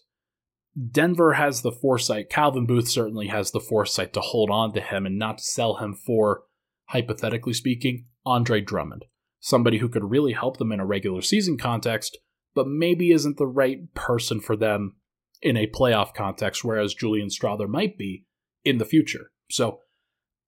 Denver 0.91 1.33
has 1.33 1.61
the 1.61 1.71
foresight, 1.71 2.29
Calvin 2.29 2.65
Booth 2.65 2.89
certainly 2.89 3.27
has 3.27 3.51
the 3.51 3.59
foresight 3.59 4.13
to 4.13 4.19
hold 4.19 4.49
on 4.51 4.73
to 4.73 4.81
him 4.81 5.05
and 5.05 5.17
not 5.17 5.39
sell 5.39 5.77
him 5.77 5.95
for, 5.95 6.43
hypothetically 6.89 7.53
speaking, 7.53 8.05
Andre 8.25 8.61
Drummond, 8.61 9.05
somebody 9.39 9.79
who 9.79 9.89
could 9.89 10.11
really 10.11 10.33
help 10.33 10.57
them 10.57 10.71
in 10.71 10.79
a 10.79 10.85
regular 10.85 11.21
season 11.21 11.57
context, 11.57 12.17
but 12.53 12.67
maybe 12.67 13.11
isn't 13.11 13.37
the 13.37 13.47
right 13.47 13.93
person 13.93 14.39
for 14.41 14.55
them 14.55 14.97
in 15.41 15.57
a 15.57 15.67
playoff 15.67 16.13
context, 16.13 16.63
whereas 16.63 16.93
Julian 16.93 17.29
Strawther 17.29 17.67
might 17.67 17.97
be 17.97 18.25
in 18.63 18.77
the 18.77 18.85
future. 18.85 19.31
So 19.49 19.79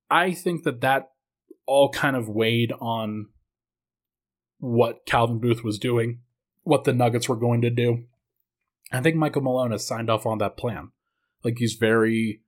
I 0.10 0.34
think 0.34 0.64
that 0.64 0.82
that 0.82 1.12
all 1.66 1.90
kind 1.90 2.16
of 2.16 2.30
weighed 2.30 2.72
on 2.80 3.28
what 4.60 5.06
Calvin 5.06 5.40
Booth 5.40 5.64
was 5.64 5.78
doing, 5.78 6.20
what 6.64 6.84
the 6.84 6.94
Nuggets 6.94 7.30
were 7.30 7.36
going 7.36 7.62
to 7.62 7.70
do. 7.70 8.06
I 8.92 9.02
think 9.02 9.16
Michael 9.16 9.42
Malone 9.42 9.72
has 9.72 9.86
signed 9.86 10.10
off 10.10 10.26
on 10.26 10.38
that 10.40 10.58
plan. 10.58 10.92
Like 11.44 11.58
he's 11.60 11.74
very 11.74 12.42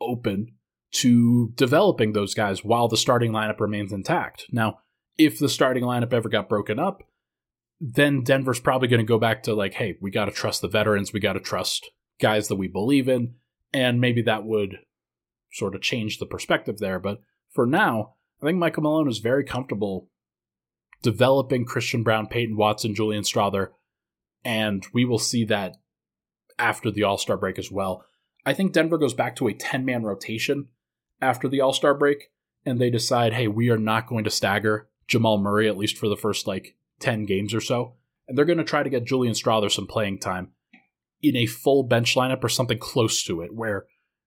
open 0.00 0.52
to 0.92 1.52
developing 1.56 2.12
those 2.12 2.34
guys 2.34 2.64
while 2.64 2.88
the 2.88 2.96
starting 2.96 3.32
lineup 3.32 3.60
remains 3.60 3.92
intact. 3.92 4.46
Now, 4.50 4.78
if 5.18 5.38
the 5.38 5.48
starting 5.48 5.82
lineup 5.82 6.12
ever 6.12 6.28
got 6.28 6.48
broken 6.48 6.78
up, 6.78 7.02
then 7.80 8.22
Denver's 8.22 8.60
probably 8.60 8.88
going 8.88 9.04
to 9.04 9.06
go 9.06 9.18
back 9.18 9.42
to 9.42 9.54
like, 9.54 9.74
hey, 9.74 9.96
we 10.00 10.10
got 10.10 10.26
to 10.26 10.30
trust 10.30 10.62
the 10.62 10.68
veterans, 10.68 11.12
we 11.12 11.20
got 11.20 11.34
to 11.34 11.40
trust 11.40 11.90
guys 12.20 12.48
that 12.48 12.56
we 12.56 12.68
believe 12.68 13.08
in, 13.08 13.34
and 13.72 14.00
maybe 14.00 14.22
that 14.22 14.44
would 14.44 14.78
sort 15.56 15.74
of 15.74 15.80
change 15.80 16.18
the 16.18 16.26
perspective 16.26 16.78
there. 16.78 16.98
But 16.98 17.20
for 17.50 17.66
now, 17.66 18.14
I 18.42 18.46
think 18.46 18.58
Michael 18.58 18.82
Malone 18.82 19.08
is 19.08 19.18
very 19.18 19.44
comfortable 19.44 20.08
developing 21.02 21.64
Christian 21.64 22.02
Braun, 22.02 22.26
Peyton 22.26 22.56
Watson, 22.56 22.94
Julian 22.94 23.22
Strawther, 23.22 23.68
and 24.44 24.86
we 24.92 25.04
will 25.04 25.18
see 25.18 25.44
that 25.44 25.76
after 26.58 26.90
the 26.90 27.02
All 27.02 27.18
Star 27.18 27.36
break 27.36 27.58
as 27.58 27.70
well. 27.70 28.04
I 28.44 28.52
think 28.52 28.72
Denver 28.72 28.98
goes 28.98 29.14
back 29.14 29.36
to 29.36 29.48
a 29.48 29.54
10 29.54 29.84
man 29.84 30.02
rotation 30.02 30.68
after 31.20 31.48
the 31.48 31.60
All 31.60 31.72
Star 31.72 31.94
break, 31.94 32.30
and 32.64 32.80
they 32.80 32.90
decide, 32.90 33.32
hey, 33.32 33.48
we 33.48 33.70
are 33.70 33.78
not 33.78 34.06
going 34.06 34.24
to 34.24 34.30
stagger 34.30 34.88
Jamal 35.06 35.38
Murray, 35.38 35.68
at 35.68 35.78
least 35.78 35.96
for 35.96 36.08
the 36.08 36.16
first 36.16 36.46
like 36.46 36.76
10 37.00 37.24
games 37.24 37.54
or 37.54 37.60
so. 37.60 37.94
And 38.28 38.36
they're 38.36 38.44
going 38.44 38.58
to 38.58 38.64
try 38.64 38.82
to 38.82 38.90
get 38.90 39.04
Julian 39.04 39.34
Strawther 39.34 39.70
some 39.70 39.86
playing 39.86 40.18
time 40.18 40.52
in 41.22 41.36
a 41.36 41.46
full 41.46 41.82
bench 41.82 42.14
lineup 42.14 42.42
or 42.44 42.48
something 42.48 42.78
close 42.78 43.22
to 43.24 43.40
it, 43.40 43.54
where 43.54 43.86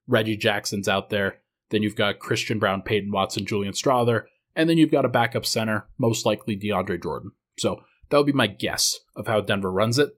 Reggie 0.10 0.36
Jackson's 0.36 0.89
out 0.89 1.10
there. 1.10 1.38
Then 1.70 1.84
you've 1.84 1.95
got 1.95 2.20
Christian 2.20 2.60
Braun, 2.60 2.82
Peyton 2.82 3.12
Watson, 3.12 3.45
Julian 3.45 3.74
Strawther, 3.74 4.24
and 4.55 4.70
then 4.70 4.78
you've 4.78 4.91
got 4.91 5.05
a 5.05 5.10
backup 5.10 5.45
center, 5.45 5.88
most 5.97 6.26
likely 6.26 6.57
DeAndre 6.57 7.01
Jordan. 7.01 7.32
So 7.57 7.82
that 8.10 8.18
would 8.18 8.26
be 8.26 8.34
my 8.34 8.47
guess 8.47 8.99
of 9.16 9.28
how 9.28 9.39
Denver 9.41 9.72
runs 9.72 9.99
it. 9.99 10.10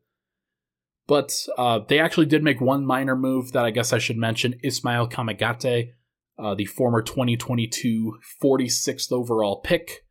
But 1.08 1.34
uh, 1.58 1.80
they 1.88 2.00
actually 2.00 2.28
did 2.28 2.42
make 2.44 2.62
one 2.62 2.86
minor 2.86 3.18
move 3.18 3.52
that 3.52 3.66
I 3.66 3.72
guess 3.72 3.92
I 3.92 3.98
should 3.98 4.18
mention. 4.18 4.56
Ismael 4.64 5.10
Kamagate, 5.10 5.92
uh, 6.40 6.56
the 6.56 6.66
former 6.66 7.02
2022 7.02 8.18
46th 8.42 9.12
overall 9.12 9.60
pick. 9.60 10.06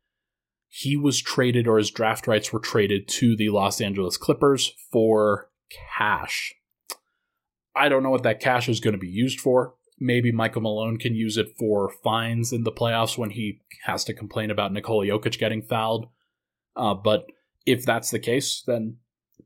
he 0.67 0.95
was 0.95 1.19
traded 1.19 1.67
or 1.67 1.77
his 1.77 1.91
draft 1.91 2.27
rights 2.27 2.53
were 2.53 2.59
traded 2.59 3.07
to 3.07 3.35
the 3.35 3.49
Los 3.49 3.81
Angeles 3.81 4.15
Clippers 4.15 4.73
for 4.91 5.49
cash. 5.97 6.53
I 7.75 7.89
don't 7.89 8.03
know 8.03 8.09
what 8.09 8.23
that 8.23 8.39
cash 8.39 8.67
is 8.67 8.79
going 8.79 8.93
to 8.93 8.99
be 8.99 9.07
used 9.07 9.39
for. 9.39 9.75
Maybe 9.99 10.31
Michael 10.31 10.61
Malone 10.61 10.97
can 10.97 11.13
use 11.13 11.37
it 11.37 11.55
for 11.57 11.91
fines 12.03 12.51
in 12.51 12.63
the 12.63 12.71
playoffs 12.71 13.17
when 13.17 13.29
he 13.29 13.61
has 13.83 14.03
to 14.05 14.13
complain 14.13 14.49
about 14.49 14.73
Nikola 14.73 15.05
Jokic 15.05 15.37
getting 15.37 15.61
fouled. 15.61 16.07
Uh, 16.75 16.95
but 16.95 17.27
if 17.65 17.85
that's 17.85 18.09
the 18.09 18.19
case, 18.19 18.63
then 18.65 18.97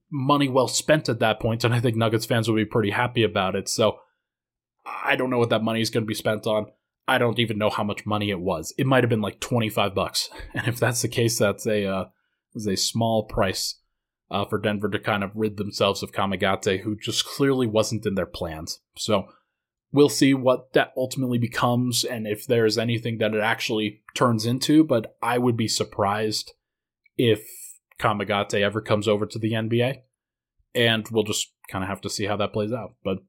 money 0.10 0.48
well 0.48 0.68
spent 0.68 1.10
at 1.10 1.20
that 1.20 1.40
point, 1.40 1.64
and 1.64 1.74
I 1.74 1.80
think 1.80 1.98
Nuggets 1.98 2.26
fans 2.26 2.48
will 2.48 2.56
be 2.56 2.66
pretty 2.66 2.92
happy 2.92 3.24
about 3.24 3.56
it. 3.56 3.68
So 3.68 4.00
I 4.86 5.16
don't 5.16 5.30
know 5.30 5.40
what 5.40 5.50
that 5.50 5.64
money 5.64 5.82
is 5.82 5.90
going 5.90 6.04
to 6.04 6.08
be 6.08 6.14
spent 6.14 6.48
on. 6.48 6.68
I 7.08 7.18
don't 7.18 7.40
even 7.40 7.58
know 7.58 7.70
how 7.70 7.84
much 7.84 8.06
money 8.06 8.30
it 8.30 8.40
was. 8.40 8.74
It 8.78 8.88
might 8.88 9.04
have 9.04 9.10
been 9.10 9.22
like 9.22 9.40
25 9.40 9.94
bucks. 9.94 10.30
And 10.54 10.68
if 10.68 10.80
that's 10.80 11.02
the 11.02 11.08
case, 11.08 11.38
that's 11.38 11.68
a 11.68 11.86
uh, 11.86 12.06
a 12.56 12.78
small 12.78 13.24
price 13.24 13.76
uh, 14.32 14.46
for 14.46 14.60
Denver 14.60 14.90
to 14.90 15.00
kind 15.00 15.24
of 15.24 15.32
rid 15.36 15.58
themselves 15.58 16.02
of 16.02 16.12
Kamagate, 16.12 16.82
who 16.82 16.96
just 16.96 17.26
clearly 17.26 17.68
wasn't 17.68 18.06
in 18.06 18.16
their 18.16 18.26
plans. 18.26 18.80
So 18.98 19.26
we'll 19.92 20.10
see 20.10 20.34
what 20.34 20.74
that 20.74 20.94
ultimately 20.98 21.38
becomes 21.38 22.04
and 22.04 22.28
if 22.28 22.46
there's 22.46 22.78
anything 22.78 23.18
that 23.20 23.34
it 23.34 23.42
actually 23.42 24.02
turns 24.16 24.46
into. 24.46 24.84
But 24.84 25.16
I 25.22 25.38
would 25.38 25.56
be 25.56 25.68
surprised 25.68 26.54
if 27.18 27.48
Kamagate 28.00 28.62
ever 28.62 28.82
comes 28.82 29.08
over 29.08 29.26
to 29.26 29.40
the 29.40 29.54
NBA. 29.54 30.02
And 30.74 31.08
we'll 31.10 31.24
just 31.24 31.54
kind 31.70 31.84
of 31.84 31.90
have 31.90 32.02
to 32.02 32.10
see 32.10 32.26
how 32.26 32.36
that 32.38 32.52
plays 32.52 32.74
out. 32.74 32.96
But 33.04 33.20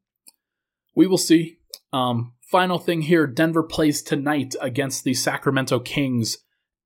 we 0.97 1.07
will 1.07 1.18
see. 1.18 1.59
Um, 1.92 2.32
final 2.51 2.78
thing 2.78 3.03
here 3.03 3.26
Denver 3.26 3.62
plays 3.62 4.03
tonight 4.03 4.57
against 4.61 5.05
the 5.05 5.14
Sacramento 5.14 5.78
Kings. 5.80 6.38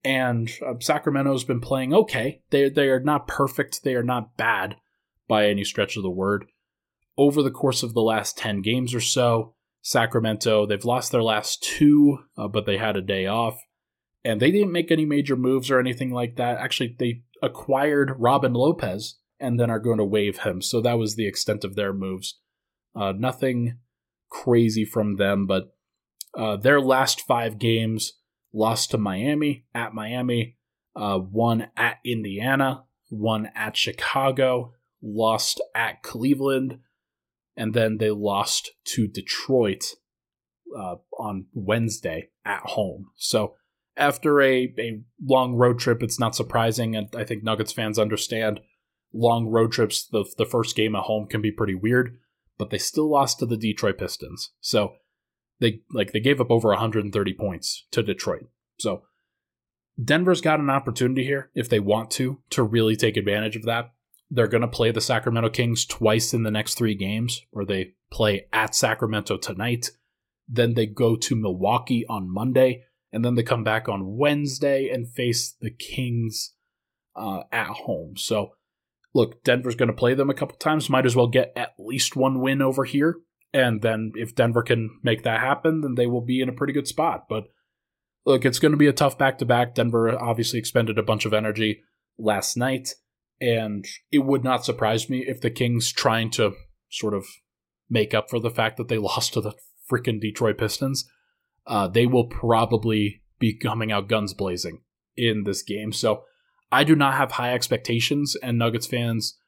And 0.03 0.51
uh, 0.67 0.75
Sacramento's 0.81 1.45
been 1.45 1.61
playing 1.61 1.93
okay. 1.93 2.43
They, 2.51 2.69
they 2.69 2.89
are 2.89 3.01
not 3.01 3.29
perfect, 3.29 3.85
they 3.85 3.95
are 3.95 4.03
not 4.03 4.37
bad 4.37 4.77
by 5.29 5.47
any 5.47 5.65
stretch 5.65 5.97
of 5.97 6.03
the 6.03 6.11
word. 6.11 6.47
Over 7.17 7.43
the 7.43 7.51
course 7.51 7.83
of 7.83 7.93
the 7.93 8.01
last 8.01 8.39
10 8.39 8.63
games 8.63 8.95
or 8.95 9.01
so, 9.01 9.55
Sacramento, 9.83 10.67
they've 10.67 10.85
lost 10.85 11.13
their 11.13 11.23
last 11.23 11.63
two, 11.63 12.19
uh, 12.37 12.49
but 12.49 12.67
they 12.67 12.79
had 12.79 12.97
a 12.97 13.03
day 13.03 13.27
off. 13.27 13.59
And 14.25 14.41
they 14.41 14.51
didn't 14.51 14.73
make 14.73 14.91
any 14.91 15.07
major 15.07 15.37
moves 15.37 15.71
or 15.71 15.79
anything 15.79 16.11
like 16.11 16.37
that. 16.37 16.59
Actually, 16.59 16.97
they 16.99 17.23
acquired 17.43 18.15
Robin 18.19 18.53
Lopez 18.53 19.19
and 19.39 19.59
then 19.59 19.71
are 19.71 19.79
going 19.79 19.99
to 19.99 20.05
waive 20.05 20.41
him. 20.41 20.61
So 20.61 20.81
that 20.83 20.99
was 20.99 21.17
the 21.17 21.27
extent 21.27 21.65
of 21.65 21.75
their 21.75 21.93
moves. 21.95 22.39
Uh, 22.95 23.13
nothing 23.17 23.79
crazy 24.31 24.85
from 24.85 25.17
them, 25.17 25.47
but 25.47 25.75
uh, 26.37 26.57
their 26.57 26.81
last 26.81 27.23
five 27.23 27.59
games 27.59 28.20
lost 28.53 28.91
to 28.91 28.99
Miami, 28.99 29.65
at 29.75 29.95
Miami, 29.95 30.57
uh, 30.97 31.19
one 31.19 31.69
at 31.77 31.99
Indiana, 32.05 32.85
one 33.09 33.51
at 33.55 33.77
Chicago, 33.77 34.75
lost 35.03 35.61
at 35.75 36.03
Cleveland, 36.03 36.79
and 37.57 37.75
then 37.75 37.99
they 37.99 38.11
lost 38.11 38.73
to 38.85 39.07
Detroit 39.07 39.85
uh, 40.77 40.97
on 41.19 41.47
Wednesday 41.53 42.31
at 42.45 42.61
home. 42.61 43.07
So 43.17 43.55
after 43.97 44.41
a, 44.41 44.73
a 44.79 45.03
long 45.23 45.55
road 45.55 45.79
trip, 45.79 46.03
it's 46.03 46.21
not 46.21 46.35
surprising, 46.35 46.97
and 46.97 47.09
I 47.15 47.25
think 47.25 47.43
Nuggets 47.43 47.73
fans 47.73 47.99
understand 47.99 48.61
long 49.13 49.47
road 49.49 49.73
trips, 49.73 50.07
the, 50.07 50.25
the 50.39 50.47
first 50.47 50.77
game 50.77 50.95
at 50.95 51.03
home 51.03 51.27
can 51.27 51.43
be 51.43 51.51
pretty 51.51 51.75
weird, 51.75 52.17
but 52.59 52.71
they 52.71 52.79
still 52.79 53.11
lost 53.11 53.39
to 53.41 53.47
the 53.47 53.57
Detroit 53.57 53.99
Pistons. 53.99 54.53
So 54.61 54.95
they 55.61 55.81
like 55.93 56.13
they 56.13 56.21
gave 56.21 56.41
up 56.41 56.51
over 56.51 56.69
130 56.69 57.35
points 57.35 57.87
to 57.93 58.03
Detroit. 58.03 58.47
So 58.79 59.03
Denver's 60.03 60.41
got 60.41 60.61
an 60.61 60.71
opportunity 60.71 61.25
here 61.25 61.51
if 61.55 61.69
they 61.69 61.81
want 61.81 62.11
to 62.13 62.39
to 62.51 62.63
really 62.63 62.97
take 62.97 63.17
advantage 63.17 63.57
of 63.57 63.65
that. 63.65 63.93
They're 64.31 64.49
going 64.49 64.63
to 64.63 64.69
play 64.69 64.93
the 64.93 65.01
Sacramento 65.01 65.51
Kings 65.51 65.85
twice 65.85 66.33
in 66.33 66.45
the 66.45 66.53
next 66.53 66.75
3 66.75 66.95
games 66.95 67.43
where 67.51 67.65
they 67.65 67.95
play 68.13 68.47
at 68.53 68.75
Sacramento 68.75 69.37
tonight, 69.37 69.91
then 70.49 70.75
they 70.75 70.87
go 70.87 71.17
to 71.17 71.37
Milwaukee 71.37 72.05
on 72.09 72.33
Monday 72.33 72.85
and 73.13 73.25
then 73.25 73.35
they 73.35 73.43
come 73.43 73.65
back 73.65 73.89
on 73.89 74.17
Wednesday 74.17 74.89
and 74.89 75.09
face 75.09 75.57
the 75.61 75.71
Kings 75.71 76.55
uh, 77.17 77.43
at 77.53 77.69
home. 77.69 78.17
So, 78.17 78.53
look, 79.15 79.43
Denver's 79.43 79.75
going 79.75 79.89
to 79.89 79.95
play 79.95 80.15
them 80.15 80.31
a 80.31 80.35
couple 80.35 80.57
times. 80.57 80.89
Might 80.89 81.07
as 81.07 81.17
well 81.17 81.27
get 81.27 81.53
at 81.57 81.75
least 81.79 82.17
one 82.17 82.41
win 82.41 82.63
over 82.63 82.85
here, 82.85 83.17
and 83.53 83.83
then 83.83 84.13
if 84.15 84.35
Denver 84.35 84.63
can 84.63 84.99
make 85.03 85.23
that 85.25 85.41
happen, 85.41 85.81
then 85.81 85.95
they 85.95 86.07
will 86.07 86.21
be 86.21 86.41
in 86.41 86.49
a 86.49 86.55
pretty 86.55 86.73
good 86.73 86.89
spot. 86.89 87.27
But 87.29 87.45
look, 88.25 88.45
it's 88.45 88.59
going 88.59 88.73
to 88.73 88.79
be 88.79 88.87
a 88.87 88.93
tough 88.93 89.19
back 89.19 89.39
to 89.39 89.47
back. 89.47 89.75
Denver 89.75 90.19
obviously 90.19 90.59
expended 90.59 90.99
a 90.99 91.03
bunch 91.03 91.25
of 91.25 91.35
energy 91.35 91.83
last 92.19 92.57
night, 92.57 92.95
and 93.41 93.87
it 94.13 94.21
would 94.21 94.45
not 94.45 94.65
surprise 94.65 95.11
me 95.11 95.25
if 95.27 95.41
the 95.41 95.51
Kings 95.51 95.93
trying 95.93 96.31
to 96.33 96.53
sort 96.91 97.15
of 97.15 97.27
make 97.89 98.15
up 98.15 98.31
for 98.31 98.39
the 98.39 98.51
fact 98.51 98.77
that 98.77 98.89
they 98.89 98.99
lost 98.99 99.35
to 99.35 99.41
the 99.41 99.55
freaking 99.91 100.21
Detroit 100.21 100.59
Pistons 100.59 101.09
uh, 101.67 101.89
they 101.89 102.05
will 102.05 102.25
probably 102.25 103.23
be 103.39 103.55
coming 103.55 103.93
out 103.93 104.09
guns 104.09 104.35
blazing 104.35 104.81
in 105.17 105.45
this 105.45 105.63
game. 105.63 105.93
So 105.93 106.25
I 106.71 106.85
do 106.85 106.95
not 106.95 107.15
have 107.15 107.33
high 107.33 107.55
expectations, 107.55 108.37
and 108.43 108.59
Nuggets 108.59 108.87
fans, 108.87 109.39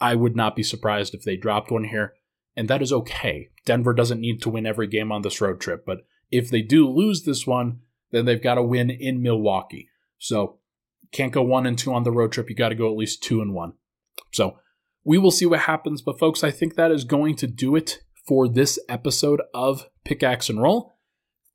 I 0.00 0.14
would 0.14 0.36
not 0.36 0.56
be 0.56 0.62
surprised 0.62 1.14
if 1.14 1.22
they 1.22 1.36
dropped 1.36 1.70
one 1.70 1.84
here, 1.84 2.14
and 2.60 2.68
that 2.68 2.82
is 2.82 2.92
okay. 2.92 3.48
Denver 3.64 3.94
doesn't 3.94 4.20
need 4.20 4.42
to 4.42 4.50
win 4.50 4.66
every 4.66 4.86
game 4.86 5.10
on 5.10 5.22
this 5.22 5.40
road 5.40 5.62
trip, 5.62 5.86
but 5.86 6.04
if 6.30 6.50
they 6.50 6.60
do 6.60 6.86
lose 6.86 7.22
this 7.22 7.46
one, 7.46 7.78
then 8.10 8.26
they've 8.26 8.42
got 8.42 8.56
to 8.56 8.62
win 8.62 8.90
in 8.90 9.22
Milwaukee. 9.22 9.88
So 10.18 10.58
can't 11.10 11.32
go 11.32 11.40
one 11.40 11.64
and 11.64 11.78
two 11.78 11.94
on 11.94 12.02
the 12.02 12.12
road 12.12 12.32
trip. 12.32 12.50
You 12.50 12.54
got 12.54 12.68
to 12.68 12.74
go 12.74 12.90
at 12.90 12.98
least 12.98 13.22
two 13.22 13.40
and 13.40 13.54
one. 13.54 13.72
So 14.30 14.58
we 15.04 15.16
will 15.16 15.30
see 15.30 15.46
what 15.46 15.60
happens. 15.60 16.02
But 16.02 16.18
folks, 16.18 16.44
I 16.44 16.50
think 16.50 16.74
that 16.74 16.90
is 16.90 17.04
going 17.04 17.34
to 17.36 17.46
do 17.46 17.76
it 17.76 18.00
for 18.28 18.46
this 18.46 18.78
episode 18.90 19.40
of 19.54 19.86
Pickaxe 20.04 20.50
and 20.50 20.60
Roll. 20.60 20.98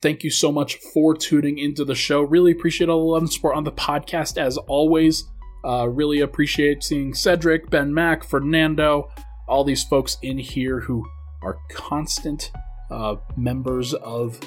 Thank 0.01 0.23
you 0.23 0.31
so 0.31 0.51
much 0.51 0.77
for 0.91 1.15
tuning 1.15 1.59
into 1.59 1.85
the 1.85 1.93
show. 1.93 2.21
Really 2.21 2.51
appreciate 2.51 2.89
all 2.89 2.97
the 2.97 3.11
love 3.11 3.21
and 3.21 3.31
support 3.31 3.55
on 3.55 3.63
the 3.63 3.71
podcast 3.71 4.39
as 4.39 4.57
always. 4.57 5.23
Uh, 5.63 5.87
really 5.87 6.19
appreciate 6.19 6.83
seeing 6.83 7.13
Cedric, 7.13 7.69
Ben 7.69 7.93
Mack, 7.93 8.23
Fernando, 8.23 9.11
all 9.47 9.63
these 9.63 9.83
folks 9.83 10.17
in 10.21 10.37
here 10.37 10.79
who 10.79 11.05
are 11.41 11.59
constant 11.69 12.51
uh, 12.89 13.15
members 13.35 13.93
of 13.95 14.39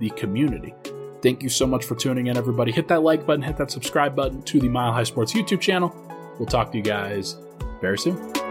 the 0.00 0.10
community. 0.10 0.74
Thank 1.22 1.42
you 1.42 1.48
so 1.48 1.66
much 1.66 1.84
for 1.84 1.96
tuning 1.96 2.28
in, 2.28 2.36
everybody. 2.36 2.70
Hit 2.70 2.88
that 2.88 3.02
like 3.02 3.26
button, 3.26 3.42
hit 3.42 3.56
that 3.56 3.70
subscribe 3.70 4.14
button 4.14 4.42
to 4.42 4.60
the 4.60 4.68
Mile 4.68 4.92
High 4.92 5.02
Sports 5.02 5.32
YouTube 5.32 5.60
channel. 5.60 5.94
We'll 6.38 6.46
talk 6.46 6.70
to 6.72 6.78
you 6.78 6.84
guys 6.84 7.36
very 7.80 7.98
soon. 7.98 8.47